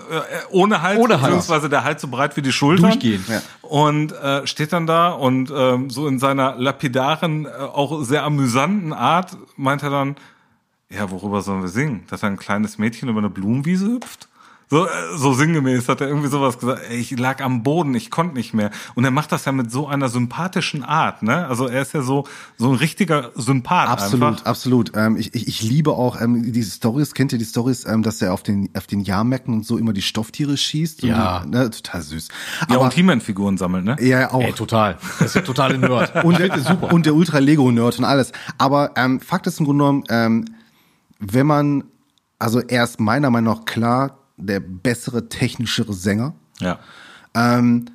[0.51, 1.23] ohne Hals, Ohne Hals.
[1.23, 2.90] beziehungsweise der Hals so breit wie die Schultern.
[2.90, 3.28] Durchgehend.
[3.28, 3.40] Ja.
[3.62, 8.93] Und äh, steht dann da und ähm, so in seiner lapidaren, äh, auch sehr amüsanten
[8.93, 10.16] Art meint er dann,
[10.90, 12.05] ja, worüber sollen wir singen?
[12.09, 14.28] Dass ein kleines Mädchen über eine Blumenwiese hüpft?
[14.70, 16.82] So, äh, so sinngemäß hat er irgendwie sowas gesagt.
[16.90, 18.70] Ich lag am Boden, ich konnte nicht mehr.
[18.94, 21.47] Und er macht das ja mit so einer sympathischen Art, ne?
[21.47, 22.24] Also er ist ja so
[22.59, 24.44] so ein richtiger Sympath Absolut, einfach.
[24.44, 24.93] absolut.
[24.94, 27.15] Ähm, ich, ich, ich liebe auch ähm, diese Stories.
[27.15, 29.94] Kennt ihr die Stories, ähm, dass er auf den auf den Jahrmärkten und so immer
[29.94, 31.02] die Stofftiere schießt?
[31.02, 31.44] Und Ja.
[31.44, 32.28] Die, ne, total süß.
[32.69, 33.97] Ja, Aber und He-Man-Figuren sammelt, ne?
[34.01, 34.43] ja, auch.
[34.43, 34.98] Ey, total.
[35.19, 36.15] Das ist ein totaler Nerd.
[36.24, 36.93] und der, super.
[36.93, 38.32] und der Ultra Lego Nerd und alles.
[38.59, 40.44] Aber ähm, Fakt ist im Grunde genommen, ähm,
[41.19, 41.85] wenn man,
[42.39, 46.35] also er ist meiner Meinung nach klar der bessere, technischere Sänger.
[46.61, 46.78] Ja.
[47.35, 47.86] Ähm,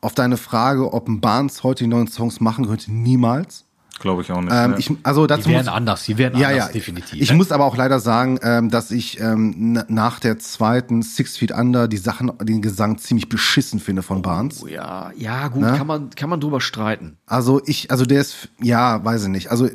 [0.00, 3.64] auf deine Frage, ob ein Barnes heute die neuen Songs machen könnte, niemals.
[3.98, 4.52] Glaube ich auch nicht.
[4.54, 4.78] Ähm, ne.
[4.78, 7.18] ich, also dazu Die werden muss, anders, die werden ja, anders, ja, definitiv.
[7.22, 11.38] Ich muss aber auch leider sagen, ähm, dass ich ähm, na- nach der zweiten Six
[11.38, 14.62] Feet Under die Sachen, den Gesang ziemlich beschissen finde von Barnes.
[14.62, 15.74] Oh ja, ja, gut, Ne?
[15.78, 17.16] kann man, kann man drüber streiten.
[17.24, 19.50] Also ich, also der ist, ja, weiß ich nicht.
[19.50, 19.68] Also,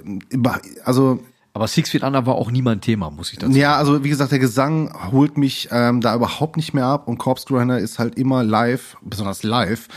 [0.86, 4.04] also Aber Six Feet Under war auch nie mein Thema, muss ich dazu Ja, also
[4.04, 7.78] wie gesagt, der Gesang holt mich ähm, da überhaupt nicht mehr ab und Corpse Grinder
[7.78, 9.90] ist halt immer live, besonders live.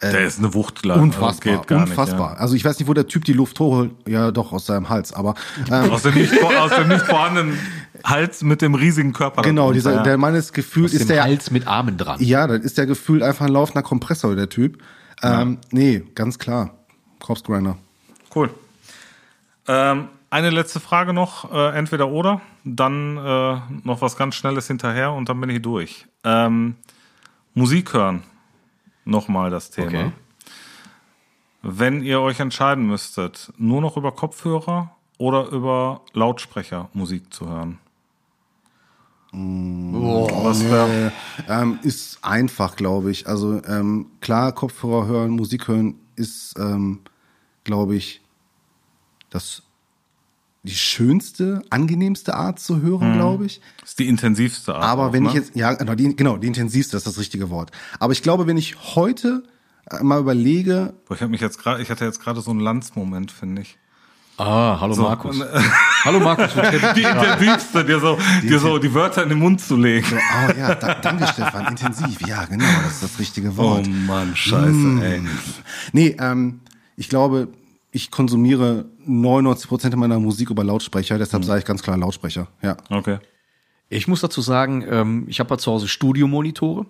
[0.00, 0.98] der ist eine Wucht, klar.
[1.00, 2.30] Unfassbar, gar unfassbar.
[2.30, 3.90] Nicht, Also ich weiß nicht, wo der Typ die Luft hochholt.
[4.06, 5.88] Ja, doch aus seinem Hals, aber ähm, ja.
[5.88, 7.58] aus, dem nicht, aus dem nicht vorhandenen
[8.04, 9.42] Hals mit dem riesigen Körper.
[9.42, 10.02] genau, dieser, ja.
[10.04, 12.20] der Mann ist gefühlt, ist dem der Hals mit Armen dran.
[12.22, 14.80] ja, dann ist der gefühlt einfach ein laufender Kompressor, der Typ.
[15.22, 16.70] Ähm, Nee, ganz klar.
[17.18, 17.76] Corpse Grinder.
[18.34, 18.48] Cool.
[19.68, 25.12] Ähm, eine letzte Frage noch, äh, entweder oder, dann äh, noch was ganz Schnelles hinterher
[25.12, 26.06] und dann bin ich durch.
[26.24, 26.76] Ähm,
[27.54, 28.22] Musik hören,
[29.04, 29.88] nochmal das Thema.
[29.88, 30.12] Okay.
[31.62, 37.78] Wenn ihr euch entscheiden müsstet, nur noch über Kopfhörer oder über Lautsprecher Musik zu hören.
[39.32, 41.12] was wär,
[41.48, 43.26] Ähm, ist einfach, glaube ich.
[43.26, 47.00] Also ähm, klar, Kopfhörer hören, Musik hören ist, ähm,
[47.64, 48.22] glaube ich,
[49.28, 49.62] das
[50.62, 53.60] die schönste, angenehmste Art zu hören, glaube ich.
[53.82, 54.84] ist die intensivste Art.
[54.84, 55.28] Aber auch, wenn ne?
[55.30, 57.70] ich jetzt, ja, genau die, genau, die intensivste ist das richtige Wort.
[57.98, 59.42] Aber ich glaube, wenn ich heute
[59.90, 62.60] äh, mal überlege, Boah, Ich, hab mich jetzt grad, ich hatte jetzt gerade so einen
[62.60, 63.78] Landsmoment, finde ich.
[64.36, 65.38] Ah, hallo Markus.
[66.04, 66.52] hallo Markus.
[66.54, 67.26] Die gerade?
[67.26, 70.06] intensivste, dir so, dir so die Wörter in den Mund zu legen.
[70.14, 73.86] oh ja, da, danke Stefan, intensiv, ja, genau, das ist das richtige Wort.
[74.06, 75.02] Mann, scheiße, Mm.
[75.02, 75.20] ey.
[75.92, 76.60] Nee, ähm,
[76.96, 77.48] ich glaube,
[77.92, 82.76] ich konsumiere 99% meiner Musik über Lautsprecher, deshalb sage ich ganz klar Lautsprecher, ja.
[82.88, 83.18] Okay.
[83.88, 86.86] Ich muss dazu sagen, ähm, ich habe ja zu Hause Studiomonitore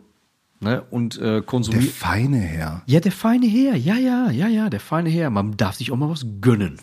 [0.61, 1.85] ne, und äh, Der konsumiere.
[1.87, 2.83] feine Herr.
[2.87, 5.31] Ja, der feine Herr, ja, ja, ja, ja, der feine Herr.
[5.31, 6.79] Man darf sich auch mal was gönnen.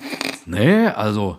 [0.48, 1.38] Ne, also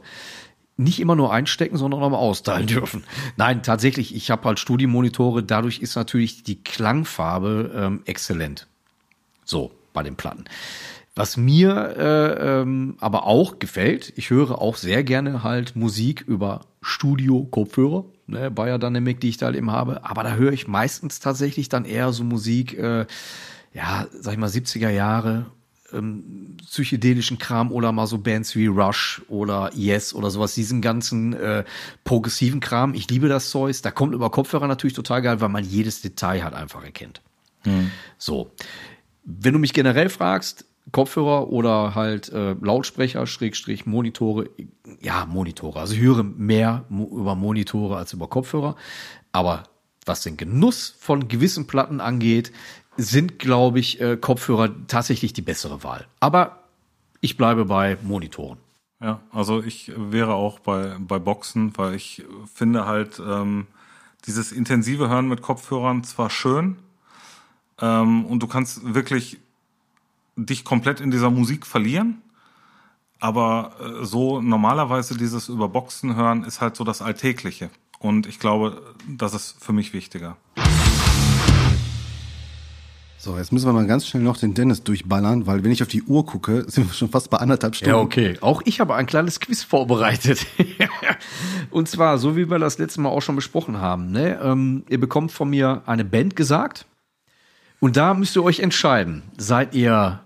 [0.76, 3.02] nicht immer nur einstecken, sondern auch mal austeilen dürfen.
[3.36, 8.68] Nein, tatsächlich, ich habe halt Studiomonitore, dadurch ist natürlich die Klangfarbe ähm, exzellent.
[9.44, 10.44] So, bei den Platten.
[11.18, 16.60] Was mir äh, ähm, aber auch gefällt, ich höre auch sehr gerne halt Musik über
[16.80, 21.18] Studio-Kopfhörer, ne, Bayer Dynamic, die ich da halt eben habe, aber da höre ich meistens
[21.18, 23.06] tatsächlich dann eher so Musik, äh,
[23.74, 25.46] ja, sag ich mal, 70er Jahre,
[25.92, 31.32] ähm, psychedelischen Kram oder mal so Bands wie Rush oder Yes oder sowas, diesen ganzen
[31.32, 31.64] äh,
[32.04, 32.94] progressiven Kram.
[32.94, 33.74] Ich liebe das Zeug.
[33.82, 37.22] Da kommt über Kopfhörer natürlich total geil, weil man jedes Detail halt einfach erkennt.
[38.18, 38.52] So.
[39.24, 44.50] Wenn du mich generell fragst, Kopfhörer oder halt äh, Lautsprecher, Schrägstrich, Monitore,
[45.00, 45.80] ja, Monitore.
[45.80, 48.76] Also ich höre mehr mo über Monitore als über Kopfhörer.
[49.32, 49.64] Aber
[50.06, 52.52] was den Genuss von gewissen Platten angeht,
[52.96, 56.06] sind, glaube ich, äh, Kopfhörer tatsächlich die bessere Wahl.
[56.20, 56.64] Aber
[57.20, 58.58] ich bleibe bei Monitoren.
[59.00, 63.68] Ja, also ich wäre auch bei, bei Boxen, weil ich finde halt ähm,
[64.26, 66.76] dieses intensive Hören mit Kopfhörern zwar schön
[67.80, 69.38] ähm, und du kannst wirklich
[70.46, 72.22] dich komplett in dieser Musik verlieren,
[73.20, 78.38] aber äh, so normalerweise dieses über Boxen hören ist halt so das Alltägliche und ich
[78.38, 80.36] glaube, das ist für mich wichtiger.
[83.20, 85.88] So, jetzt müssen wir mal ganz schnell noch den Dennis durchballern, weil wenn ich auf
[85.88, 87.96] die Uhr gucke, sind wir schon fast bei anderthalb Stunden.
[87.96, 88.38] Ja, okay.
[88.40, 90.46] Auch ich habe ein kleines Quiz vorbereitet.
[91.70, 94.12] Und zwar, so wie wir das letzte Mal auch schon besprochen haben.
[94.12, 94.38] Ne?
[94.40, 96.86] Ähm, ihr bekommt von mir eine Band gesagt.
[97.80, 99.24] Und da müsst ihr euch entscheiden.
[99.36, 100.20] Seid ihr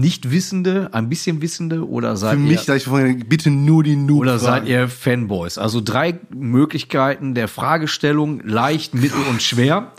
[0.00, 2.48] nicht Wissende, ein bisschen Wissende oder seid Für ihr...
[2.48, 4.20] mich, sag ich vorhin, bitte nur die Noob.
[4.20, 5.58] Oder seid ihr Fanboys?
[5.58, 9.92] Also drei Möglichkeiten der Fragestellung, leicht, mittel und schwer.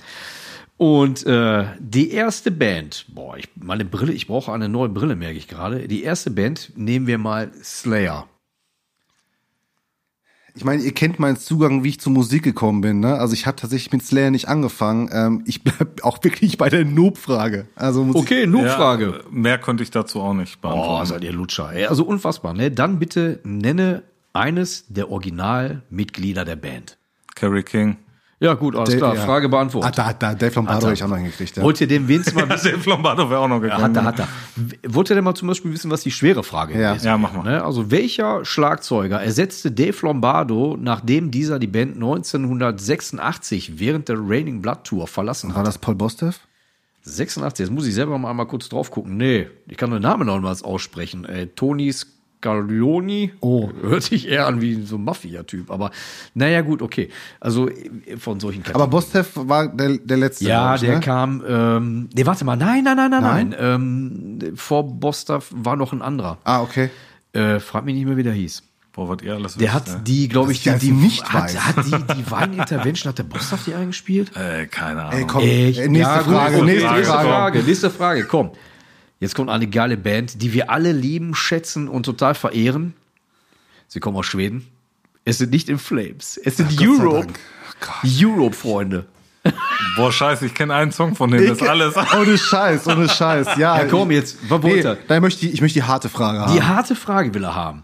[0.77, 5.37] Und äh, die erste Band, boah, ich, meine Brille, ich brauche eine neue Brille, merke
[5.37, 5.87] ich gerade.
[5.87, 8.27] Die erste Band nehmen wir mal Slayer.
[10.57, 13.01] Ich meine, ihr kennt meinen Zugang, wie ich zur Musik gekommen bin.
[13.01, 13.15] Ne?
[13.15, 15.09] Also ich habe tatsächlich mit Slayer nicht angefangen.
[15.11, 17.67] Ähm, ich bleib auch wirklich bei der Noob-Frage.
[17.75, 19.05] Also muss Okay, nur Frage.
[19.07, 21.05] Ja, mehr könnte ich dazu auch nicht Oh, beantworten.
[21.07, 21.73] seid ihr Lutscher.
[21.73, 21.85] Ey.
[21.87, 22.71] Also unfassbar, ne?
[22.71, 24.03] Dann bitte nenne
[24.33, 26.97] eines der Originalmitglieder der Band.
[27.35, 27.97] Carrie King.
[28.45, 29.15] Ja, gut, alles klar.
[29.15, 29.25] ja.
[29.25, 29.97] Frage Ah, beantwortet.
[29.97, 31.57] da, da, Dave Lombardo habe ich auch noch hingekriegt.
[31.57, 31.63] Ja.
[31.63, 33.83] Wollt ihr den wenigstens mal Ja, Dave Lombardo wäre auch noch Ja, gekommen.
[33.83, 34.93] hat er, hat er.
[34.93, 36.93] Wollt ihr denn mal zum Beispiel wissen, was die schwere Frage Ja.
[36.93, 37.03] ist?
[37.05, 37.43] Ja, mach mal.
[37.43, 37.63] Ne?
[37.63, 44.83] Also, welcher Schlagzeuger ersetzte Dave Lombardo, nachdem dieser die Band 1986 während der Raining Blood
[44.83, 45.67] Tour verlassen War hat?
[45.67, 46.39] das Paul Bostev?
[47.03, 49.17] 86, jetzt muss ich selber mal einmal kurz drauf gucken.
[49.17, 51.23] Nee, ich kann den Namen noch mal aussprechen.
[51.25, 51.87] Äh, Tony
[52.45, 53.31] Scaglioni.
[53.41, 53.69] Oh.
[53.81, 55.71] Hört sich eher an wie so ein Mafia-Typ.
[55.71, 55.91] Aber
[56.33, 57.09] naja, gut, okay.
[57.39, 57.69] Also
[58.17, 60.45] von solchen Aber Bostev war der, der letzte.
[60.45, 60.99] ja, ich, der ne?
[60.99, 63.49] kam, ähm, nee, warte mal, nein, nein, nein, nein, Nein?
[63.49, 64.39] nein.
[64.43, 66.37] Ähm, vor Bostav war noch ein anderer.
[66.43, 66.89] Ah, okay.
[67.33, 68.63] Äh, frag mich nicht mehr, wie der hieß.
[68.93, 71.59] Boah, was ihr alles Der hat die, glaube ich, die, die, nicht hat, weiß.
[71.65, 74.33] hat die Divine Intervention, hat der Boss auf die eingespielt?
[74.37, 74.61] ne?
[74.61, 75.19] Äh, keine Ahnung.
[75.19, 75.79] Ey, komm, Echt?
[75.79, 77.27] äh, nächste Ja, Frage, nächste nächste Frage.
[77.29, 78.51] Frage, nächste Frage, komm.
[79.19, 82.93] Jetzt kommt eine geile Band, die wir alle lieben, schätzen und total verehren.
[83.87, 84.67] Sie kommen aus Schweden.
[85.23, 86.37] Es sind nicht in Flames.
[86.43, 87.27] Es sind sei Europe.
[87.79, 88.11] Gott.
[88.21, 89.05] Europe, Freunde.
[89.95, 91.93] Boah, scheiße, ich kenne einen Song von denen, das ist alles.
[92.19, 93.47] Ohne Scheiß, ohne Scheiß.
[93.57, 94.97] Ja, Ja, komm jetzt, was wollt Nee, ihr?
[95.07, 96.53] dann möchte ich, ich möchte die harte Frage haben.
[96.53, 97.83] Die harte Frage will er haben.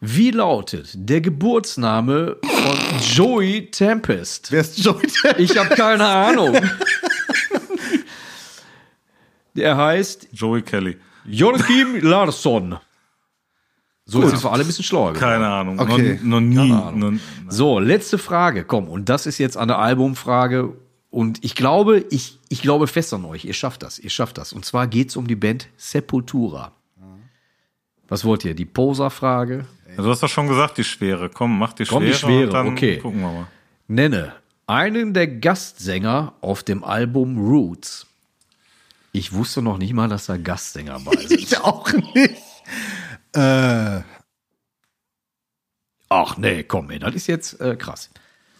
[0.00, 2.78] Wie lautet der Geburtsname von
[3.12, 4.52] Joey Tempest?
[4.52, 5.38] Wer ist Joey Tempest?
[5.40, 6.56] Ich habe keine Ahnung.
[9.54, 10.96] Der heißt Joey Kelly.
[11.24, 12.76] Joachim Larsson.
[14.06, 15.12] So, jetzt sind wir alle ein bisschen schlauer.
[15.12, 15.20] geworden.
[15.20, 15.78] Keine Ahnung.
[15.78, 16.18] Okay.
[16.22, 16.56] Noch, noch nie.
[16.56, 17.14] Keine Ahnung.
[17.44, 18.88] Noch, So, letzte Frage, komm.
[18.88, 20.72] Und das ist jetzt eine Albumfrage.
[21.10, 23.44] Und ich glaube, ich, ich glaube fest an euch.
[23.44, 24.52] Ihr schafft das, ihr schafft das.
[24.52, 26.72] Und zwar geht's um die Band Sepultura.
[28.08, 28.54] Was wollt ihr?
[28.54, 29.66] Die Poser-Frage?
[29.96, 31.28] du hast doch schon gesagt, die Schwere.
[31.28, 32.12] Komm, mach die Komm, Schwere.
[32.12, 32.98] die Schwere, und dann okay.
[32.98, 33.46] Gucken wir mal.
[33.86, 34.32] Nenne
[34.66, 38.06] einen der Gastsänger auf dem Album Roots.
[39.12, 41.32] Ich wusste noch nicht mal, dass da Gastsänger bei sind.
[41.32, 42.42] Ich auch nicht.
[43.34, 44.00] Äh,
[46.12, 48.10] Ach nee, komm, ey, das ist jetzt äh, krass.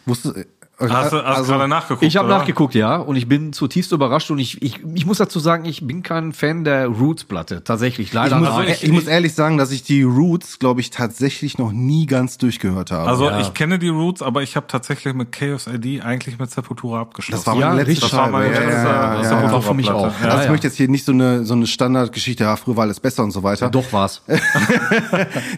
[0.05, 0.45] wusste, äh,
[0.89, 2.03] Hast du hast also, gerade nachgeguckt?
[2.03, 5.39] Ich habe nachgeguckt, ja, und ich bin zutiefst überrascht und ich, ich, ich muss dazu
[5.39, 7.63] sagen, ich bin kein Fan der Roots-Platte.
[7.63, 8.75] Tatsächlich, ich, leider muss, nein.
[8.81, 12.91] ich, muss ehrlich sagen, dass ich die Roots, glaube ich, tatsächlich noch nie ganz durchgehört
[12.91, 13.09] habe.
[13.09, 17.01] Also ich kenne die Roots, aber ich habe tatsächlich mit Chaos ID eigentlich mit Sepultura
[17.01, 17.43] abgeschlossen.
[17.45, 18.09] das war Ja, meine letzte richtig.
[18.09, 18.65] das war meine Scheibe.
[18.65, 19.61] letzte ja, ja, ja, Sepultura- ja.
[19.61, 20.05] für mich auch.
[20.21, 20.43] Ja, also ja.
[20.43, 23.23] ich möchte jetzt hier nicht so eine so eine Standardgeschichte, ja, früher war alles besser
[23.23, 23.69] und so weiter.
[23.69, 24.21] Doch war's.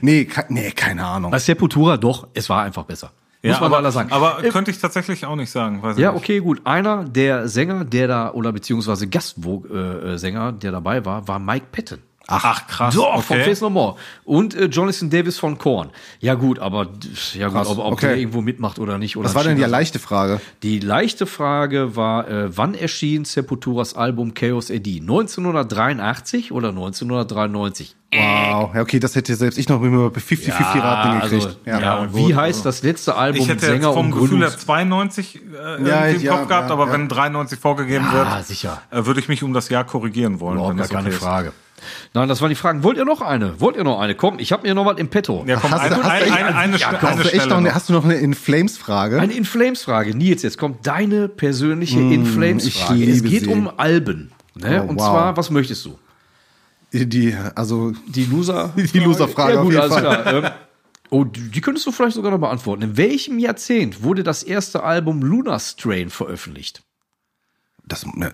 [0.02, 1.32] Nee, ke nee, keine Ahnung.
[1.32, 3.12] Bei Sepultura doch, es war einfach besser.
[3.44, 4.12] Muss man aber, leider sagen.
[4.12, 5.82] aber Äh, könnte ich tatsächlich auch nicht sagen.
[5.98, 6.22] Ja, nicht.
[6.22, 6.62] okay, gut.
[6.64, 12.00] Einer der Sänger, der da, oder beziehungsweise Gastsänger, äh, der dabei war, war Mike Patton.
[12.28, 12.96] Ach, krass.
[12.96, 13.46] Doch, von okay.
[13.46, 13.98] Face No More.
[14.24, 15.90] Und äh, Jonathan Davis von Korn.
[16.22, 16.88] Ja gut, aber
[17.34, 18.08] ja gut, Krass, ob, ob okay.
[18.08, 19.18] der irgendwo mitmacht oder nicht.
[19.18, 20.40] Oder Was war denn die leichte Frage?
[20.64, 25.02] Die leichte Frage war, äh, wann erschien Sepulturas Album Chaos AD?
[25.02, 27.96] 1983 oder 1993?
[28.16, 28.76] Wow.
[28.76, 31.58] Ja, okay, das hätte selbst ich noch mit mir 50-50 Raten also, gekriegt.
[31.66, 31.96] ja, ja.
[32.00, 34.48] und gut, wie heißt das letzte Album Ich hätte Sänger jetzt vom und Gefühl her
[34.48, 36.94] Gründungs 92 äh, Ja, im ja, Kopf gehabt, ja, aber ja.
[36.94, 38.82] wenn 93 vorgegeben wird, sicher.
[38.92, 40.56] äh, würde ich mich um das Jahr korrigieren wollen.
[40.58, 41.22] Überhaupt wenn gar keine okay ist.
[41.24, 41.52] Frage.
[42.14, 42.82] Nein, das waren die Fragen.
[42.84, 43.60] Wollt ihr noch eine?
[43.60, 44.16] Wollt ihr noch eine?
[44.16, 45.44] Komm, ich habe mir noch was im Petto.
[45.46, 47.24] Ja, komm, Hast du- eine, hast du eine, echt- eine, eine, Ja, St- komm, eine
[47.24, 47.76] Hast du, noch, eine- noch.
[47.76, 49.20] hast du noch eine In Flames Frage?
[49.20, 50.16] Eine In Flames Frage.
[50.16, 53.04] Nils, jetzt kommt deine persönliche In Flames Frage.
[53.04, 53.48] Es geht sie.
[53.48, 54.32] um Alben.
[54.56, 54.82] Ne?
[54.86, 55.08] Oh, und wow.
[55.08, 55.98] zwar, was möchtest du?
[56.94, 58.72] Die, also Die Loser?
[58.76, 60.26] Die Loser-Frage Ja, gut, alles klar.
[60.28, 60.52] Ähm,
[61.10, 62.84] oh, die könntest du vielleicht sogar noch beantworten.
[62.84, 66.84] In welchem Jahrzehnt wurde das erste Album Lunar Strain veröffentlicht?
[67.86, 68.34] das, ne,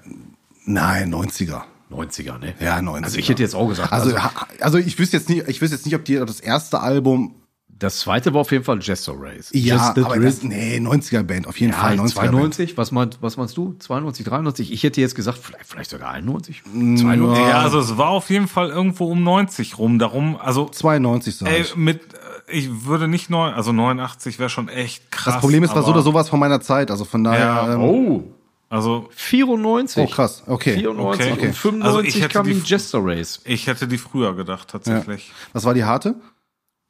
[0.65, 1.63] nein, 90er.
[1.91, 2.53] 90er, ne?
[2.59, 3.03] Ja, 90er.
[3.03, 3.91] Also ich hätte jetzt auch gesagt.
[3.91, 4.29] Also, Also,
[4.59, 7.35] also ich wüsste jetzt nicht, ich wüsste jetzt nicht, ob die das erste Album,
[7.79, 9.49] das zweite war auf jeden Fall Jester Race.
[9.53, 12.31] ja, Just the aber das, nee, 90er Band, auf jeden Fall Ja, 90er Band.
[12.31, 13.75] 92, was, meint, was meinst du?
[13.79, 14.71] 92, 93?
[14.71, 16.61] Ich hätte jetzt gesagt, vielleicht, vielleicht sogar 91.
[16.65, 17.45] 92.
[17.47, 19.97] Ja, also es war auf jeden Fall irgendwo um 90 rum.
[19.97, 21.75] Darum, also 92 sag ey, ich.
[21.75, 22.17] mit, äh,
[22.51, 25.33] ich würde nicht neun, also 89 wäre schon echt krass.
[25.35, 27.81] Das Problem ist, war so oder sowas von meiner Zeit, also von daher, Ja, ähm,
[27.81, 28.23] Oh,
[28.71, 30.03] Also 94.
[30.03, 30.73] oh krass, okay.
[30.75, 31.47] 94 Okay.
[31.47, 33.39] und 95 Also ich hätte kam die die- Jester Race.
[33.45, 35.31] ich hätte die früher gedacht, tatsächlich.
[35.53, 36.15] Was war die harte?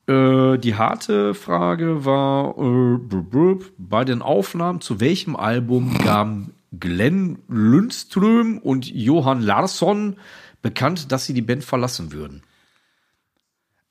[0.10, 2.98] Äh, die harte Frage war, äh,
[3.78, 10.16] bei den Aufnahmen zu welchem Album gaben Glenn Lundström und Johann Larsson
[10.64, 12.42] bekannt, dass sie die Band verlassen würden?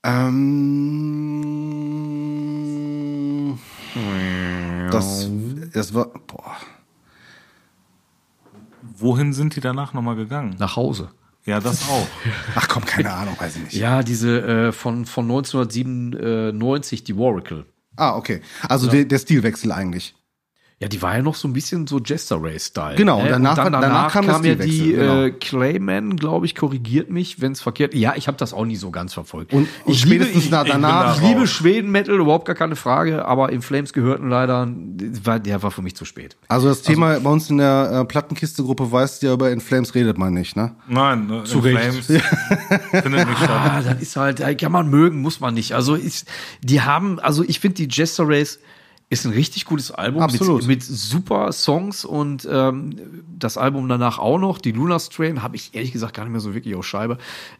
[0.02, 0.88] Ähm,
[4.90, 5.30] das,
[5.72, 6.56] das war, boah.
[8.96, 10.56] Wohin sind die danach nochmal gegangen?
[10.58, 11.10] Nach Hause.
[11.48, 12.06] Ja, das auch.
[12.56, 13.72] Ach komm, keine Ahnung, weiß ich nicht.
[13.72, 17.64] Ja, diese äh, von, von 1997, die Oracle.
[17.96, 18.42] Ah, okay.
[18.68, 20.14] Also der, der Stilwechsel eigentlich.
[20.80, 22.94] Ja, die war ja noch so ein bisschen so Jester Race-Style.
[22.94, 23.30] Genau, ne?
[23.30, 25.22] danach- dann, danach kam der ja die Stilwechsel, genau.
[25.24, 27.94] äh, Clayman, glaube ich, korrigiert mich, wenn es verkehrt.
[27.94, 29.52] Ja, ich habe das auch nie so ganz verfolgt.
[29.52, 33.50] Und- und ich spätestens liebe, ich, danach- ich liebe Schweden-Metal, überhaupt gar keine Frage, aber
[33.50, 34.68] in Flames gehörten leider,
[35.24, 36.36] war, der war für mich zu spät.
[36.46, 39.96] Also das Thema bei uns in der äh, Plattenkiste-Gruppe weißt du ja, über In Flames
[39.96, 40.76] redet man nicht, ne?
[40.86, 41.76] Nein, ne, Zu in.
[41.76, 42.06] Flames
[42.92, 43.50] findet nicht statt.
[43.50, 45.72] Ah, das ist halt, äh, kann man mögen, muss man nicht.
[45.74, 46.28] Also ist,
[46.62, 48.60] die haben, also ich finde die Jester Race
[49.10, 50.60] ist ein richtig gutes Album Absolut.
[50.66, 54.58] Mit, mit super Songs und ähm, das Album danach auch noch.
[54.58, 57.16] Die Lunar Strain habe ich ehrlich gesagt gar nicht mehr so wirklich auf Scheibe.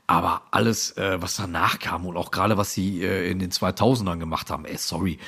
[0.06, 4.18] Aber alles, äh, was danach kam und auch gerade was sie äh, in den 2000ern
[4.18, 5.18] gemacht haben, ey, sorry,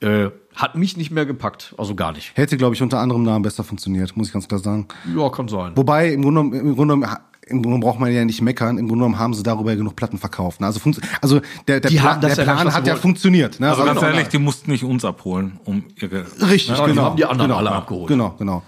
[0.00, 1.74] äh, hat mich nicht mehr gepackt.
[1.76, 2.36] Also gar nicht.
[2.36, 4.86] Hätte, glaube ich, unter anderem Namen besser funktioniert, muss ich ganz klar sagen.
[5.16, 5.72] Ja, kann sein.
[5.76, 8.78] Wobei, im Grunde, genommen- im Grunde genommen im Grunde braucht man ja nicht meckern.
[8.78, 10.60] Im Grunde genommen haben sie darüber ja genug Platten verkauft.
[10.60, 10.66] Ne?
[10.66, 10.80] Also,
[11.20, 13.60] also der, der Die Plan, der Plan hat ja funktioniert.
[13.60, 13.70] Ne?
[13.70, 16.24] Also ganz genau, ehrlich, die mussten nicht uns abholen, um ihre.
[16.40, 17.02] Richtig, Ja, die genau.
[17.02, 18.08] haben die anderen genau, alle abgeholt.
[18.08, 18.62] Genau, genau.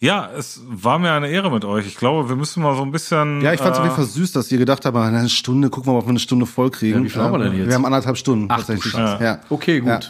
[0.00, 1.86] Ja, es war mir eine Ehre mit euch.
[1.86, 3.40] Ich glaube, wir müssen mal so ein bisschen.
[3.40, 5.70] Ja, ich fand es auf äh, jeden Fall süß, dass ihr gedacht habt, eine Stunde,
[5.70, 6.98] gucken wir mal, ob wir eine Stunde voll kriegen.
[6.98, 7.68] Ja, wie viel haben wir denn jetzt?
[7.68, 8.46] Wir haben anderthalb Stunden.
[8.48, 8.92] Ach, du tatsächlich.
[8.92, 9.24] Scheiße.
[9.24, 9.38] Ja.
[9.48, 9.88] Okay, gut.
[9.88, 10.00] Ja.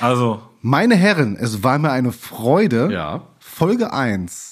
[0.00, 2.90] Also, Meine Herren, es war mir eine Freude.
[2.92, 3.22] Ja.
[3.40, 4.49] Folge 1.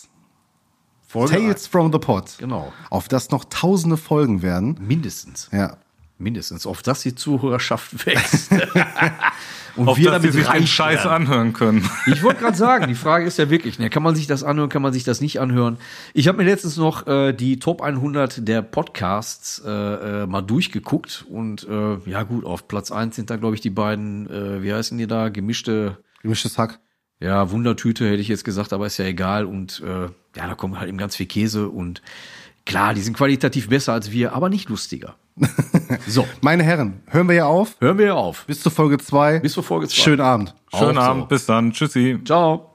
[1.09, 2.37] Folge Tales from the Pot.
[2.39, 2.71] Genau.
[2.91, 4.79] Auf das noch tausende Folgen werden.
[4.79, 5.49] Mindestens.
[5.53, 5.79] Ja.
[6.19, 6.67] Mindestens.
[6.67, 8.51] Auf das die Zuhörerschaft wächst.
[9.77, 11.29] Und auf wir damit sich den Scheiß werden.
[11.29, 11.89] anhören können.
[12.07, 14.69] Ich wollte gerade sagen, die Frage ist ja wirklich, ne, kann man sich das anhören,
[14.69, 15.79] kann man sich das nicht anhören?
[16.13, 21.25] Ich habe mir letztens noch äh, die Top 100 der Podcasts äh, äh, mal durchgeguckt
[21.31, 24.75] und äh, ja gut, auf Platz 1 sind da glaube ich die beiden, äh, wie
[24.75, 26.81] heißen die da, gemischte, Gemischtes Hack.
[27.21, 30.09] ja, Wundertüte hätte ich jetzt gesagt, aber ist ja egal und äh,
[30.39, 32.01] ja, da kommt halt eben ganz viel Käse und
[32.65, 35.17] klar, die sind qualitativ besser als wir, aber nicht lustiger.
[36.07, 37.77] so, Meine Herren, hören wir ja auf.
[37.81, 38.45] hören wir auf.
[38.47, 39.41] Bis zur Folge 2.
[39.41, 40.03] Bis zur Folge zwei.
[40.03, 40.55] Schönen Abend.
[40.73, 41.01] Schönen so.
[41.01, 41.73] Abend, bis dann.
[41.73, 42.19] Tschüssi.
[42.25, 42.68] Ciao.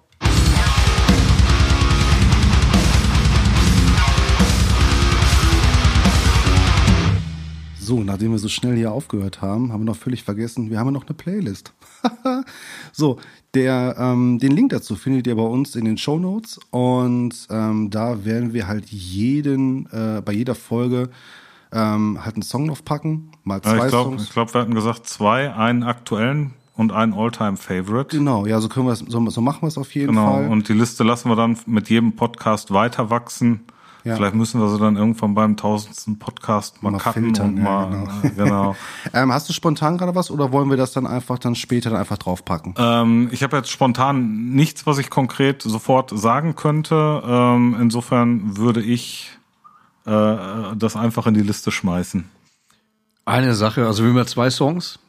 [7.85, 10.88] So, nachdem wir so schnell hier aufgehört haben, haben wir noch völlig vergessen, wir haben
[10.88, 11.73] ja noch eine Playlist.
[12.93, 13.18] so,
[13.53, 17.89] der, ähm, den Link dazu findet ihr bei uns in den Show Notes und ähm,
[17.89, 21.10] da werden wir halt jeden, äh, bei jeder Folge
[21.73, 24.23] ähm, halt einen Song draufpacken, mal Ja, zwei ich glaube, Songs.
[24.23, 28.18] ich glaub, wir hatten gesagt zwei, einen aktuellen und einen Alltime-Favorite.
[28.18, 30.35] Genau, ja, so können wir es, so, so machen wir es auf jeden Genau.
[30.35, 30.47] Fall.
[30.47, 33.61] Und die Liste lassen wir dann mit jedem Podcast weiter wachsen.
[34.03, 34.15] Ja.
[34.17, 37.63] Vielleicht müssen wir sie dann irgendwann beim tausendsten Podcast mal, Mal cutten filtern, und ja,
[37.63, 38.75] mal, genau.
[39.13, 41.99] ähm, hast du spontan gerade was oder wollen wir das dann einfach dann später dann
[41.99, 42.75] einfach draufpacken?
[42.77, 47.23] ähm, ich habe jetzt spontan nichts, was ich konkret sofort sagen könnte.
[47.25, 49.31] Ähm, insofern würde ich
[50.05, 50.35] äh,
[50.75, 52.30] das einfach in die Liste schmeißen.
[53.25, 54.99] Eine Sache, also wir haben ja zwei Songs.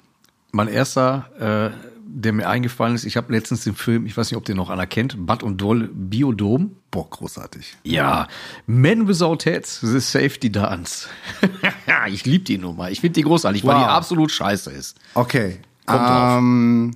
[0.53, 4.37] Mein erster, äh, der mir eingefallen ist, ich habe letztens den Film, ich weiß nicht,
[4.37, 6.77] ob den noch einer kennt, Bud und Doll Biodom.
[6.91, 7.77] Boah, großartig.
[7.83, 8.29] Ja,
[8.67, 11.09] Men Without Heads, The Safety Dance.
[12.09, 12.91] ich liebe die Nummer.
[12.91, 13.83] Ich finde die großartig, weil Wow.
[13.83, 14.97] die absolut scheiße ist.
[15.15, 15.59] Okay.
[15.87, 16.39] Kommt drauf.
[16.39, 16.95] ähm,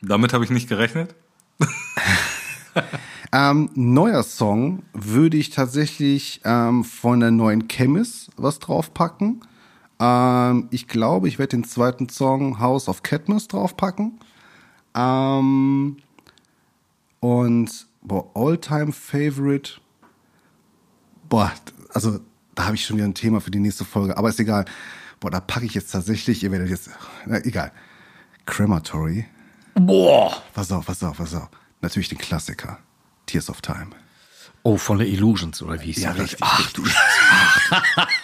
[0.00, 1.14] Damit habe ich nicht gerechnet.
[3.30, 9.42] Ähm, neuer Song würde ich tatsächlich ähm, von der neuen Chemis was draufpacken.
[10.00, 14.20] Ähm, ich glaube, ich werde den zweiten Song House of Cadmus draufpacken.
[14.94, 15.96] Ähm,
[17.20, 19.72] und boah, All-Time Favorite.
[21.28, 21.52] Boah,
[21.92, 22.20] also
[22.54, 24.64] da habe ich schon wieder ein Thema für die nächste Folge, aber ist egal.
[25.20, 26.90] Boah, da packe ich jetzt tatsächlich, ihr werdet jetzt,
[27.26, 27.72] na, egal.
[28.46, 29.26] Crematory.
[29.74, 30.42] Boah.
[30.54, 31.48] Pass auf, pass auf, pass auf.
[31.80, 32.78] Natürlich den Klassiker.
[33.26, 33.90] Tears of Time.
[34.64, 36.20] Oh, von der Illusions, oder wie hieß Ja, die?
[36.22, 36.82] richtig, Ach, du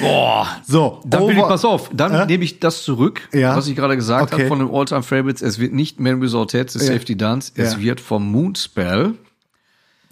[0.00, 0.48] Boah.
[0.66, 2.26] So, Dann bin ich, pass auf, dann Hä?
[2.26, 3.56] nehme ich das zurück, Ja.
[3.56, 4.42] was ich gerade gesagt Okay.
[4.42, 5.42] habe von den All-Time Favorites.
[5.42, 6.68] Es wird nicht Man Without The Ja.
[6.68, 7.52] Safety Dance.
[7.54, 9.14] Es wird vom Moonspell.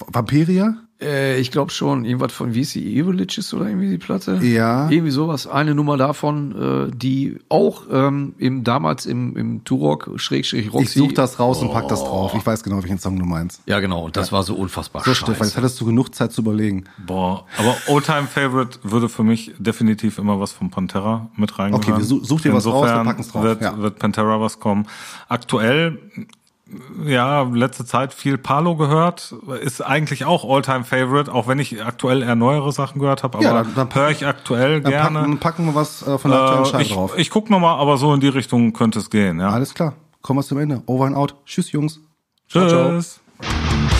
[0.07, 0.77] Vampiria?
[1.01, 4.41] Äh, ich glaube schon, irgendwas von, wie ist die, Evil Liches oder irgendwie die Platte?
[4.43, 4.91] Ja.
[4.91, 5.47] Irgendwie sowas.
[5.47, 10.85] Eine Nummer davon, äh, die auch ähm, im, damals im, im Turok, Schrägstrich Roxy.
[10.85, 12.35] Ich such das raus und pack das drauf.
[12.37, 13.63] Ich weiß genau, welchen Song du meinst.
[13.67, 15.15] Ja, genau, und das war so unfassbar So.
[15.15, 16.85] Stefan, jetzt hattest du genug Zeit zu überlegen.
[17.07, 21.93] Boah, aber All-Time Favorite würde für mich definitiv immer was von Pantera mit reingehören.
[21.93, 23.79] Okay, wir su- such dir was raus, wir Insofern packen's drauf, Wird, ja.
[23.79, 24.87] wird Pantera was kommen.
[25.29, 25.99] Aktuell,
[27.07, 29.35] ja, letzte Zeit viel Palo gehört.
[29.63, 33.39] Ist eigentlich auch All-Time Favorite, auch wenn ich aktuell eher neuere Sachen gehört habe.
[33.39, 35.19] Aber Ja, dann- dann höre ich aktuell Dann gerne.
[35.21, 37.13] packen, packen wir was äh, von der aktuellen äh, Scheibe ich, drauf.
[37.17, 39.41] ich guck noch mal, aber so in die Richtung könnte es gehen.
[39.41, 39.51] Ja.
[39.51, 39.95] Alles klar.
[40.23, 40.83] Kommen wir zum Ende.
[40.87, 41.35] Over and out.
[41.47, 42.01] Tschüss, Jungs.
[42.49, 43.21] Tschüss.
[43.41, 43.98] ciao.